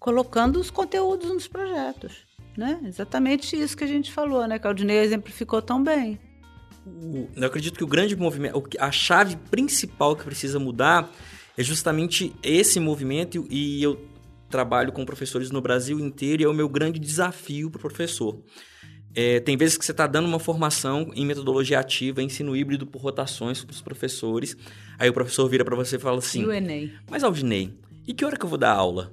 colocando 0.00 0.58
os 0.58 0.70
conteúdos 0.70 1.30
nos 1.30 1.46
projetos. 1.46 2.24
Né? 2.56 2.80
Exatamente 2.84 3.56
isso 3.56 3.76
que 3.76 3.84
a 3.84 3.86
gente 3.86 4.12
falou, 4.12 4.46
né? 4.46 4.58
Que 4.58 4.66
a 4.66 4.70
Aldinei 4.70 4.98
exemplificou 4.98 5.62
tão 5.62 5.82
bem. 5.82 6.18
Eu 7.36 7.46
acredito 7.46 7.76
que 7.76 7.84
o 7.84 7.86
grande 7.86 8.16
movimento, 8.16 8.62
a 8.78 8.90
chave 8.90 9.36
principal 9.50 10.16
que 10.16 10.24
precisa 10.24 10.58
mudar 10.58 11.10
é 11.56 11.62
justamente 11.62 12.34
esse 12.42 12.80
movimento 12.80 13.46
e 13.50 13.82
eu 13.82 14.08
trabalho 14.48 14.92
com 14.92 15.04
professores 15.04 15.50
no 15.50 15.60
Brasil 15.60 16.00
inteiro 16.00 16.42
e 16.42 16.44
é 16.44 16.48
o 16.48 16.54
meu 16.54 16.68
grande 16.68 16.98
desafio 16.98 17.70
para 17.70 17.78
o 17.78 17.80
professor. 17.80 18.42
É, 19.14 19.40
tem 19.40 19.56
vezes 19.56 19.76
que 19.76 19.84
você 19.84 19.90
está 19.90 20.06
dando 20.06 20.26
uma 20.26 20.38
formação 20.38 21.10
em 21.14 21.26
metodologia 21.26 21.80
ativa, 21.80 22.22
ensino 22.22 22.56
híbrido 22.56 22.86
por 22.86 23.02
rotações 23.02 23.64
para 23.64 23.72
os 23.72 23.80
professores. 23.80 24.56
Aí 24.98 25.08
o 25.08 25.12
professor 25.12 25.48
vira 25.48 25.64
para 25.64 25.76
você 25.76 25.96
e 25.96 25.98
fala 25.98 26.18
assim: 26.18 26.42
e 26.42 26.46
o? 26.46 26.92
Mas 27.10 27.24
Aldinei, 27.24 27.74
e 28.06 28.14
que 28.14 28.24
hora 28.24 28.36
que 28.36 28.44
eu 28.44 28.48
vou 28.48 28.58
dar 28.58 28.72
aula? 28.72 29.12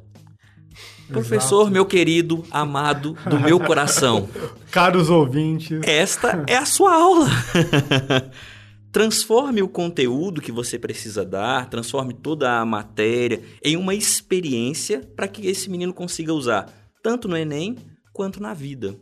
Professor, 1.07 1.61
Exato. 1.61 1.71
meu 1.71 1.85
querido, 1.85 2.43
amado 2.51 3.17
do 3.29 3.39
meu 3.39 3.59
coração. 3.59 4.27
Caros 4.71 5.09
ouvintes. 5.09 5.79
Esta 5.83 6.43
é 6.47 6.55
a 6.55 6.65
sua 6.65 6.93
aula. 6.93 7.27
transforme 8.91 9.61
o 9.61 9.67
conteúdo 9.67 10.41
que 10.41 10.51
você 10.51 10.79
precisa 10.79 11.23
dar, 11.23 11.69
transforme 11.69 12.13
toda 12.13 12.59
a 12.59 12.65
matéria 12.65 13.43
em 13.63 13.77
uma 13.77 13.93
experiência 13.93 15.01
para 15.15 15.27
que 15.27 15.45
esse 15.45 15.69
menino 15.69 15.93
consiga 15.93 16.33
usar 16.33 16.67
tanto 17.03 17.27
no 17.27 17.37
Enem 17.37 17.77
quanto 18.11 18.41
na 18.41 18.53
vida. 18.53 18.95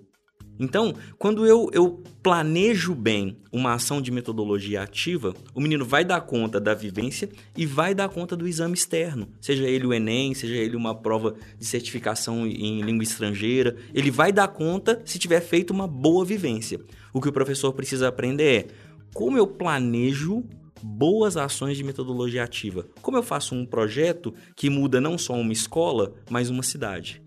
Então, 0.59 0.93
quando 1.17 1.45
eu, 1.45 1.69
eu 1.73 2.01
planejo 2.23 2.95
bem 2.95 3.37
uma 3.51 3.73
ação 3.73 4.01
de 4.01 4.11
metodologia 4.11 4.81
ativa, 4.81 5.33
o 5.53 5.61
menino 5.61 5.85
vai 5.85 6.03
dar 6.03 6.21
conta 6.21 6.59
da 6.59 6.73
vivência 6.73 7.29
e 7.55 7.65
vai 7.65 7.93
dar 7.93 8.09
conta 8.09 8.35
do 8.35 8.47
exame 8.47 8.73
externo, 8.73 9.27
seja 9.41 9.67
ele 9.67 9.85
o 9.85 9.93
Enem, 9.93 10.33
seja 10.33 10.55
ele 10.55 10.75
uma 10.75 10.95
prova 10.95 11.35
de 11.57 11.65
certificação 11.65 12.47
em 12.47 12.81
língua 12.81 13.03
estrangeira, 13.03 13.75
ele 13.93 14.09
vai 14.09 14.31
dar 14.31 14.47
conta 14.47 15.01
se 15.05 15.19
tiver 15.19 15.41
feito 15.41 15.71
uma 15.71 15.87
boa 15.87 16.25
vivência. 16.25 16.79
O 17.13 17.21
que 17.21 17.29
o 17.29 17.33
professor 17.33 17.73
precisa 17.73 18.07
aprender 18.07 18.45
é 18.45 18.67
como 19.13 19.37
eu 19.37 19.47
planejo 19.47 20.43
boas 20.81 21.37
ações 21.37 21.77
de 21.77 21.83
metodologia 21.83 22.43
ativa. 22.43 22.85
Como 23.01 23.17
eu 23.17 23.23
faço 23.23 23.55
um 23.55 23.65
projeto 23.65 24.33
que 24.55 24.69
muda 24.69 25.01
não 25.01 25.17
só 25.17 25.33
uma 25.33 25.53
escola, 25.53 26.13
mas 26.29 26.49
uma 26.49 26.63
cidade. 26.63 27.24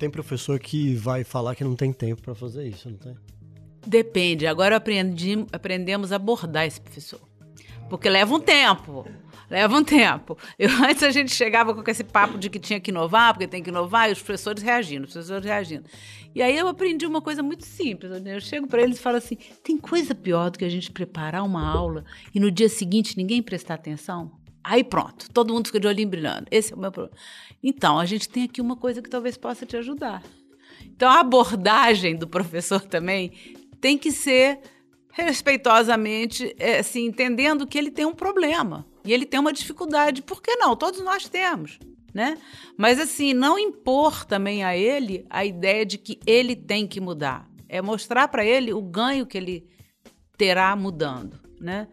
Tem 0.00 0.08
professor 0.08 0.58
que 0.58 0.94
vai 0.94 1.24
falar 1.24 1.54
que 1.54 1.62
não 1.62 1.76
tem 1.76 1.92
tempo 1.92 2.22
para 2.22 2.34
fazer 2.34 2.66
isso, 2.66 2.88
não 2.88 2.96
tem? 2.96 3.14
Depende. 3.86 4.46
Agora 4.46 4.76
aprendi, 4.76 5.44
aprendemos 5.52 6.10
a 6.10 6.16
abordar 6.16 6.66
esse 6.66 6.80
professor. 6.80 7.20
Porque 7.90 8.08
leva 8.08 8.34
um 8.34 8.40
tempo. 8.40 9.06
Leva 9.50 9.76
um 9.76 9.84
tempo. 9.84 10.38
Eu, 10.58 10.70
antes 10.88 11.02
a 11.02 11.10
gente 11.10 11.34
chegava 11.34 11.74
com 11.74 11.90
esse 11.90 12.02
papo 12.02 12.38
de 12.38 12.48
que 12.48 12.58
tinha 12.58 12.80
que 12.80 12.90
inovar, 12.90 13.34
porque 13.34 13.46
tem 13.46 13.62
que 13.62 13.68
inovar, 13.68 14.08
e 14.08 14.12
os 14.12 14.22
professores 14.22 14.62
reagindo, 14.62 15.04
os 15.06 15.12
professores 15.12 15.44
reagindo. 15.44 15.84
E 16.34 16.40
aí 16.40 16.56
eu 16.56 16.66
aprendi 16.66 17.04
uma 17.04 17.20
coisa 17.20 17.42
muito 17.42 17.66
simples. 17.66 18.10
Eu 18.24 18.40
chego 18.40 18.66
para 18.66 18.80
eles 18.82 18.96
e 18.96 19.02
falo 19.02 19.18
assim: 19.18 19.36
tem 19.62 19.76
coisa 19.76 20.14
pior 20.14 20.50
do 20.50 20.58
que 20.58 20.64
a 20.64 20.70
gente 20.70 20.90
preparar 20.90 21.44
uma 21.44 21.68
aula 21.70 22.06
e 22.34 22.40
no 22.40 22.50
dia 22.50 22.70
seguinte 22.70 23.18
ninguém 23.18 23.42
prestar 23.42 23.74
atenção? 23.74 24.32
Aí 24.62 24.84
pronto, 24.84 25.30
todo 25.30 25.52
mundo 25.52 25.66
fica 25.66 25.80
de 25.80 25.86
olho 25.86 26.06
brilhando. 26.06 26.46
Esse 26.50 26.72
é 26.72 26.76
o 26.76 26.78
meu 26.78 26.92
problema. 26.92 27.16
Então, 27.62 27.98
a 27.98 28.04
gente 28.04 28.28
tem 28.28 28.44
aqui 28.44 28.60
uma 28.60 28.76
coisa 28.76 29.02
que 29.02 29.10
talvez 29.10 29.36
possa 29.36 29.66
te 29.66 29.76
ajudar. 29.76 30.22
Então, 30.84 31.10
a 31.10 31.20
abordagem 31.20 32.16
do 32.16 32.26
professor 32.26 32.80
também 32.80 33.32
tem 33.80 33.96
que 33.96 34.12
ser 34.12 34.60
respeitosamente, 35.12 36.54
é, 36.58 36.78
assim, 36.78 37.06
entendendo 37.06 37.66
que 37.66 37.78
ele 37.78 37.90
tem 37.90 38.04
um 38.04 38.14
problema 38.14 38.86
e 39.04 39.12
ele 39.12 39.26
tem 39.26 39.40
uma 39.40 39.52
dificuldade. 39.52 40.22
Por 40.22 40.42
que 40.42 40.56
não? 40.56 40.76
Todos 40.76 41.00
nós 41.00 41.28
temos. 41.28 41.78
Né? 42.12 42.36
Mas 42.76 42.98
assim, 42.98 43.32
não 43.32 43.56
impor 43.56 44.24
também 44.24 44.64
a 44.64 44.76
ele 44.76 45.24
a 45.30 45.44
ideia 45.44 45.86
de 45.86 45.96
que 45.96 46.18
ele 46.26 46.56
tem 46.56 46.86
que 46.86 47.00
mudar. 47.00 47.48
É 47.68 47.80
mostrar 47.80 48.26
para 48.26 48.44
ele 48.44 48.72
o 48.72 48.82
ganho 48.82 49.24
que 49.24 49.38
ele 49.38 49.68
terá 50.36 50.74
mudando, 50.74 51.38
né? 51.60 51.86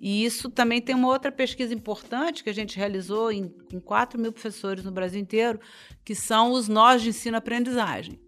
E 0.00 0.24
isso 0.24 0.48
também 0.48 0.80
tem 0.80 0.94
uma 0.94 1.08
outra 1.08 1.32
pesquisa 1.32 1.74
importante 1.74 2.44
que 2.44 2.50
a 2.50 2.54
gente 2.54 2.76
realizou 2.76 3.32
em, 3.32 3.48
com 3.70 3.80
4 3.80 4.18
mil 4.18 4.32
professores 4.32 4.84
no 4.84 4.92
Brasil 4.92 5.20
inteiro, 5.20 5.58
que 6.04 6.14
são 6.14 6.52
os 6.52 6.68
nós 6.68 7.02
de 7.02 7.08
ensino-aprendizagem. 7.08 8.18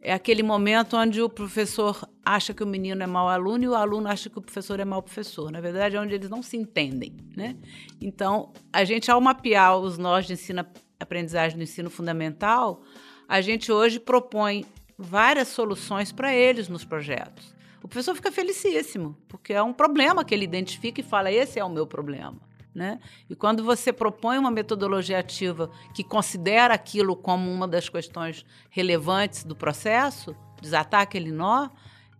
É 0.00 0.12
aquele 0.12 0.42
momento 0.42 0.96
onde 0.96 1.20
o 1.20 1.28
professor 1.28 2.08
acha 2.24 2.54
que 2.54 2.62
o 2.62 2.66
menino 2.66 3.02
é 3.02 3.06
mau 3.06 3.28
aluno 3.28 3.64
e 3.64 3.68
o 3.68 3.74
aluno 3.74 4.06
acha 4.08 4.30
que 4.30 4.38
o 4.38 4.42
professor 4.42 4.78
é 4.78 4.84
mau 4.84 5.02
professor. 5.02 5.50
Na 5.50 5.60
verdade, 5.60 5.96
é 5.96 6.00
onde 6.00 6.14
eles 6.14 6.30
não 6.30 6.42
se 6.42 6.56
entendem. 6.56 7.16
Né? 7.36 7.56
Então, 8.00 8.52
a 8.72 8.84
gente, 8.84 9.10
ao 9.10 9.20
mapear 9.20 9.76
os 9.78 9.98
nós 9.98 10.26
de 10.26 10.34
ensino-aprendizagem 10.34 11.56
no 11.56 11.64
ensino 11.64 11.90
fundamental, 11.90 12.82
a 13.26 13.40
gente 13.40 13.72
hoje 13.72 13.98
propõe 13.98 14.64
várias 14.96 15.48
soluções 15.48 16.12
para 16.12 16.34
eles 16.34 16.68
nos 16.68 16.84
projetos 16.84 17.57
o 17.82 17.88
professor 17.88 18.14
fica 18.14 18.32
felicíssimo, 18.32 19.16
porque 19.28 19.52
é 19.52 19.62
um 19.62 19.72
problema 19.72 20.24
que 20.24 20.34
ele 20.34 20.44
identifica 20.44 21.00
e 21.00 21.04
fala: 21.04 21.30
esse 21.30 21.58
é 21.58 21.64
o 21.64 21.70
meu 21.70 21.86
problema. 21.86 22.40
Né? 22.74 23.00
E 23.28 23.34
quando 23.34 23.64
você 23.64 23.92
propõe 23.92 24.38
uma 24.38 24.50
metodologia 24.50 25.18
ativa 25.18 25.70
que 25.92 26.04
considera 26.04 26.74
aquilo 26.74 27.16
como 27.16 27.50
uma 27.50 27.66
das 27.66 27.88
questões 27.88 28.44
relevantes 28.70 29.42
do 29.42 29.56
processo, 29.56 30.36
desatar 30.60 31.00
aquele 31.00 31.32
nó, 31.32 31.70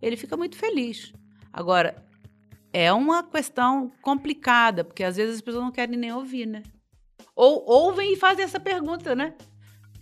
ele 0.01 0.17
fica 0.17 0.35
muito 0.35 0.57
feliz. 0.57 1.13
Agora, 1.53 2.03
é 2.73 2.91
uma 2.91 3.23
questão 3.23 3.91
complicada, 4.01 4.83
porque 4.83 5.03
às 5.03 5.15
vezes 5.15 5.35
as 5.35 5.41
pessoas 5.41 5.63
não 5.63 5.71
querem 5.71 5.97
nem 5.97 6.11
ouvir, 6.11 6.45
né? 6.45 6.63
Ou 7.35 7.63
ouvem 7.65 8.13
e 8.13 8.17
fazem 8.17 8.43
essa 8.43 8.59
pergunta, 8.59 9.15
né? 9.15 9.33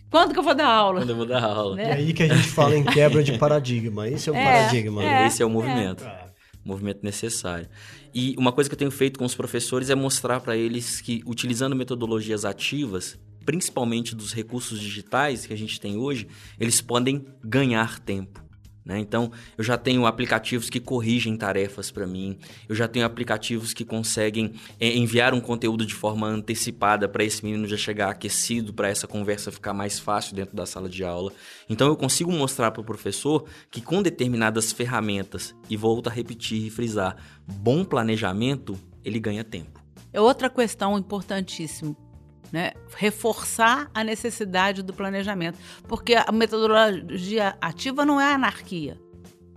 Quando 0.10 0.34
que 0.34 0.40
eu 0.40 0.44
vou 0.44 0.56
dar 0.56 0.68
aula? 0.68 1.02
Quando 1.02 1.10
eu 1.10 1.16
vou 1.16 1.26
dar 1.26 1.44
aula. 1.44 1.76
Né? 1.76 1.84
É 1.84 1.94
aí 1.94 2.14
que 2.14 2.24
a 2.24 2.34
gente 2.34 2.48
fala 2.50 2.78
em 2.78 2.84
quebra 2.84 3.24
de 3.24 3.38
paradigma. 3.38 4.08
Esse 4.08 4.30
é 4.30 4.32
o 4.32 4.36
é, 4.36 4.44
paradigma. 4.44 5.04
É, 5.04 5.28
Esse 5.28 5.44
é 5.44 5.46
o 5.46 5.50
movimento. 5.50 6.04
É. 6.04 6.28
Movimento 6.64 7.00
necessário. 7.04 7.68
E 8.14 8.36
uma 8.38 8.52
coisa 8.52 8.70
que 8.70 8.74
eu 8.74 8.80
tenho 8.80 8.92
feito 8.92 9.20
com 9.20 9.26
os 9.26 9.36
professores 9.36 9.90
é 9.90 9.96
mostrar 9.96 10.40
para 10.40 10.56
eles 10.56 11.02
que, 11.02 11.22
utilizando 11.26 11.76
metodologias 11.76 12.46
ativas, 12.46 13.18
principalmente 13.46 14.16
dos 14.16 14.34
recursos 14.34 14.80
digitais 14.80 15.46
que 15.46 15.54
a 15.54 15.58
gente 15.58 15.80
tem 15.80 15.98
hoje, 15.98 16.28
eles 16.60 16.82
podem 16.82 17.26
ganhar 17.44 18.00
tempo. 18.00 18.47
Né? 18.88 19.00
Então, 19.00 19.30
eu 19.58 19.64
já 19.66 19.78
tenho 19.78 20.06
aplicativos 20.06 20.70
que 20.70 20.80
corrigem 20.80 21.36
tarefas 21.36 21.92
para 21.92 22.08
mim, 22.08 22.38
eu 22.70 22.74
já 22.74 22.88
tenho 22.88 23.06
aplicativos 23.06 23.74
que 23.74 23.84
conseguem 23.84 24.54
é, 24.80 24.96
enviar 24.96 25.34
um 25.34 25.42
conteúdo 25.42 25.86
de 25.86 25.94
forma 25.94 26.26
antecipada 26.26 27.10
para 27.10 27.22
esse 27.22 27.44
menino 27.44 27.68
já 27.68 27.76
chegar 27.76 28.10
aquecido, 28.10 28.74
para 28.74 28.88
essa 28.88 29.06
conversa 29.06 29.52
ficar 29.52 29.74
mais 29.74 30.00
fácil 30.00 30.34
dentro 30.34 30.56
da 30.56 30.66
sala 30.66 30.88
de 30.88 31.04
aula. 31.04 31.34
Então, 31.70 31.90
eu 31.90 31.98
consigo 31.98 32.32
mostrar 32.32 32.72
para 32.72 32.80
o 32.80 32.86
professor 32.86 33.44
que 33.70 33.82
com 33.82 34.02
determinadas 34.02 34.72
ferramentas, 34.72 35.54
e 35.70 35.76
volto 35.76 36.08
a 36.08 36.12
repetir 36.12 36.68
e 36.68 36.70
frisar, 36.70 37.18
bom 37.46 37.84
planejamento, 37.84 38.80
ele 39.04 39.20
ganha 39.20 39.44
tempo. 39.44 39.84
É 40.14 40.22
outra 40.22 40.50
questão 40.50 40.98
importantíssima 40.98 42.07
né? 42.52 42.72
reforçar 42.96 43.90
a 43.94 44.04
necessidade 44.04 44.82
do 44.82 44.94
planejamento, 44.94 45.58
porque 45.88 46.16
a 46.16 46.32
metodologia 46.32 47.58
ativa 47.62 48.06
não 48.06 48.20
é 48.20 48.34
anarquia. 48.34 48.98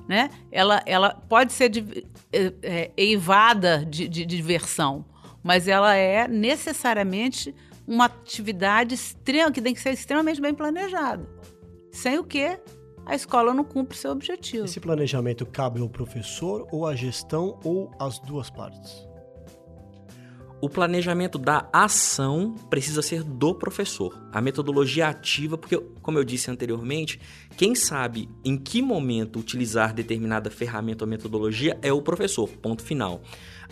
Né? 0.09 0.29
Ela, 0.51 0.83
ela 0.87 1.11
pode 1.29 1.53
ser 1.53 1.69
de, 1.69 2.05
é, 2.33 2.53
é, 2.63 2.91
eivada 2.97 3.85
de, 3.85 4.09
de, 4.09 4.27
de 4.27 4.37
diversão, 4.37 5.05
mas 5.43 5.69
ela 5.69 5.95
é 5.95 6.27
necessariamente 6.27 7.55
uma 7.87 8.07
atividade 8.07 8.95
extrema, 8.95 9.51
que 9.51 9.63
tem 9.63 9.75
que 9.75 9.81
ser 9.81 9.91
extremamente 9.91 10.41
bem 10.41 10.55
planejada. 10.55 11.29
Sem 11.93 12.19
o 12.19 12.25
que 12.25 12.59
a 13.05 13.15
escola 13.15 13.53
não 13.53 13.65
cumpre 13.65 13.97
seu 13.97 14.13
objetivo. 14.13 14.65
Esse 14.65 14.79
planejamento 14.79 15.45
cabe 15.45 15.81
ao 15.81 15.89
professor 15.89 16.69
ou 16.71 16.87
à 16.87 16.95
gestão 16.95 17.59
ou 17.65 17.91
às 17.99 18.19
duas 18.21 18.51
partes? 18.51 19.10
O 20.61 20.69
planejamento 20.69 21.39
da 21.39 21.67
ação 21.73 22.55
precisa 22.69 23.01
ser 23.01 23.23
do 23.23 23.55
professor. 23.55 24.21
A 24.31 24.43
metodologia 24.43 25.09
ativa, 25.09 25.57
porque, 25.57 25.79
como 26.03 26.19
eu 26.19 26.25
disse 26.25 26.51
anteriormente, 26.51 27.19
quem 27.57 27.75
sabe 27.75 28.29
em 28.45 28.59
que 28.59 28.83
momento 28.83 29.39
utilizar 29.39 29.95
determinada 29.95 30.51
ferramenta 30.51 31.05
ou 31.05 31.09
metodologia 31.09 31.79
é 31.81 31.91
o 31.91 32.03
professor. 32.03 32.47
Ponto 32.47 32.83
final. 32.83 33.23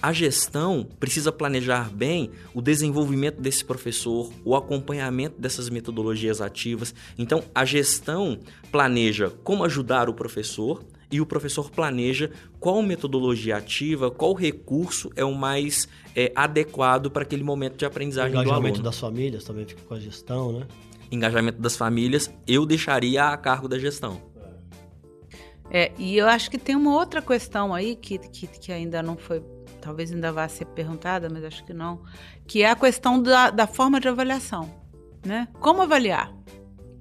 A 0.01 0.14
gestão 0.14 0.89
precisa 0.99 1.30
planejar 1.30 1.91
bem 1.91 2.30
o 2.55 2.62
desenvolvimento 2.62 3.39
desse 3.39 3.64
professor, 3.64 4.32
o 4.43 4.57
acompanhamento 4.57 5.39
dessas 5.39 5.68
metodologias 5.68 6.41
ativas. 6.41 6.95
Então, 7.18 7.45
a 7.55 7.66
gestão 7.66 8.39
planeja 8.72 9.30
como 9.45 9.62
ajudar 9.62 10.09
o 10.09 10.14
professor 10.14 10.82
e 11.11 11.20
o 11.20 11.26
professor 11.26 11.70
planeja 11.70 12.30
qual 12.61 12.82
metodologia 12.82 13.56
ativa, 13.56 14.11
qual 14.11 14.34
recurso 14.34 15.11
é 15.16 15.24
o 15.24 15.34
mais 15.34 15.88
é, 16.14 16.32
adequado 16.34 17.11
para 17.11 17.22
aquele 17.22 17.42
momento 17.42 17.76
de 17.76 17.86
aprendizagem 17.86 18.32
do 18.32 18.38
aluno. 18.38 18.56
Engajamento 18.56 18.82
das 18.82 18.98
famílias 18.98 19.44
também 19.44 19.66
fica 19.66 19.82
com 19.82 19.94
a 19.94 20.00
gestão, 20.00 20.52
né? 20.52 20.66
Engajamento 21.11 21.61
das 21.61 21.76
famílias, 21.76 22.30
eu 22.46 22.66
deixaria 22.66 23.28
a 23.28 23.36
cargo 23.36 23.66
da 23.66 23.78
gestão. 23.78 24.20
É, 25.70 25.92
e 25.98 26.16
eu 26.16 26.26
acho 26.26 26.50
que 26.50 26.59
tem 26.59 26.76
uma 26.76 26.94
outra 26.94 27.20
questão 27.20 27.74
aí 27.74 27.96
que, 27.96 28.18
que, 28.18 28.46
que 28.46 28.72
ainda 28.72 29.02
não 29.02 29.16
foi, 29.16 29.42
talvez 29.80 30.12
ainda 30.12 30.32
vá 30.32 30.48
ser 30.48 30.64
perguntada, 30.66 31.28
mas 31.30 31.44
acho 31.44 31.64
que 31.64 31.74
não, 31.74 32.02
que 32.46 32.62
é 32.62 32.70
a 32.70 32.76
questão 32.76 33.22
da, 33.22 33.50
da 33.50 33.66
forma 33.66 34.00
de 34.00 34.09
avaliação. 34.09 34.70
né? 35.24 35.48
Como 35.61 35.82
avaliar? 35.82 36.32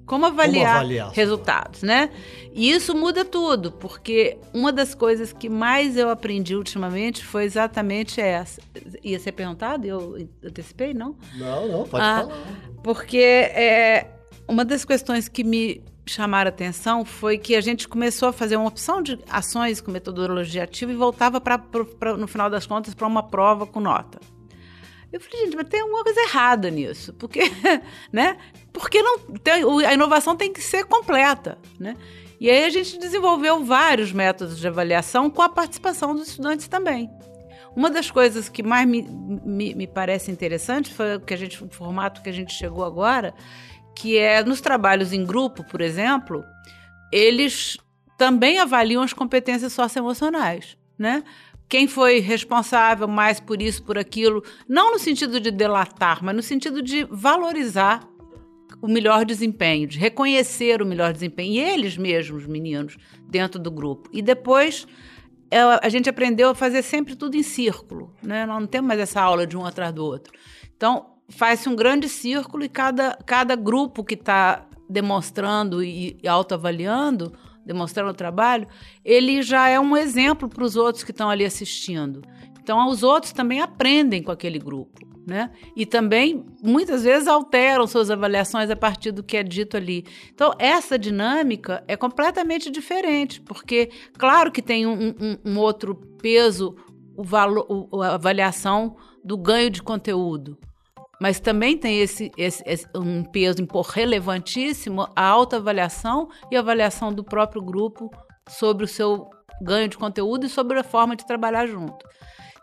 Como 0.08 0.24
avaliar, 0.24 0.84
Como 0.84 1.10
resultados, 1.12 1.82
né? 1.82 2.10
E 2.52 2.70
isso 2.70 2.96
muda 2.96 3.24
tudo, 3.24 3.70
porque 3.70 4.38
uma 4.54 4.72
das 4.72 4.94
coisas 4.94 5.32
que 5.32 5.48
mais 5.48 5.96
eu 5.96 6.08
aprendi 6.08 6.56
ultimamente 6.56 7.24
foi 7.24 7.44
exatamente 7.44 8.20
essa. 8.20 8.60
Ia 9.04 9.20
ser 9.20 9.32
perguntado? 9.32 9.86
Eu 9.86 10.28
antecipei, 10.42 10.94
não? 10.94 11.14
Não, 11.34 11.68
não, 11.68 11.84
pode 11.84 12.04
ah, 12.04 12.22
falar. 12.22 12.46
Porque 12.82 13.18
é, 13.18 14.06
uma 14.48 14.64
das 14.64 14.84
questões 14.84 15.28
que 15.28 15.44
me 15.44 15.84
chamaram 16.06 16.48
a 16.48 16.52
atenção 16.52 17.04
foi 17.04 17.36
que 17.36 17.54
a 17.54 17.60
gente 17.60 17.86
começou 17.86 18.30
a 18.30 18.32
fazer 18.32 18.56
uma 18.56 18.68
opção 18.68 19.02
de 19.02 19.18
ações 19.28 19.80
com 19.80 19.90
metodologia 19.90 20.64
ativa 20.64 20.90
e 20.90 20.96
voltava, 20.96 21.40
pra, 21.40 21.58
pra 21.58 22.16
no 22.16 22.26
final 22.26 22.48
das 22.48 22.66
contas, 22.66 22.94
para 22.94 23.06
uma 23.06 23.22
prova 23.22 23.66
com 23.66 23.78
nota. 23.78 24.18
Eu 25.12 25.20
falei, 25.20 25.46
gente, 25.46 25.56
mas 25.56 25.68
tem 25.68 25.80
alguma 25.80 26.04
coisa 26.04 26.20
errada 26.20 26.70
nisso. 26.70 27.12
Porque, 27.14 27.40
né? 28.12 28.36
Porque 28.72 29.02
não, 29.02 29.18
tem, 29.42 29.86
a 29.86 29.94
inovação 29.94 30.36
tem 30.36 30.52
que 30.52 30.60
ser 30.60 30.84
completa, 30.84 31.58
né? 31.78 31.96
E 32.40 32.48
aí 32.48 32.64
a 32.64 32.70
gente 32.70 32.98
desenvolveu 32.98 33.64
vários 33.64 34.12
métodos 34.12 34.58
de 34.58 34.68
avaliação 34.68 35.28
com 35.28 35.42
a 35.42 35.48
participação 35.48 36.14
dos 36.14 36.28
estudantes 36.28 36.68
também. 36.68 37.10
Uma 37.74 37.90
das 37.90 38.10
coisas 38.10 38.48
que 38.48 38.62
mais 38.62 38.88
me, 38.88 39.02
me, 39.02 39.74
me 39.74 39.86
parece 39.86 40.30
interessante 40.30 40.92
foi 40.92 41.16
o, 41.16 41.20
que 41.20 41.34
a 41.34 41.36
gente, 41.36 41.62
o 41.62 41.68
formato 41.68 42.22
que 42.22 42.28
a 42.28 42.32
gente 42.32 42.52
chegou 42.52 42.84
agora, 42.84 43.34
que 43.94 44.16
é 44.16 44.42
nos 44.44 44.60
trabalhos 44.60 45.12
em 45.12 45.24
grupo, 45.24 45.64
por 45.64 45.80
exemplo, 45.80 46.44
eles 47.12 47.76
também 48.16 48.58
avaliam 48.58 49.02
as 49.02 49.12
competências 49.12 49.72
socioemocionais, 49.72 50.76
né? 50.98 51.24
Quem 51.68 51.86
foi 51.86 52.20
responsável 52.20 53.06
mais 53.06 53.38
por 53.40 53.60
isso, 53.60 53.82
por 53.82 53.98
aquilo, 53.98 54.42
não 54.68 54.92
no 54.92 54.98
sentido 54.98 55.38
de 55.38 55.50
delatar, 55.50 56.24
mas 56.24 56.34
no 56.34 56.42
sentido 56.42 56.82
de 56.82 57.04
valorizar 57.10 58.08
o 58.80 58.88
melhor 58.88 59.24
desempenho, 59.24 59.86
de 59.86 59.98
reconhecer 59.98 60.80
o 60.80 60.86
melhor 60.86 61.12
desempenho, 61.12 61.52
e 61.52 61.60
eles 61.60 61.96
mesmos, 61.96 62.46
meninos, 62.46 62.96
dentro 63.28 63.58
do 63.58 63.70
grupo. 63.70 64.08
E 64.12 64.22
depois 64.22 64.86
é, 65.50 65.60
a 65.60 65.88
gente 65.88 66.08
aprendeu 66.08 66.50
a 66.50 66.54
fazer 66.54 66.82
sempre 66.82 67.16
tudo 67.16 67.36
em 67.36 67.42
círculo, 67.42 68.14
né? 68.22 68.46
Nós 68.46 68.60
não 68.60 68.66
temos 68.66 68.88
mais 68.88 69.00
essa 69.00 69.20
aula 69.20 69.46
de 69.46 69.56
um 69.56 69.64
atrás 69.64 69.92
do 69.92 70.04
outro. 70.04 70.32
Então, 70.76 71.14
faz-se 71.28 71.68
um 71.68 71.76
grande 71.76 72.08
círculo 72.08 72.64
e 72.64 72.68
cada, 72.68 73.18
cada 73.26 73.56
grupo 73.56 74.04
que 74.04 74.14
está 74.14 74.66
demonstrando 74.88 75.82
e, 75.82 76.18
e 76.22 76.28
autoavaliando 76.28 77.32
demonstrando 77.68 78.10
o 78.10 78.14
trabalho, 78.14 78.66
ele 79.04 79.42
já 79.42 79.68
é 79.68 79.78
um 79.78 79.94
exemplo 79.94 80.48
para 80.48 80.64
os 80.64 80.74
outros 80.74 81.04
que 81.04 81.10
estão 81.10 81.28
ali 81.28 81.44
assistindo. 81.44 82.22
Então, 82.62 82.88
os 82.88 83.02
outros 83.02 83.30
também 83.30 83.60
aprendem 83.60 84.22
com 84.22 84.32
aquele 84.32 84.58
grupo. 84.58 85.06
Né? 85.26 85.50
E 85.76 85.84
também, 85.84 86.46
muitas 86.62 87.04
vezes, 87.04 87.28
alteram 87.28 87.86
suas 87.86 88.10
avaliações 88.10 88.70
a 88.70 88.76
partir 88.76 89.12
do 89.12 89.22
que 89.22 89.36
é 89.36 89.42
dito 89.42 89.76
ali. 89.76 90.06
Então, 90.32 90.54
essa 90.58 90.98
dinâmica 90.98 91.84
é 91.86 91.94
completamente 91.94 92.70
diferente, 92.70 93.38
porque, 93.42 93.90
claro 94.16 94.50
que 94.50 94.62
tem 94.62 94.86
um, 94.86 95.14
um, 95.20 95.38
um 95.44 95.58
outro 95.58 95.94
peso, 95.94 96.74
o 97.14 97.22
valor, 97.22 97.90
a 98.02 98.14
avaliação 98.14 98.96
do 99.22 99.36
ganho 99.36 99.68
de 99.68 99.82
conteúdo. 99.82 100.56
Mas 101.20 101.40
também 101.40 101.76
tem 101.76 102.00
esse, 102.00 102.30
esse, 102.36 102.62
esse, 102.64 102.86
um 102.94 103.24
peso 103.24 103.66
relevantíssimo 103.92 105.08
a 105.16 105.26
autoavaliação 105.26 106.28
e 106.50 106.56
a 106.56 106.60
avaliação 106.60 107.12
do 107.12 107.24
próprio 107.24 107.60
grupo 107.60 108.10
sobre 108.48 108.84
o 108.84 108.88
seu 108.88 109.28
ganho 109.60 109.88
de 109.88 109.98
conteúdo 109.98 110.46
e 110.46 110.48
sobre 110.48 110.78
a 110.78 110.84
forma 110.84 111.16
de 111.16 111.26
trabalhar 111.26 111.66
junto. 111.66 112.06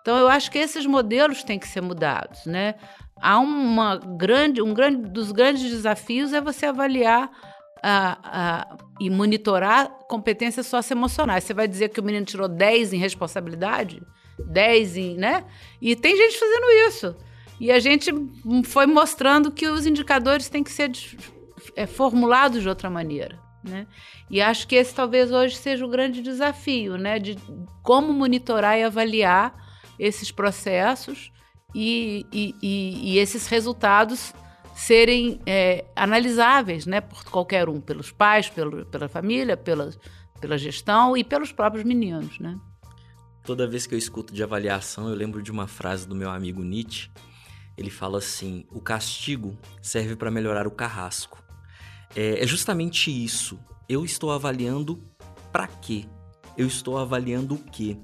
Então 0.01 0.18
eu 0.18 0.28
acho 0.28 0.49
que 0.49 0.58
esses 0.58 0.86
modelos 0.86 1.43
têm 1.43 1.60
que 1.60 1.68
ser 1.68 1.82
mudados, 1.82 2.45
né? 2.45 2.76
Há 3.22 3.39
uma 3.39 3.97
grande, 3.97 4.62
um 4.62 4.74
grande 4.74 5.10
dos 5.10 5.32
grandes 5.32 5.64
desafios 5.64 6.32
é 6.32 6.39
você 6.39 6.68
avaliar 6.68 7.32
a, 7.82 8.18
a, 8.24 8.78
e 8.99 9.10
monitorar 9.10 9.89
competências 10.08 10.68
socioemocionais. 10.68 11.43
Você 11.43 11.53
vai 11.53 11.68
dizer 11.68 11.89
que 11.89 11.99
o 11.99 12.03
menino 12.03 12.26
tirou 12.26 12.47
10 12.47 12.93
em 12.93 12.97
responsabilidade? 12.97 14.01
10 14.39 14.97
em, 14.97 15.18
né? 15.18 15.45
E 15.82 15.95
tem 15.95 16.16
gente 16.16 16.38
fazendo 16.38 16.70
isso. 16.88 17.16
E 17.60 17.72
a 17.72 17.80
gente 17.80 18.12
foi 18.66 18.86
mostrando 18.86 19.51
que 19.51 19.68
os 19.68 19.86
indicadores 19.86 20.49
têm 20.49 20.64
que 20.64 20.72
ser 20.72 20.91
é, 21.76 21.86
formulados 21.86 22.62
de 22.62 22.70
outra 22.70 22.89
maneira. 22.89 23.39
Né? 23.64 23.88
E 24.30 24.41
acho 24.41 24.68
que 24.68 24.76
esse 24.76 24.93
talvez 24.93 25.32
hoje 25.32 25.56
seja 25.56 25.86
o 25.86 25.89
grande 25.89 26.22
desafio, 26.22 26.97
né? 26.97 27.18
De 27.18 27.36
como 27.82 28.14
monitorar 28.14 28.78
e 28.78 28.84
avaliar 28.84 29.56
esses 29.97 30.32
processos 30.32 31.32
e, 31.74 32.26
e, 32.32 32.56
e, 32.62 33.14
e 33.14 33.18
esses 33.18 33.47
resultados 33.47 34.34
serem 34.76 35.39
é, 35.47 35.86
analisáveis, 35.95 36.86
né? 36.86 37.01
Por 37.01 37.24
qualquer 37.26 37.68
um, 37.68 37.82
pelos 37.82 38.12
pais, 38.12 38.49
pelo, 38.49 38.86
pela 38.86 39.08
família, 39.08 39.58
pela, 39.58 39.89
pela 40.39 40.58
gestão 40.58 41.18
e 41.18 41.24
pelos 41.24 41.51
próprios 41.51 41.84
meninos, 41.84 42.38
né? 42.39 42.60
Toda 43.43 43.68
vez 43.68 43.88
que 43.88 43.95
eu 43.95 43.99
escuto 43.99 44.34
de 44.34 44.43
avaliação, 44.43 45.08
eu 45.08 45.16
lembro 45.16 45.41
de 45.41 45.51
uma 45.51 45.68
frase 45.68 46.08
do 46.08 46.16
meu 46.16 46.30
amigo 46.30 46.64
Nietzsche, 46.64 47.10
ele 47.78 47.89
fala 47.89 48.17
assim: 48.17 48.65
o 48.71 48.80
castigo 48.80 49.57
serve 49.82 50.15
para 50.15 50.32
melhorar 50.32 50.67
o 50.67 50.71
carrasco. 50.71 51.43
É, 52.15 52.43
é 52.43 52.47
justamente 52.47 53.11
isso. 53.11 53.59
Eu 53.88 54.05
estou 54.05 54.32
avaliando 54.32 55.01
para 55.51 55.67
quê? 55.67 56.05
Eu 56.57 56.67
estou 56.67 56.97
avaliando 56.97 57.55
o 57.55 57.57
quê? 57.57 57.97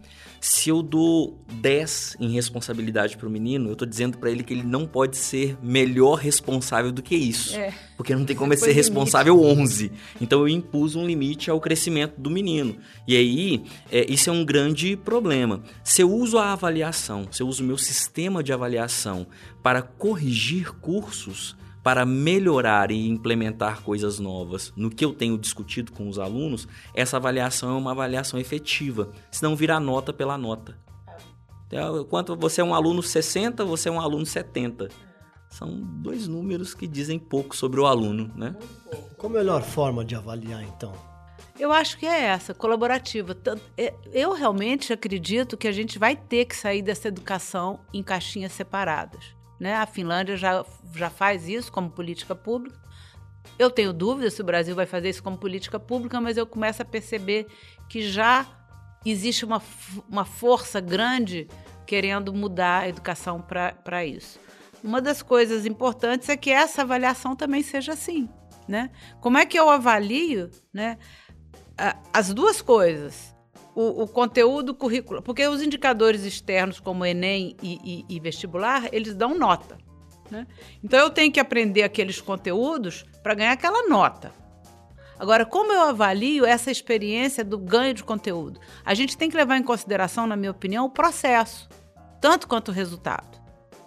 Se 0.43 0.69
eu 0.69 0.81
dou 0.81 1.39
10 1.53 2.17
em 2.19 2.31
responsabilidade 2.31 3.15
para 3.15 3.27
o 3.27 3.29
menino, 3.29 3.69
eu 3.69 3.73
estou 3.73 3.87
dizendo 3.87 4.17
para 4.17 4.31
ele 4.31 4.43
que 4.43 4.51
ele 4.51 4.63
não 4.63 4.87
pode 4.87 5.15
ser 5.15 5.55
melhor 5.61 6.15
responsável 6.15 6.91
do 6.91 7.03
que 7.03 7.15
isso. 7.15 7.55
É. 7.55 7.71
Porque 7.95 8.15
não 8.15 8.25
tem 8.25 8.35
como 8.35 8.51
ele 8.51 8.59
ser 8.59 8.71
responsável 8.71 9.35
limite. 9.35 9.61
11. 9.61 9.91
Então 10.19 10.39
eu 10.39 10.47
impus 10.47 10.95
um 10.95 11.05
limite 11.05 11.51
ao 11.51 11.61
crescimento 11.61 12.19
do 12.19 12.31
menino. 12.31 12.75
E 13.07 13.15
aí, 13.15 13.63
é, 13.91 14.11
isso 14.11 14.31
é 14.31 14.33
um 14.33 14.43
grande 14.43 14.97
problema. 14.97 15.61
Se 15.83 16.01
eu 16.01 16.11
uso 16.11 16.39
a 16.39 16.53
avaliação, 16.53 17.27
se 17.31 17.43
eu 17.43 17.47
uso 17.47 17.63
o 17.63 17.67
meu 17.67 17.77
sistema 17.77 18.41
de 18.41 18.51
avaliação 18.51 19.27
para 19.61 19.83
corrigir 19.83 20.71
cursos, 20.71 21.55
para 21.83 22.05
melhorar 22.05 22.91
e 22.91 23.07
implementar 23.07 23.81
coisas 23.81 24.19
novas 24.19 24.71
no 24.75 24.89
que 24.89 25.03
eu 25.03 25.13
tenho 25.13 25.37
discutido 25.37 25.91
com 25.91 26.07
os 26.07 26.19
alunos, 26.19 26.67
essa 26.93 27.17
avaliação 27.17 27.71
é 27.71 27.77
uma 27.77 27.91
avaliação 27.91 28.39
efetiva, 28.39 29.11
senão 29.31 29.55
vira 29.55 29.79
nota 29.79 30.13
pela 30.13 30.37
nota. 30.37 30.77
Então, 31.67 32.03
quanto 32.05 32.35
você 32.35 32.61
é 32.61 32.63
um 32.63 32.75
aluno 32.75 33.01
60, 33.01 33.63
você 33.63 33.89
é 33.89 33.91
um 33.91 33.99
aluno 33.99 34.25
70. 34.25 34.89
São 35.49 35.69
dois 35.69 36.27
números 36.27 36.73
que 36.73 36.87
dizem 36.87 37.17
pouco 37.17 37.55
sobre 37.55 37.79
o 37.79 37.85
aluno, 37.85 38.31
né? 38.35 38.55
Qual 39.17 39.31
a 39.31 39.35
melhor 39.35 39.61
forma 39.61 40.03
de 40.03 40.15
avaliar, 40.15 40.63
então? 40.63 40.93
Eu 41.59 41.71
acho 41.71 41.97
que 41.97 42.05
é 42.05 42.23
essa, 42.23 42.53
colaborativa. 42.53 43.37
É, 43.77 43.93
eu 44.11 44.33
realmente 44.33 44.91
acredito 44.91 45.57
que 45.57 45.67
a 45.67 45.71
gente 45.71 45.99
vai 45.99 46.15
ter 46.15 46.45
que 46.45 46.55
sair 46.55 46.81
dessa 46.81 47.07
educação 47.07 47.79
em 47.93 48.01
caixinhas 48.01 48.51
separadas. 48.51 49.35
Né? 49.61 49.75
A 49.75 49.85
Finlândia 49.85 50.35
já, 50.35 50.65
já 50.95 51.11
faz 51.11 51.47
isso 51.47 51.71
como 51.71 51.91
política 51.91 52.33
pública. 52.33 52.81
Eu 53.59 53.69
tenho 53.69 53.93
dúvidas 53.93 54.33
se 54.33 54.41
o 54.41 54.43
Brasil 54.43 54.73
vai 54.73 54.87
fazer 54.87 55.09
isso 55.09 55.21
como 55.21 55.37
política 55.37 55.79
pública, 55.79 56.19
mas 56.19 56.35
eu 56.35 56.47
começo 56.47 56.81
a 56.81 56.85
perceber 56.85 57.45
que 57.87 58.01
já 58.01 58.43
existe 59.05 59.45
uma, 59.45 59.61
uma 60.09 60.25
força 60.25 60.81
grande 60.81 61.47
querendo 61.85 62.33
mudar 62.33 62.79
a 62.79 62.89
educação 62.89 63.39
para 63.39 64.03
isso. 64.03 64.39
Uma 64.83 64.99
das 64.99 65.21
coisas 65.21 65.63
importantes 65.67 66.27
é 66.27 66.35
que 66.35 66.49
essa 66.49 66.81
avaliação 66.81 67.35
também 67.35 67.61
seja 67.61 67.93
assim. 67.93 68.27
Né? 68.67 68.89
Como 69.19 69.37
é 69.37 69.45
que 69.45 69.59
eu 69.59 69.69
avalio 69.69 70.49
né, 70.73 70.97
as 72.11 72.33
duas 72.33 72.63
coisas? 72.63 73.30
O, 73.73 74.03
o, 74.03 74.07
conteúdo 74.07 74.73
curricular, 74.73 75.21
porque 75.21 75.47
os 75.47 75.61
indicadores 75.61 76.23
externos 76.23 76.79
como 76.79 77.05
Enem 77.05 77.55
e, 77.61 78.05
e, 78.09 78.15
e 78.15 78.19
vestibular, 78.19 78.93
eles 78.93 79.15
dão 79.15 79.37
nota. 79.37 79.77
Né? 80.29 80.45
Então 80.83 80.99
eu 80.99 81.09
tenho 81.09 81.31
que 81.31 81.39
aprender 81.39 81.83
aqueles 81.83 82.19
conteúdos 82.19 83.05
para 83.23 83.33
ganhar 83.33 83.51
aquela 83.51 83.87
nota. 83.87 84.31
Agora, 85.19 85.45
como 85.45 85.71
eu 85.71 85.83
avalio 85.83 86.45
essa 86.45 86.71
experiência 86.71 87.43
do 87.43 87.57
ganho 87.57 87.93
de 87.93 88.03
conteúdo? 88.03 88.59
A 88.83 88.93
gente 88.93 89.15
tem 89.15 89.29
que 89.29 89.37
levar 89.37 89.57
em 89.57 89.63
consideração, 89.63 90.25
na 90.25 90.35
minha 90.35 90.51
opinião, 90.51 90.85
o 90.85 90.89
processo, 90.89 91.69
tanto 92.19 92.47
quanto 92.47 92.69
o 92.69 92.73
resultado. 92.73 93.39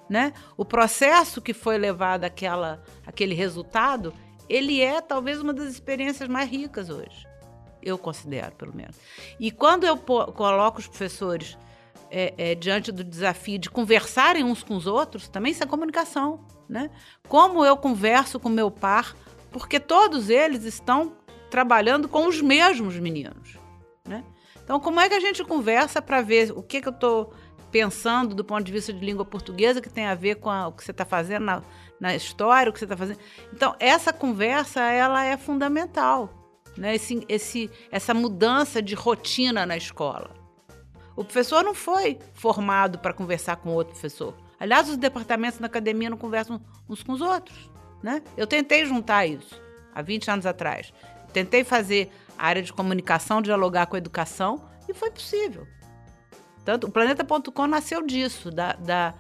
Né? 0.09 0.33
O 0.57 0.65
processo 0.65 1.43
que 1.43 1.53
foi 1.53 1.77
levado 1.77 2.25
àquela, 2.25 2.83
àquele 3.05 3.35
resultado, 3.35 4.15
ele 4.49 4.81
é 4.81 5.01
talvez 5.01 5.41
uma 5.41 5.53
das 5.53 5.69
experiências 5.69 6.29
mais 6.29 6.49
ricas 6.49 6.89
hoje 6.89 7.34
eu 7.85 7.99
considero, 7.99 8.55
pelo 8.57 8.75
menos. 8.75 8.97
E 9.39 9.51
quando 9.51 9.85
eu 9.85 9.97
coloco 9.97 10.79
os 10.79 10.87
professores 10.87 11.57
é, 12.11 12.35
é, 12.37 12.55
diante 12.55 12.93
do 12.93 13.03
desafio 13.03 13.59
de 13.59 13.71
conversarem 13.71 14.45
uns 14.45 14.63
com 14.63 14.77
os 14.77 14.87
outros, 14.87 15.29
também 15.29 15.53
isso 15.53 15.63
é 15.63 15.67
comunicação, 15.67 16.45
né? 16.69 16.91
Como 17.29 17.65
eu 17.65 17.77
converso 17.77 18.39
com 18.39 18.49
meu 18.49 18.71
par, 18.71 19.15
porque 19.51 19.81
todos 19.81 20.31
eles 20.31 20.65
estão 20.65 21.17
trabalhando 21.51 22.09
com 22.09 22.27
os 22.27 22.41
mesmos 22.41 22.99
meninos, 22.99 23.59
né? 24.07 24.25
Então, 24.63 24.81
como 24.81 24.99
é 24.99 25.09
que 25.09 25.15
a 25.15 25.21
gente 25.21 25.45
conversa 25.45 26.01
para 26.01 26.23
ver 26.23 26.51
o 26.53 26.63
que, 26.63 26.81
que 26.81 26.89
eu 26.89 26.93
estou 26.93 27.35
pensando 27.71 28.35
do 28.35 28.45
ponto 28.45 28.63
de 28.63 28.71
vista 28.71 28.93
de 28.93 29.05
língua 29.05 29.25
portuguesa 29.25 29.81
que 29.81 29.91
tem 29.91 30.07
a 30.07 30.15
ver 30.15 30.37
com 30.37 30.49
a, 30.49 30.69
o 30.69 30.73
que 30.73 30.85
você 30.85 30.93
está 30.93 31.05
fazendo 31.05 31.45
na, 31.45 31.63
na 31.99 32.15
história, 32.15 32.71
o 32.71 32.73
que 32.73 32.79
você 32.79 32.85
está 32.85 32.97
fazendo. 32.97 33.19
Então, 33.53 33.75
essa 33.81 34.13
conversa, 34.13 34.81
ela 34.81 35.25
é 35.25 35.37
fundamental, 35.37 36.44
né? 36.77 36.95
Esse, 36.95 37.25
esse, 37.29 37.71
essa 37.91 38.15
mudança 38.15 38.83
de 38.83 38.95
rotina 38.95 39.65
na 39.65 39.77
escola. 39.77 40.31
O 41.17 41.25
professor 41.25 41.63
não 41.63 41.75
foi 41.75 42.19
formado 42.33 42.99
para 42.99 43.15
conversar 43.15 43.57
com 43.57 43.71
outro 43.71 43.93
professor. 43.93 44.37
Aliás, 44.59 44.89
os 44.89 44.97
departamentos 44.97 45.61
na 45.61 45.67
academia 45.67 46.11
não 46.11 46.17
conversam 46.17 46.61
uns 46.89 47.03
com 47.03 47.13
os 47.13 47.21
outros, 47.21 47.71
né? 48.03 48.23
Eu 48.37 48.47
tentei 48.47 48.85
juntar 48.85 49.27
isso 49.27 49.61
há 49.95 50.03
20 50.03 50.31
anos 50.31 50.47
atrás. 50.47 50.93
Tentei 51.33 51.63
fazer 51.65 52.11
a 52.37 52.47
área 52.47 52.63
de 52.63 52.73
comunicação 52.73 53.41
dialogar 53.41 53.87
com 53.87 53.97
a 53.97 53.99
educação 53.99 54.69
e 54.89 54.95
foi 54.95 55.11
possível. 55.11 55.67
Tanto 56.65 56.87
o 56.87 56.91
Planeta.com 56.91 57.67
nasceu 57.67 58.05
disso, 58.05 58.51
da, 58.51 58.73
da, 58.73 59.15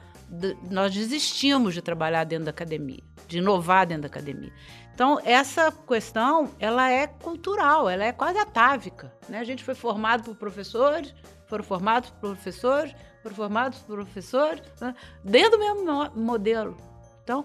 nós 0.70 0.92
desistimos 0.94 1.74
de 1.74 1.82
trabalhar 1.82 2.24
dentro 2.24 2.46
da 2.46 2.50
academia, 2.50 3.02
de 3.28 3.38
inovar 3.38 3.86
dentro 3.86 4.02
da 4.02 4.08
academia. 4.08 4.52
Então, 4.94 5.18
essa 5.24 5.72
questão, 5.72 6.52
ela 6.60 6.88
é 6.88 7.08
cultural, 7.08 7.90
ela 7.90 8.04
é 8.04 8.12
quase 8.12 8.38
atávica. 8.38 9.12
Né? 9.28 9.40
A 9.40 9.44
gente 9.44 9.64
foi 9.64 9.74
formado 9.74 10.22
por 10.22 10.36
professores, 10.36 11.12
foram 11.48 11.64
formados 11.64 12.10
por 12.10 12.20
professores, 12.20 12.94
foram 13.20 13.34
formados 13.34 13.80
por 13.80 13.96
professores, 13.96 14.62
né? 14.80 14.94
dentro 15.24 15.52
do 15.52 15.58
mesmo 15.58 16.10
modelo. 16.14 16.76
Então, 17.24 17.44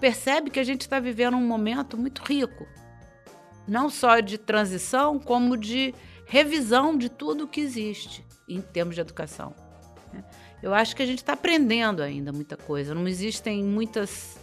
percebe 0.00 0.48
que 0.48 0.58
a 0.58 0.64
gente 0.64 0.80
está 0.80 0.98
vivendo 0.98 1.36
um 1.36 1.46
momento 1.46 1.94
muito 1.98 2.22
rico, 2.22 2.66
não 3.66 3.90
só 3.90 4.20
de 4.20 4.38
transição, 4.38 5.18
como 5.18 5.58
de 5.58 5.94
revisão 6.24 6.96
de 6.96 7.10
tudo 7.10 7.44
o 7.44 7.48
que 7.48 7.60
existe 7.60 8.26
em 8.48 8.62
termos 8.62 8.94
de 8.94 9.02
educação. 9.02 9.54
Né? 10.10 10.24
Eu 10.62 10.72
acho 10.72 10.96
que 10.96 11.02
a 11.02 11.06
gente 11.06 11.18
está 11.18 11.34
aprendendo 11.34 12.02
ainda 12.02 12.32
muita 12.32 12.56
coisa. 12.56 12.94
Não 12.94 13.06
existem 13.06 13.62
muitas 13.62 14.38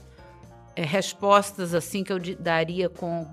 respostas 0.84 1.74
assim 1.74 2.04
que 2.04 2.12
eu 2.12 2.20
daria 2.40 2.90
com, 2.90 3.28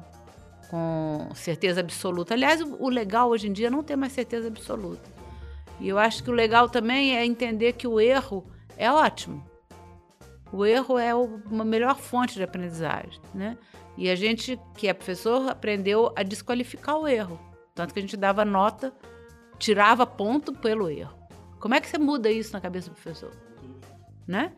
com 0.70 1.28
certeza 1.34 1.80
absoluta. 1.80 2.34
Aliás, 2.34 2.61
o, 2.61 2.76
o 2.78 2.88
legal 2.88 3.28
hoje 3.30 3.49
em 3.49 3.53
dia 3.53 3.66
é 3.66 3.70
não 3.70 3.82
ter 3.82 3.97
mais 3.97 4.12
certeza 4.12 4.49
absoluta. 4.49 5.11
E 5.80 5.88
eu 5.88 5.99
acho 5.99 6.22
que 6.22 6.30
o 6.30 6.32
legal 6.32 6.68
também 6.68 7.16
é 7.16 7.24
entender 7.24 7.72
que 7.72 7.88
o 7.88 8.01
erro 8.01 8.47
é 8.76 8.90
ótimo. 8.90 9.45
O 10.53 10.64
erro 10.66 10.99
é 10.99 11.14
uma 11.14 11.64
melhor 11.64 11.97
fonte 11.97 12.34
de 12.34 12.43
aprendizagem, 12.43 13.20
né? 13.34 13.57
E 13.97 14.11
a 14.11 14.14
gente, 14.14 14.59
que 14.76 14.86
é 14.86 14.93
professor, 14.93 15.51
aprendeu 15.51 16.12
a 16.14 16.22
desqualificar 16.22 16.97
o 16.99 17.09
erro. 17.09 17.38
Tanto 17.74 17.93
que 17.93 18.01
a 18.01 18.03
gente 18.03 18.16
dava 18.16 18.45
nota, 18.45 18.93
tirava 19.59 20.07
ponto 20.07 20.53
pelo 20.53 20.90
erro. 20.90 21.16
Como 21.59 21.74
é 21.74 21.80
que 21.80 21.88
você 21.88 21.99
muda 21.99 22.30
isso 22.30 22.53
na 22.53 22.61
cabeça 22.61 22.90
do 22.90 22.95
professor? 22.95 23.32
Né? 24.26 24.53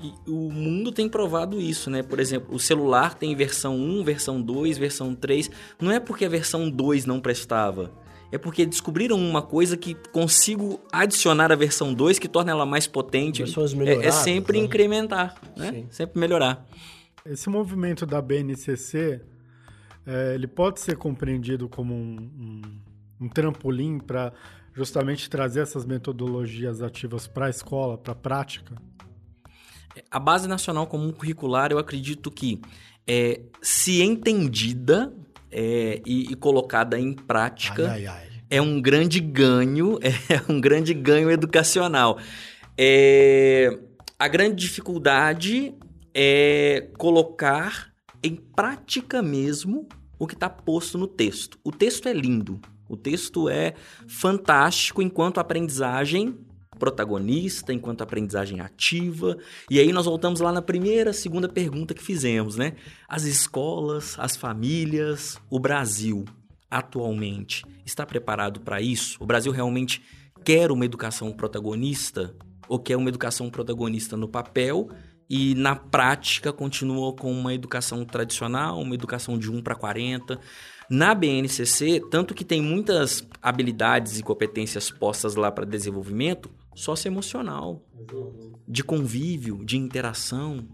E 0.00 0.30
o 0.30 0.50
mundo 0.50 0.92
tem 0.92 1.08
provado 1.08 1.60
isso, 1.60 1.90
né? 1.90 2.02
Por 2.02 2.20
exemplo, 2.20 2.54
o 2.54 2.58
celular 2.58 3.14
tem 3.14 3.34
versão 3.34 3.76
1, 3.76 4.04
versão 4.04 4.40
2, 4.40 4.78
versão 4.78 5.14
3. 5.14 5.50
Não 5.80 5.90
é 5.90 5.98
porque 5.98 6.24
a 6.24 6.28
versão 6.28 6.70
2 6.70 7.04
não 7.04 7.20
prestava. 7.20 7.90
É 8.30 8.38
porque 8.38 8.64
descobriram 8.66 9.16
uma 9.16 9.42
coisa 9.42 9.76
que 9.76 9.94
consigo 10.12 10.80
adicionar 10.92 11.50
a 11.50 11.56
versão 11.56 11.94
2 11.94 12.18
que 12.18 12.28
torna 12.28 12.52
ela 12.52 12.66
mais 12.66 12.86
potente. 12.86 13.42
É, 13.42 14.06
é 14.06 14.12
sempre 14.12 14.58
né? 14.58 14.64
incrementar, 14.64 15.34
né? 15.56 15.72
Sim. 15.72 15.86
Sempre 15.90 16.20
melhorar. 16.20 16.64
Esse 17.24 17.48
movimento 17.48 18.06
da 18.06 18.22
BNCC, 18.22 19.20
é, 20.06 20.34
ele 20.34 20.46
pode 20.46 20.80
ser 20.80 20.96
compreendido 20.96 21.68
como 21.68 21.94
um, 21.94 22.16
um, 22.38 22.62
um 23.22 23.28
trampolim 23.28 23.98
para 23.98 24.32
justamente 24.74 25.28
trazer 25.28 25.60
essas 25.60 25.84
metodologias 25.84 26.82
ativas 26.82 27.26
para 27.26 27.46
a 27.46 27.50
escola, 27.50 27.98
para 27.98 28.12
a 28.12 28.16
prática? 28.16 28.76
A 30.10 30.18
Base 30.18 30.48
Nacional 30.48 30.86
Comum 30.86 31.12
Curricular, 31.12 31.70
eu 31.70 31.78
acredito 31.78 32.30
que, 32.30 32.60
é, 33.06 33.40
se 33.62 34.02
entendida 34.02 35.12
é, 35.50 36.00
e, 36.04 36.32
e, 36.32 36.34
colocada 36.36 36.98
em 36.98 37.12
prática, 37.12 37.90
ai, 37.90 38.06
ai, 38.06 38.16
ai. 38.20 38.28
é 38.50 38.60
um 38.60 38.80
grande 38.80 39.18
ganho, 39.20 39.98
é 40.02 40.52
um 40.52 40.60
grande 40.60 40.92
ganho 40.92 41.30
educacional. 41.30 42.18
É, 42.76 43.78
a 44.18 44.28
grande 44.28 44.56
dificuldade 44.56 45.74
é 46.14 46.88
colocar 46.98 47.92
em 48.22 48.36
prática 48.36 49.22
mesmo 49.22 49.88
o 50.18 50.26
que 50.26 50.34
está 50.34 50.50
posto 50.50 50.98
no 50.98 51.06
texto. 51.06 51.58
O 51.64 51.70
texto 51.70 52.08
é 52.08 52.12
lindo, 52.12 52.60
o 52.88 52.96
texto 52.96 53.48
é 53.48 53.74
fantástico 54.06 55.00
enquanto 55.00 55.38
aprendizagem 55.38 56.36
protagonista, 56.78 57.72
enquanto 57.72 58.02
aprendizagem 58.02 58.60
ativa. 58.60 59.36
E 59.68 59.78
aí 59.78 59.92
nós 59.92 60.06
voltamos 60.06 60.40
lá 60.40 60.52
na 60.52 60.62
primeira, 60.62 61.12
segunda 61.12 61.48
pergunta 61.48 61.94
que 61.94 62.02
fizemos, 62.02 62.56
né? 62.56 62.74
As 63.08 63.24
escolas, 63.24 64.16
as 64.18 64.36
famílias, 64.36 65.38
o 65.50 65.58
Brasil 65.58 66.24
atualmente 66.70 67.64
está 67.84 68.06
preparado 68.06 68.60
para 68.60 68.80
isso? 68.80 69.16
O 69.20 69.26
Brasil 69.26 69.52
realmente 69.52 70.02
quer 70.44 70.70
uma 70.70 70.84
educação 70.84 71.32
protagonista 71.32 72.34
ou 72.68 72.78
quer 72.78 72.96
uma 72.96 73.08
educação 73.08 73.50
protagonista 73.50 74.16
no 74.16 74.28
papel 74.28 74.88
e 75.28 75.54
na 75.54 75.76
prática 75.76 76.52
continua 76.52 77.12
com 77.12 77.30
uma 77.30 77.52
educação 77.52 78.04
tradicional, 78.04 78.80
uma 78.80 78.94
educação 78.94 79.38
de 79.38 79.50
1 79.50 79.62
para 79.62 79.74
40. 79.74 80.38
Na 80.88 81.14
BNCC, 81.14 82.00
tanto 82.10 82.34
que 82.34 82.44
tem 82.44 82.62
muitas 82.62 83.26
habilidades 83.42 84.18
e 84.18 84.22
competências 84.22 84.90
postas 84.90 85.34
lá 85.34 85.50
para 85.52 85.66
desenvolvimento 85.66 86.50
socioemocional, 86.78 87.84
de 88.66 88.84
convívio, 88.84 89.64
de 89.64 89.76
interação. 89.76 90.68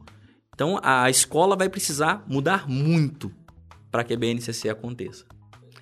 Então 0.55 0.79
a 0.83 1.09
escola 1.09 1.57
vai 1.57 1.69
precisar 1.69 2.25
mudar 2.29 2.69
muito 2.69 3.33
para 3.91 4.05
que 4.05 4.13
a 4.13 4.17
BNCC 4.17 4.69
aconteça. 4.69 5.25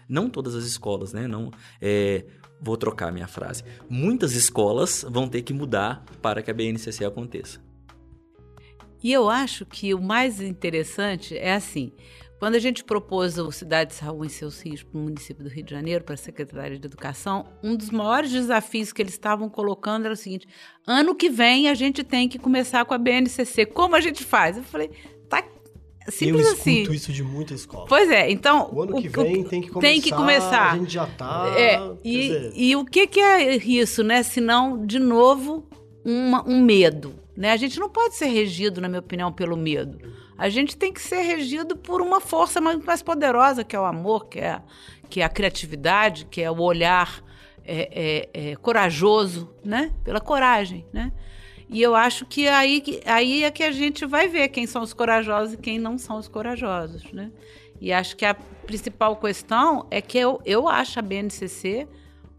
Não 0.08 0.30
todas 0.30 0.54
as 0.54 0.64
escolas, 0.64 1.12
né? 1.12 1.26
Não, 1.26 1.50
é, 1.80 2.24
vou 2.60 2.76
trocar 2.76 3.10
minha 3.10 3.26
frase. 3.26 3.64
Muitas 3.90 4.34
escolas 4.34 5.04
vão 5.08 5.26
ter 5.26 5.42
que 5.42 5.52
mudar 5.52 6.04
para 6.22 6.40
que 6.40 6.50
a 6.50 6.54
BNCC 6.54 7.04
aconteça. 7.04 7.60
E 9.02 9.12
eu 9.12 9.28
acho 9.28 9.66
que 9.66 9.92
o 9.92 10.00
mais 10.00 10.40
interessante 10.40 11.36
é 11.36 11.54
assim: 11.54 11.90
quando 12.42 12.56
a 12.56 12.58
gente 12.58 12.82
propôs 12.82 13.38
o 13.38 13.52
Cidade 13.52 13.90
de 13.90 13.96
Saúde 13.96 14.26
em 14.26 14.28
seus 14.28 14.60
rios 14.60 14.82
para 14.82 14.98
o 14.98 15.02
município 15.04 15.44
do 15.44 15.48
Rio 15.48 15.62
de 15.62 15.70
Janeiro, 15.70 16.02
para 16.02 16.14
a 16.14 16.16
Secretaria 16.16 16.76
de 16.76 16.88
Educação, 16.88 17.46
um 17.62 17.76
dos 17.76 17.88
maiores 17.88 18.32
desafios 18.32 18.92
que 18.92 19.00
eles 19.00 19.12
estavam 19.12 19.48
colocando 19.48 20.06
era 20.06 20.14
o 20.14 20.16
seguinte: 20.16 20.48
ano 20.84 21.14
que 21.14 21.30
vem 21.30 21.68
a 21.68 21.74
gente 21.74 22.02
tem 22.02 22.28
que 22.28 22.40
começar 22.40 22.84
com 22.84 22.94
a 22.94 22.98
BNCC. 22.98 23.64
Como 23.66 23.94
a 23.94 24.00
gente 24.00 24.24
faz? 24.24 24.56
Eu 24.56 24.64
falei, 24.64 24.90
tá 25.28 25.44
Simples 26.08 26.44
eu 26.44 26.52
assim. 26.54 26.82
isso 26.90 27.12
de 27.12 27.22
muita 27.22 27.54
escola. 27.54 27.86
Pois 27.88 28.10
é, 28.10 28.28
então. 28.28 28.68
O 28.72 28.82
ano 28.82 29.00
que 29.00 29.08
vem 29.08 29.42
o, 29.42 29.48
tem 29.48 29.60
que 29.60 29.70
começar. 29.70 29.92
Tem 29.92 30.00
que 30.00 30.10
começar. 30.10 30.72
A 30.72 30.78
gente 30.78 30.92
já 30.92 31.06
tá. 31.06 31.54
É, 31.56 31.80
e, 32.02 32.20
dizer... 32.22 32.52
e 32.56 32.74
o 32.74 32.84
que, 32.84 33.06
que 33.06 33.20
é 33.20 33.54
isso, 33.54 34.02
né? 34.02 34.24
Senão, 34.24 34.84
de 34.84 34.98
novo, 34.98 35.64
uma, 36.04 36.46
um 36.48 36.60
medo. 36.60 37.14
Né? 37.36 37.52
A 37.52 37.56
gente 37.56 37.78
não 37.78 37.88
pode 37.88 38.14
ser 38.14 38.26
regido, 38.26 38.80
na 38.80 38.88
minha 38.88 39.00
opinião, 39.00 39.32
pelo 39.32 39.56
medo. 39.56 39.98
A 40.36 40.48
gente 40.48 40.76
tem 40.76 40.92
que 40.92 41.00
ser 41.00 41.22
regido 41.22 41.76
por 41.76 42.00
uma 42.00 42.20
força 42.20 42.60
muito 42.60 42.84
mais 42.84 43.02
poderosa, 43.02 43.64
que 43.64 43.76
é 43.76 43.80
o 43.80 43.84
amor, 43.84 44.26
que 44.26 44.40
é, 44.40 44.60
que 45.08 45.20
é 45.20 45.24
a 45.24 45.28
criatividade, 45.28 46.26
que 46.26 46.42
é 46.42 46.50
o 46.50 46.60
olhar 46.60 47.22
é, 47.64 48.28
é, 48.34 48.50
é, 48.50 48.56
corajoso, 48.56 49.54
né? 49.64 49.92
Pela 50.04 50.20
coragem, 50.20 50.84
né? 50.92 51.12
E 51.68 51.80
eu 51.80 51.94
acho 51.94 52.26
que 52.26 52.48
aí, 52.48 53.00
aí 53.06 53.44
é 53.44 53.50
que 53.50 53.62
a 53.62 53.72
gente 53.72 54.04
vai 54.04 54.28
ver 54.28 54.48
quem 54.48 54.66
são 54.66 54.82
os 54.82 54.92
corajosos 54.92 55.54
e 55.54 55.56
quem 55.56 55.78
não 55.78 55.96
são 55.96 56.18
os 56.18 56.28
corajosos, 56.28 57.10
né? 57.12 57.30
E 57.80 57.92
acho 57.92 58.16
que 58.16 58.24
a 58.24 58.34
principal 58.34 59.16
questão 59.16 59.86
é 59.90 60.00
que 60.00 60.18
eu, 60.18 60.40
eu 60.44 60.68
acho 60.68 60.98
a 60.98 61.02
BNCC 61.02 61.88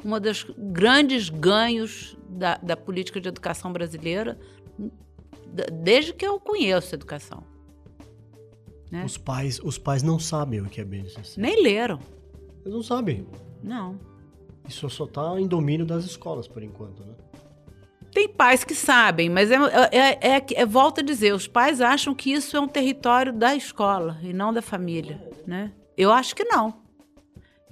uma 0.04 0.20
dos 0.20 0.45
grandes 0.58 1.30
ganhos 1.30 2.18
da, 2.30 2.58
da 2.58 2.76
política 2.76 3.22
de 3.22 3.28
educação 3.28 3.72
brasileira 3.72 4.38
desde 5.72 6.14
que 6.14 6.26
eu 6.26 6.39
conheço 6.39 6.95
educação. 6.95 7.43
Né? 8.91 9.04
Os, 9.06 9.18
pais, 9.18 9.60
os 9.64 9.78
pais 9.78 10.04
não 10.04 10.20
sabem 10.20 10.62
o 10.62 10.70
que 10.70 10.82
é 10.82 10.86
BNCC. 10.86 11.39
Nem 11.39 11.62
leram. 11.62 11.99
Eles 12.62 12.74
não 12.74 12.84
sabem. 12.84 13.28
Não. 13.62 13.99
Isso 14.68 14.89
só 14.89 15.06
está 15.06 15.39
em 15.39 15.47
domínio 15.47 15.86
das 15.86 16.06
escolas, 16.06 16.47
por 16.47 16.64
enquanto, 16.64 17.04
né? 17.04 17.14
Tem 18.12 18.30
pais 18.30 18.64
que 18.64 18.76
sabem, 18.76 19.28
mas 19.28 19.49
é, 19.49 19.56
é, 19.91 20.36
é, 20.36 20.45
é, 20.54 20.66
volta 20.68 21.01
a 21.01 21.04
dizer, 21.04 21.34
os 21.34 21.47
pais 21.47 21.82
acham 21.82 22.14
que 22.14 22.32
isso 22.32 22.56
é 22.56 22.60
um 22.60 22.68
território 22.68 23.34
da 23.34 23.56
escola 23.56 24.20
e 24.22 24.32
não 24.32 24.54
da 24.54 24.62
família, 24.62 25.20
né? 25.47 25.74
Eu 25.97 26.12
acho 26.12 26.36
que 26.36 26.43
não. 26.43 26.83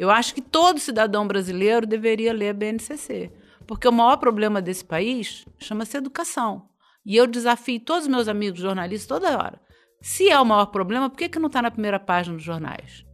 Eu 0.02 0.10
acho 0.10 0.34
que 0.34 0.42
todo 0.42 0.80
cidadão 0.80 1.28
brasileiro 1.28 1.86
deveria 1.86 2.34
ler 2.34 2.50
a 2.50 2.54
BNCC, 2.56 3.32
porque 3.68 3.88
o 3.88 3.92
maior 3.92 4.18
problema 4.18 4.60
desse 4.60 4.84
país 4.84 5.46
chama-se 5.60 5.96
educação. 5.96 6.68
E 7.06 7.16
eu 7.16 7.28
desafio 7.28 7.80
todos 7.80 8.06
os 8.06 8.08
meus 8.08 8.28
amigos 8.28 8.60
jornalistas 8.60 9.08
toda 9.08 9.38
hora. 9.38 9.62
Se 10.02 10.28
é 10.28 10.42
o 10.42 10.44
maior 10.44 10.66
problema, 10.66 11.08
por 11.08 11.18
que, 11.20 11.30
que 11.30 11.38
não 11.38 11.46
está 11.46 11.62
na 11.62 11.70
primeira 11.70 12.00
página 12.00 12.36
dos 12.36 12.44
jornais? 12.44 13.06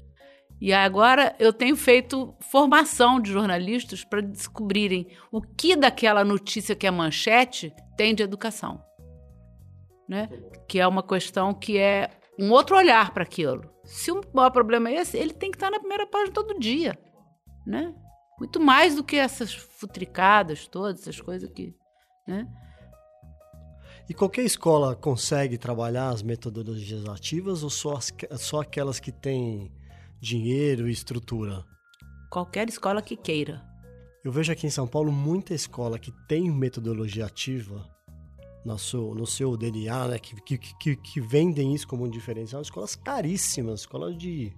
E 0.62 0.72
agora 0.72 1.36
eu 1.40 1.52
tenho 1.52 1.76
feito 1.76 2.34
formação 2.40 3.20
de 3.20 3.34
jornalistas 3.34 4.06
para 4.06 4.22
descobrirem 4.22 5.10
o 5.30 5.42
que 5.42 5.76
daquela 5.76 6.24
notícia 6.24 6.74
que 6.74 6.88
é 6.88 6.92
manchete 6.92 7.74
tem 7.98 8.16
de 8.16 8.24
educação. 8.24 8.82
né? 10.08 10.30
Que 10.70 10.80
é 10.80 10.88
uma 10.88 11.04
questão 11.04 11.54
que 11.54 11.78
é 11.78 12.12
um 12.40 12.50
outro 12.50 12.78
olhar 12.78 13.14
para 13.14 13.24
aquilo. 13.24 13.77
Se 13.88 14.12
o 14.12 14.22
maior 14.34 14.52
problema 14.52 14.90
é 14.90 14.96
esse, 14.96 15.18
ele 15.18 15.34
tem 15.34 15.50
que 15.50 15.56
estar 15.56 15.72
na 15.72 15.80
primeira 15.80 16.06
página 16.06 16.34
todo 16.34 16.60
dia, 16.60 17.00
né? 17.66 17.96
Muito 18.38 18.60
mais 18.60 18.96
do 18.96 19.04
que 19.04 19.16
essas 19.16 19.54
futricadas 19.54 20.68
todas, 20.68 21.02
essas 21.02 21.22
coisas 21.22 21.50
que, 21.50 21.74
né? 22.28 22.46
E 24.10 24.14
qualquer 24.14 24.44
escola 24.44 24.94
consegue 24.94 25.58
trabalhar 25.58 26.10
as 26.10 26.22
metodologias 26.22 27.06
ativas 27.06 27.64
ou 27.64 27.70
só, 27.70 27.96
as, 27.96 28.14
só 28.38 28.62
aquelas 28.62 29.00
que 29.00 29.12
têm 29.12 29.72
dinheiro 30.20 30.90
e 30.90 30.92
estrutura? 30.92 31.64
Qualquer 32.30 32.68
escola 32.68 33.02
que 33.02 33.16
queira. 33.16 33.66
Eu 34.24 34.32
vejo 34.34 34.52
aqui 34.52 34.68
em 34.68 34.70
São 34.70 34.86
Paulo 34.86 35.14
muita 35.14 35.54
escola 35.54 35.98
que 35.98 36.12
tem 36.28 36.52
metodologia 36.52 37.26
ativa 37.26 37.97
no 38.68 38.78
seu, 38.78 39.16
no 39.16 39.26
seu 39.26 39.56
DNA, 39.56 40.08
né? 40.10 40.20
Que, 40.20 40.58
que, 40.58 40.96
que, 40.98 41.22
vendem 41.22 41.74
isso 41.74 41.88
como 41.88 42.04
um 42.04 42.10
diferencial. 42.10 42.62
Escolas 42.62 42.96
caríssimas, 42.96 43.82
escolas 43.82 44.18
de 44.18 44.52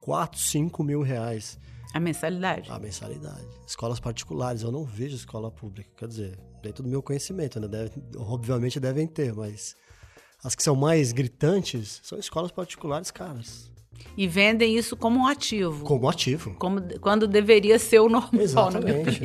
4, 0.00 0.38
5 0.38 0.84
mil 0.84 1.00
reais. 1.00 1.58
A 1.94 1.98
mensalidade? 1.98 2.70
A 2.70 2.78
mensalidade. 2.78 3.48
Escolas 3.66 3.98
particulares, 3.98 4.62
eu 4.62 4.70
não 4.70 4.84
vejo 4.84 5.16
escola 5.16 5.50
pública. 5.50 5.88
Quer 5.96 6.08
dizer, 6.08 6.38
dentro 6.62 6.82
do 6.82 6.88
meu 6.90 7.02
conhecimento, 7.02 7.58
né? 7.58 7.66
Deve, 7.66 8.02
obviamente 8.18 8.78
devem 8.78 9.06
ter, 9.06 9.32
mas 9.32 9.74
as 10.42 10.54
que 10.54 10.62
são 10.62 10.76
mais 10.76 11.12
gritantes 11.12 12.00
são 12.04 12.18
escolas 12.18 12.52
particulares 12.52 13.10
caras. 13.10 13.70
E 14.16 14.28
vendem 14.28 14.76
isso 14.76 14.96
como 14.96 15.18
um 15.18 15.26
ativo. 15.26 15.84
Como 15.84 16.08
ativo. 16.08 16.54
Como, 16.58 16.80
quando 17.00 17.26
deveria 17.26 17.78
ser 17.78 17.98
o 17.98 18.08
normal. 18.08 18.40
Exatamente. 18.40 19.20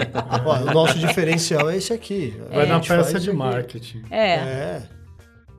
o 0.68 0.74
nosso 0.74 0.98
diferencial 0.98 1.70
é 1.70 1.78
esse 1.78 1.94
aqui. 1.94 2.34
Vai 2.52 2.66
é, 2.66 2.70
na 2.70 2.80
peça 2.80 3.20
de 3.20 3.32
marketing. 3.32 4.04
É. 4.10 4.34
É. 4.34 4.90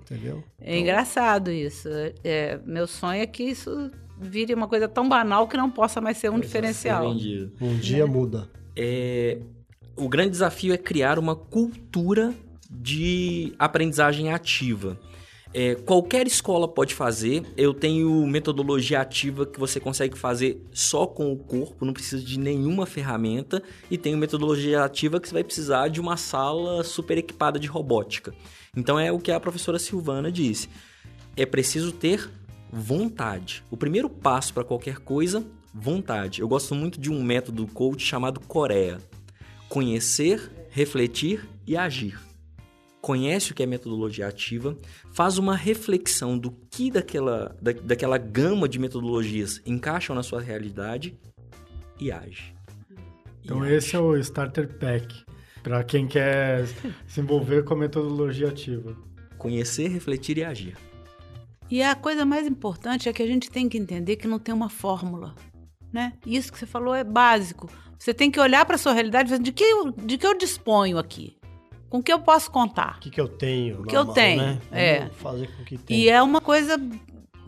Entendeu? 0.02 0.42
É 0.60 0.78
engraçado 0.78 1.52
isso. 1.52 1.88
É, 2.24 2.58
meu 2.66 2.86
sonho 2.88 3.22
é 3.22 3.26
que 3.26 3.44
isso 3.44 3.90
vire 4.20 4.52
uma 4.52 4.66
coisa 4.66 4.88
tão 4.88 5.08
banal 5.08 5.46
que 5.46 5.56
não 5.56 5.70
possa 5.70 6.00
mais 6.00 6.16
ser 6.16 6.30
um 6.30 6.40
diferencial. 6.40 7.10
Um 7.60 7.76
dia 7.78 8.06
muda. 8.06 8.48
É, 8.76 9.38
o 9.96 10.08
grande 10.08 10.30
desafio 10.30 10.74
é 10.74 10.76
criar 10.76 11.18
uma 11.18 11.36
cultura 11.36 12.34
de 12.70 13.52
aprendizagem 13.58 14.32
ativa. 14.32 14.98
É, 15.52 15.74
qualquer 15.74 16.26
escola 16.26 16.68
pode 16.68 16.94
fazer. 16.94 17.44
Eu 17.56 17.74
tenho 17.74 18.26
metodologia 18.26 19.00
ativa 19.00 19.44
que 19.44 19.58
você 19.58 19.80
consegue 19.80 20.16
fazer 20.16 20.62
só 20.72 21.06
com 21.06 21.32
o 21.32 21.36
corpo, 21.36 21.84
não 21.84 21.92
precisa 21.92 22.22
de 22.22 22.38
nenhuma 22.38 22.86
ferramenta. 22.86 23.62
E 23.90 23.98
tenho 23.98 24.16
metodologia 24.16 24.84
ativa 24.84 25.20
que 25.20 25.28
você 25.28 25.34
vai 25.34 25.44
precisar 25.44 25.88
de 25.88 26.00
uma 26.00 26.16
sala 26.16 26.84
super 26.84 27.18
equipada 27.18 27.58
de 27.58 27.66
robótica. 27.66 28.32
Então 28.76 28.98
é 28.98 29.10
o 29.10 29.18
que 29.18 29.32
a 29.32 29.40
professora 29.40 29.78
Silvana 29.78 30.30
disse. 30.30 30.68
É 31.36 31.44
preciso 31.44 31.90
ter 31.90 32.30
vontade. 32.72 33.64
O 33.70 33.76
primeiro 33.76 34.08
passo 34.08 34.54
para 34.54 34.62
qualquer 34.62 34.98
coisa, 34.98 35.44
vontade. 35.74 36.40
Eu 36.40 36.48
gosto 36.48 36.74
muito 36.76 37.00
de 37.00 37.10
um 37.10 37.22
método 37.22 37.66
coach 37.66 38.04
chamado 38.04 38.38
Coreia. 38.38 38.98
Conhecer, 39.68 40.68
refletir 40.70 41.48
e 41.66 41.76
agir 41.76 42.29
conhece 43.00 43.52
o 43.52 43.54
que 43.54 43.62
é 43.62 43.66
metodologia 43.66 44.28
ativa, 44.28 44.76
faz 45.10 45.38
uma 45.38 45.56
reflexão 45.56 46.38
do 46.38 46.50
que 46.70 46.90
daquela, 46.90 47.56
da, 47.60 47.72
daquela 47.72 48.18
gama 48.18 48.68
de 48.68 48.78
metodologias 48.78 49.60
encaixam 49.64 50.14
na 50.14 50.22
sua 50.22 50.40
realidade 50.40 51.18
e 51.98 52.12
age. 52.12 52.54
Então 53.42 53.66
e 53.66 53.72
esse 53.72 53.88
age. 53.88 53.96
é 53.96 54.00
o 54.00 54.16
Starter 54.16 54.68
Pack 54.78 55.24
para 55.62 55.82
quem 55.84 56.06
quer 56.06 56.66
se 57.06 57.20
envolver 57.20 57.64
com 57.64 57.74
a 57.74 57.78
metodologia 57.78 58.48
ativa. 58.48 58.96
Conhecer, 59.38 59.88
refletir 59.88 60.38
e 60.38 60.44
agir. 60.44 60.76
E 61.70 61.82
a 61.82 61.94
coisa 61.94 62.24
mais 62.24 62.46
importante 62.46 63.08
é 63.08 63.12
que 63.12 63.22
a 63.22 63.26
gente 63.26 63.50
tem 63.50 63.68
que 63.68 63.78
entender 63.78 64.16
que 64.16 64.26
não 64.26 64.38
tem 64.38 64.54
uma 64.54 64.68
fórmula, 64.68 65.34
né? 65.92 66.14
Isso 66.26 66.52
que 66.52 66.58
você 66.58 66.66
falou 66.66 66.94
é 66.94 67.04
básico. 67.04 67.70
Você 67.96 68.12
tem 68.12 68.30
que 68.30 68.40
olhar 68.40 68.64
para 68.64 68.74
a 68.74 68.78
sua 68.78 68.92
realidade 68.92 69.28
e 69.28 69.30
dizer, 69.30 69.42
de 69.42 69.52
que, 69.52 69.62
eu, 69.62 69.92
de 69.92 70.18
que 70.18 70.26
eu 70.26 70.36
disponho 70.36 70.98
aqui? 70.98 71.36
Com 71.90 72.00
que 72.00 72.12
eu 72.12 72.20
posso 72.20 72.50
contar? 72.50 72.96
O 72.98 73.00
que, 73.00 73.10
que 73.10 73.20
eu 73.20 73.28
tenho? 73.28 73.80
O 73.80 73.84
que 73.84 73.96
eu 73.96 74.06
tenho, 74.06 74.40
né? 74.40 74.58
é. 74.70 75.08
Fazer 75.08 75.48
com 75.56 75.64
que 75.64 75.76
tem. 75.76 75.98
E 75.98 76.08
é 76.08 76.22
uma 76.22 76.40
coisa 76.40 76.80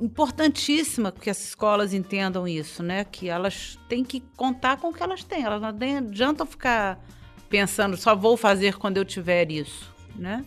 importantíssima 0.01 1.13
que 1.13 1.31
as 1.31 1.43
escolas 1.45 1.95
entendam 1.95 2.47
isso, 2.47 2.83
né? 2.83 3.05
Que 3.05 3.29
elas 3.29 3.79
têm 3.89 4.05
que 4.05 4.21
contar 4.37 4.79
com 4.79 4.89
o 4.89 4.93
que 4.93 5.01
elas 5.01 5.23
têm. 5.23 5.45
Elas 5.45 5.63
não 5.63 5.69
adiantam 5.69 6.45
ficar 6.45 6.99
pensando, 7.49 7.97
só 7.97 8.17
vou 8.17 8.37
fazer 8.37 8.77
quando 8.79 8.97
eu 8.97 9.05
tiver 9.05 9.51
isso, 9.51 9.95
né? 10.17 10.45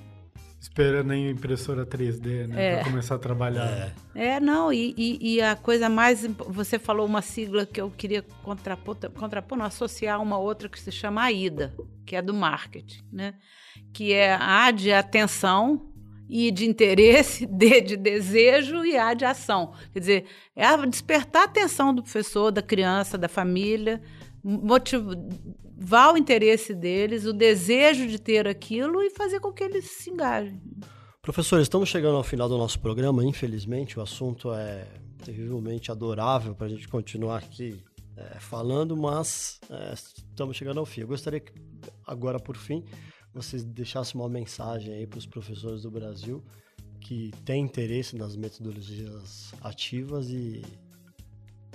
Esperando 0.66 1.14
em 1.14 1.30
impressora 1.30 1.86
3D, 1.86 2.48
né? 2.48 2.66
É. 2.66 2.76
Pra 2.76 2.86
começar 2.86 3.16
a 3.16 3.20
trabalhar. 3.20 3.94
É, 4.16 4.26
é 4.30 4.40
não, 4.40 4.74
e, 4.74 4.96
e, 4.98 5.36
e, 5.36 5.42
a 5.42 5.56
coisa 5.56 5.88
mais. 5.88 6.26
Você 6.48 6.80
falou 6.80 7.06
uma 7.06 7.22
sigla 7.22 7.68
que 7.68 7.80
eu 7.80 7.92
queria 7.92 8.24
contrapor, 8.42 8.98
contrapor, 9.12 9.58
não, 9.58 9.66
associar 9.66 10.20
uma 10.20 10.40
outra 10.40 10.68
que 10.68 10.80
se 10.80 10.92
chama 10.92 11.22
AIDA, 11.22 11.72
que 12.04 12.16
é 12.16 12.22
do 12.22 12.34
marketing, 12.34 13.04
né? 13.14 13.36
que 13.94 14.12
é 14.12 14.34
A 14.34 14.72
de 14.72 14.92
atenção, 14.92 15.88
I 16.28 16.50
de 16.52 16.66
interesse, 16.66 17.46
D 17.48 17.82
de 17.82 17.96
desejo 17.96 18.84
e 18.84 18.98
A 18.98 19.14
de 19.14 19.24
ação. 19.24 19.74
Quer 19.94 20.00
dizer, 20.00 20.26
é 20.56 20.86
despertar 20.88 21.44
a 21.44 21.46
atenção 21.46 21.94
do 21.94 22.02
professor, 22.02 22.52
da 22.52 22.64
criança, 22.64 23.18
da 23.18 23.30
família, 23.30 24.02
motivar 25.76 26.14
o 26.14 26.18
interesse 26.18 26.74
deles, 26.74 27.26
o 27.26 27.34
desejo 27.34 28.08
de 28.08 28.20
ter 28.20 28.48
aquilo 28.48 29.02
e 29.02 29.10
fazer 29.10 29.40
com 29.40 29.52
que 29.52 29.64
eles 29.64 29.86
se 29.86 30.10
engajem. 30.10 30.62
Professor, 31.22 31.60
estamos 31.60 31.90
chegando 31.90 32.16
ao 32.16 32.24
final 32.24 32.48
do 32.48 32.58
nosso 32.58 32.80
programa. 32.80 33.24
Infelizmente, 33.24 34.00
o 34.00 34.02
assunto 34.02 34.54
é 34.54 34.88
terrivelmente 35.24 35.92
adorável 35.92 36.54
para 36.56 36.68
a 36.68 36.70
gente 36.70 36.88
continuar 36.88 37.38
aqui 37.38 37.84
é, 38.16 38.40
falando, 38.40 38.96
mas 38.96 39.60
é, 39.70 39.94
estamos 39.94 40.56
chegando 40.56 40.80
ao 40.80 40.86
fim. 40.86 41.02
Eu 41.02 41.08
gostaria 41.08 41.40
que, 41.40 41.52
agora 42.06 42.40
por 42.40 42.56
fim, 42.56 42.86
vocês 43.34 43.64
deixassem 43.64 44.20
uma 44.20 44.30
mensagem 44.30 44.94
aí 44.94 45.08
para 45.08 45.18
os 45.18 45.26
professores 45.26 45.82
do 45.82 45.92
Brasil 45.92 46.44
que 47.02 47.32
têm 47.44 47.64
interesse 47.64 48.16
nas 48.16 48.36
metodologias 48.36 49.52
ativas 49.62 50.30
e, 50.30 50.64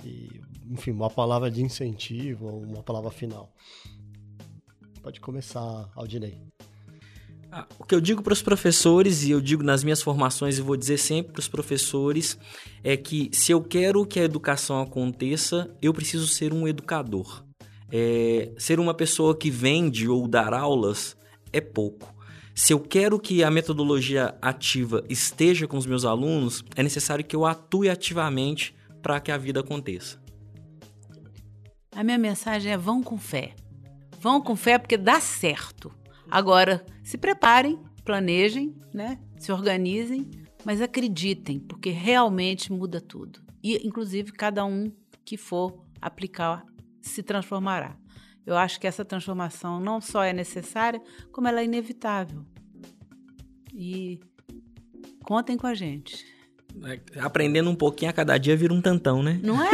e, 0.03 0.41
enfim, 0.69 0.91
uma 0.91 1.09
palavra 1.09 1.51
de 1.51 1.61
incentivo 1.61 2.47
uma 2.47 2.83
palavra 2.83 3.11
final. 3.11 3.53
Pode 5.01 5.19
começar, 5.19 5.89
Aldinei. 5.95 6.37
Ah, 7.51 7.67
o 7.77 7.83
que 7.83 7.93
eu 7.93 7.99
digo 7.99 8.23
para 8.23 8.31
os 8.31 8.41
professores, 8.41 9.23
e 9.23 9.31
eu 9.31 9.41
digo 9.41 9.61
nas 9.61 9.83
minhas 9.83 10.01
formações 10.01 10.57
e 10.57 10.61
vou 10.61 10.77
dizer 10.77 10.97
sempre 10.97 11.33
para 11.33 11.41
os 11.41 11.49
professores, 11.49 12.37
é 12.81 12.95
que 12.95 13.29
se 13.33 13.51
eu 13.51 13.61
quero 13.61 14.05
que 14.05 14.19
a 14.19 14.23
educação 14.23 14.81
aconteça, 14.81 15.69
eu 15.81 15.93
preciso 15.93 16.27
ser 16.27 16.53
um 16.53 16.65
educador. 16.65 17.43
É, 17.91 18.53
ser 18.57 18.79
uma 18.79 18.93
pessoa 18.93 19.35
que 19.35 19.51
vende 19.51 20.07
ou 20.07 20.27
dar 20.29 20.53
aulas 20.53 21.17
é 21.51 21.59
pouco. 21.59 22.15
Se 22.55 22.71
eu 22.71 22.79
quero 22.79 23.19
que 23.19 23.43
a 23.43 23.51
metodologia 23.51 24.33
ativa 24.41 25.03
esteja 25.09 25.67
com 25.67 25.77
os 25.77 25.85
meus 25.85 26.05
alunos, 26.05 26.63
é 26.75 26.83
necessário 26.83 27.25
que 27.25 27.35
eu 27.35 27.45
atue 27.45 27.89
ativamente 27.89 28.73
para 29.01 29.19
que 29.19 29.31
a 29.31 29.37
vida 29.37 29.59
aconteça. 29.59 30.21
A 31.93 32.03
minha 32.03 32.17
mensagem 32.17 32.71
é: 32.71 32.77
vão 32.77 33.03
com 33.03 33.17
fé. 33.17 33.55
Vão 34.21 34.39
com 34.39 34.55
fé 34.55 34.77
porque 34.77 34.97
dá 34.97 35.19
certo. 35.19 35.91
Agora, 36.29 36.85
se 37.03 37.17
preparem, 37.17 37.81
planejem, 38.05 38.79
né? 38.93 39.19
se 39.35 39.51
organizem, 39.51 40.29
mas 40.63 40.79
acreditem, 40.79 41.59
porque 41.59 41.89
realmente 41.89 42.71
muda 42.71 43.01
tudo. 43.01 43.41
E, 43.63 43.75
inclusive, 43.85 44.31
cada 44.31 44.63
um 44.63 44.91
que 45.25 45.37
for 45.37 45.83
aplicar 45.99 46.63
se 47.01 47.23
transformará. 47.23 47.97
Eu 48.45 48.55
acho 48.55 48.79
que 48.79 48.85
essa 48.85 49.03
transformação 49.03 49.79
não 49.79 49.99
só 49.99 50.21
é 50.21 50.31
necessária, 50.31 51.01
como 51.31 51.47
ela 51.47 51.61
é 51.61 51.65
inevitável. 51.65 52.45
E 53.73 54.19
contem 55.23 55.57
com 55.57 55.65
a 55.65 55.73
gente. 55.73 56.23
É, 56.85 56.99
aprendendo 57.19 57.69
um 57.69 57.75
pouquinho 57.75 58.09
a 58.09 58.13
cada 58.13 58.37
dia 58.37 58.55
vira 58.55 58.73
um 58.73 58.81
tantão, 58.81 59.21
né? 59.21 59.39
Não 59.43 59.61
é? 59.61 59.69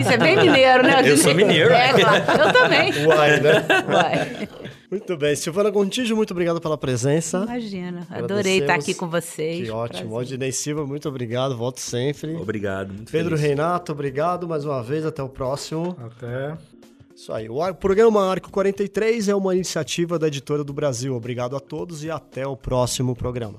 Isso 0.00 0.10
é 0.10 0.18
bem 0.18 0.36
mineiro, 0.36 0.82
né? 0.82 1.02
Eu 1.08 1.16
sou 1.16 1.34
mineiro. 1.34 1.72
É, 1.72 1.92
claro. 1.92 2.42
Eu 2.42 2.52
também. 2.52 3.06
Uai, 3.06 3.40
né? 3.40 3.66
Uai. 3.88 4.48
Muito 4.90 5.16
bem. 5.18 5.36
Silvana 5.36 5.68
Gontijo, 5.70 6.16
muito 6.16 6.30
obrigado 6.30 6.60
pela 6.60 6.78
presença. 6.78 7.44
Imagina. 7.44 8.06
Adorei 8.10 8.60
estar 8.60 8.74
aqui 8.74 8.94
com 8.94 9.08
vocês. 9.08 9.64
Que 9.64 9.70
ótimo. 9.70 10.14
Odinei 10.14 10.50
Silva, 10.50 10.86
muito 10.86 11.08
obrigado. 11.08 11.56
Volto 11.56 11.78
sempre. 11.80 12.34
Obrigado. 12.36 12.94
Pedro 13.10 13.36
feliz. 13.36 13.40
Reinato, 13.40 13.92
obrigado 13.92 14.48
mais 14.48 14.64
uma 14.64 14.82
vez. 14.82 15.04
Até 15.04 15.22
o 15.22 15.28
próximo. 15.28 15.96
Até. 16.00 16.56
Isso 17.14 17.32
aí. 17.32 17.48
O 17.48 17.74
programa 17.74 18.30
Arco 18.30 18.50
43 18.50 19.28
é 19.28 19.34
uma 19.34 19.54
iniciativa 19.54 20.18
da 20.18 20.28
Editora 20.28 20.64
do 20.64 20.72
Brasil. 20.72 21.14
Obrigado 21.14 21.56
a 21.56 21.60
todos 21.60 22.02
e 22.02 22.10
até 22.10 22.46
o 22.46 22.56
próximo 22.56 23.14
programa. 23.14 23.58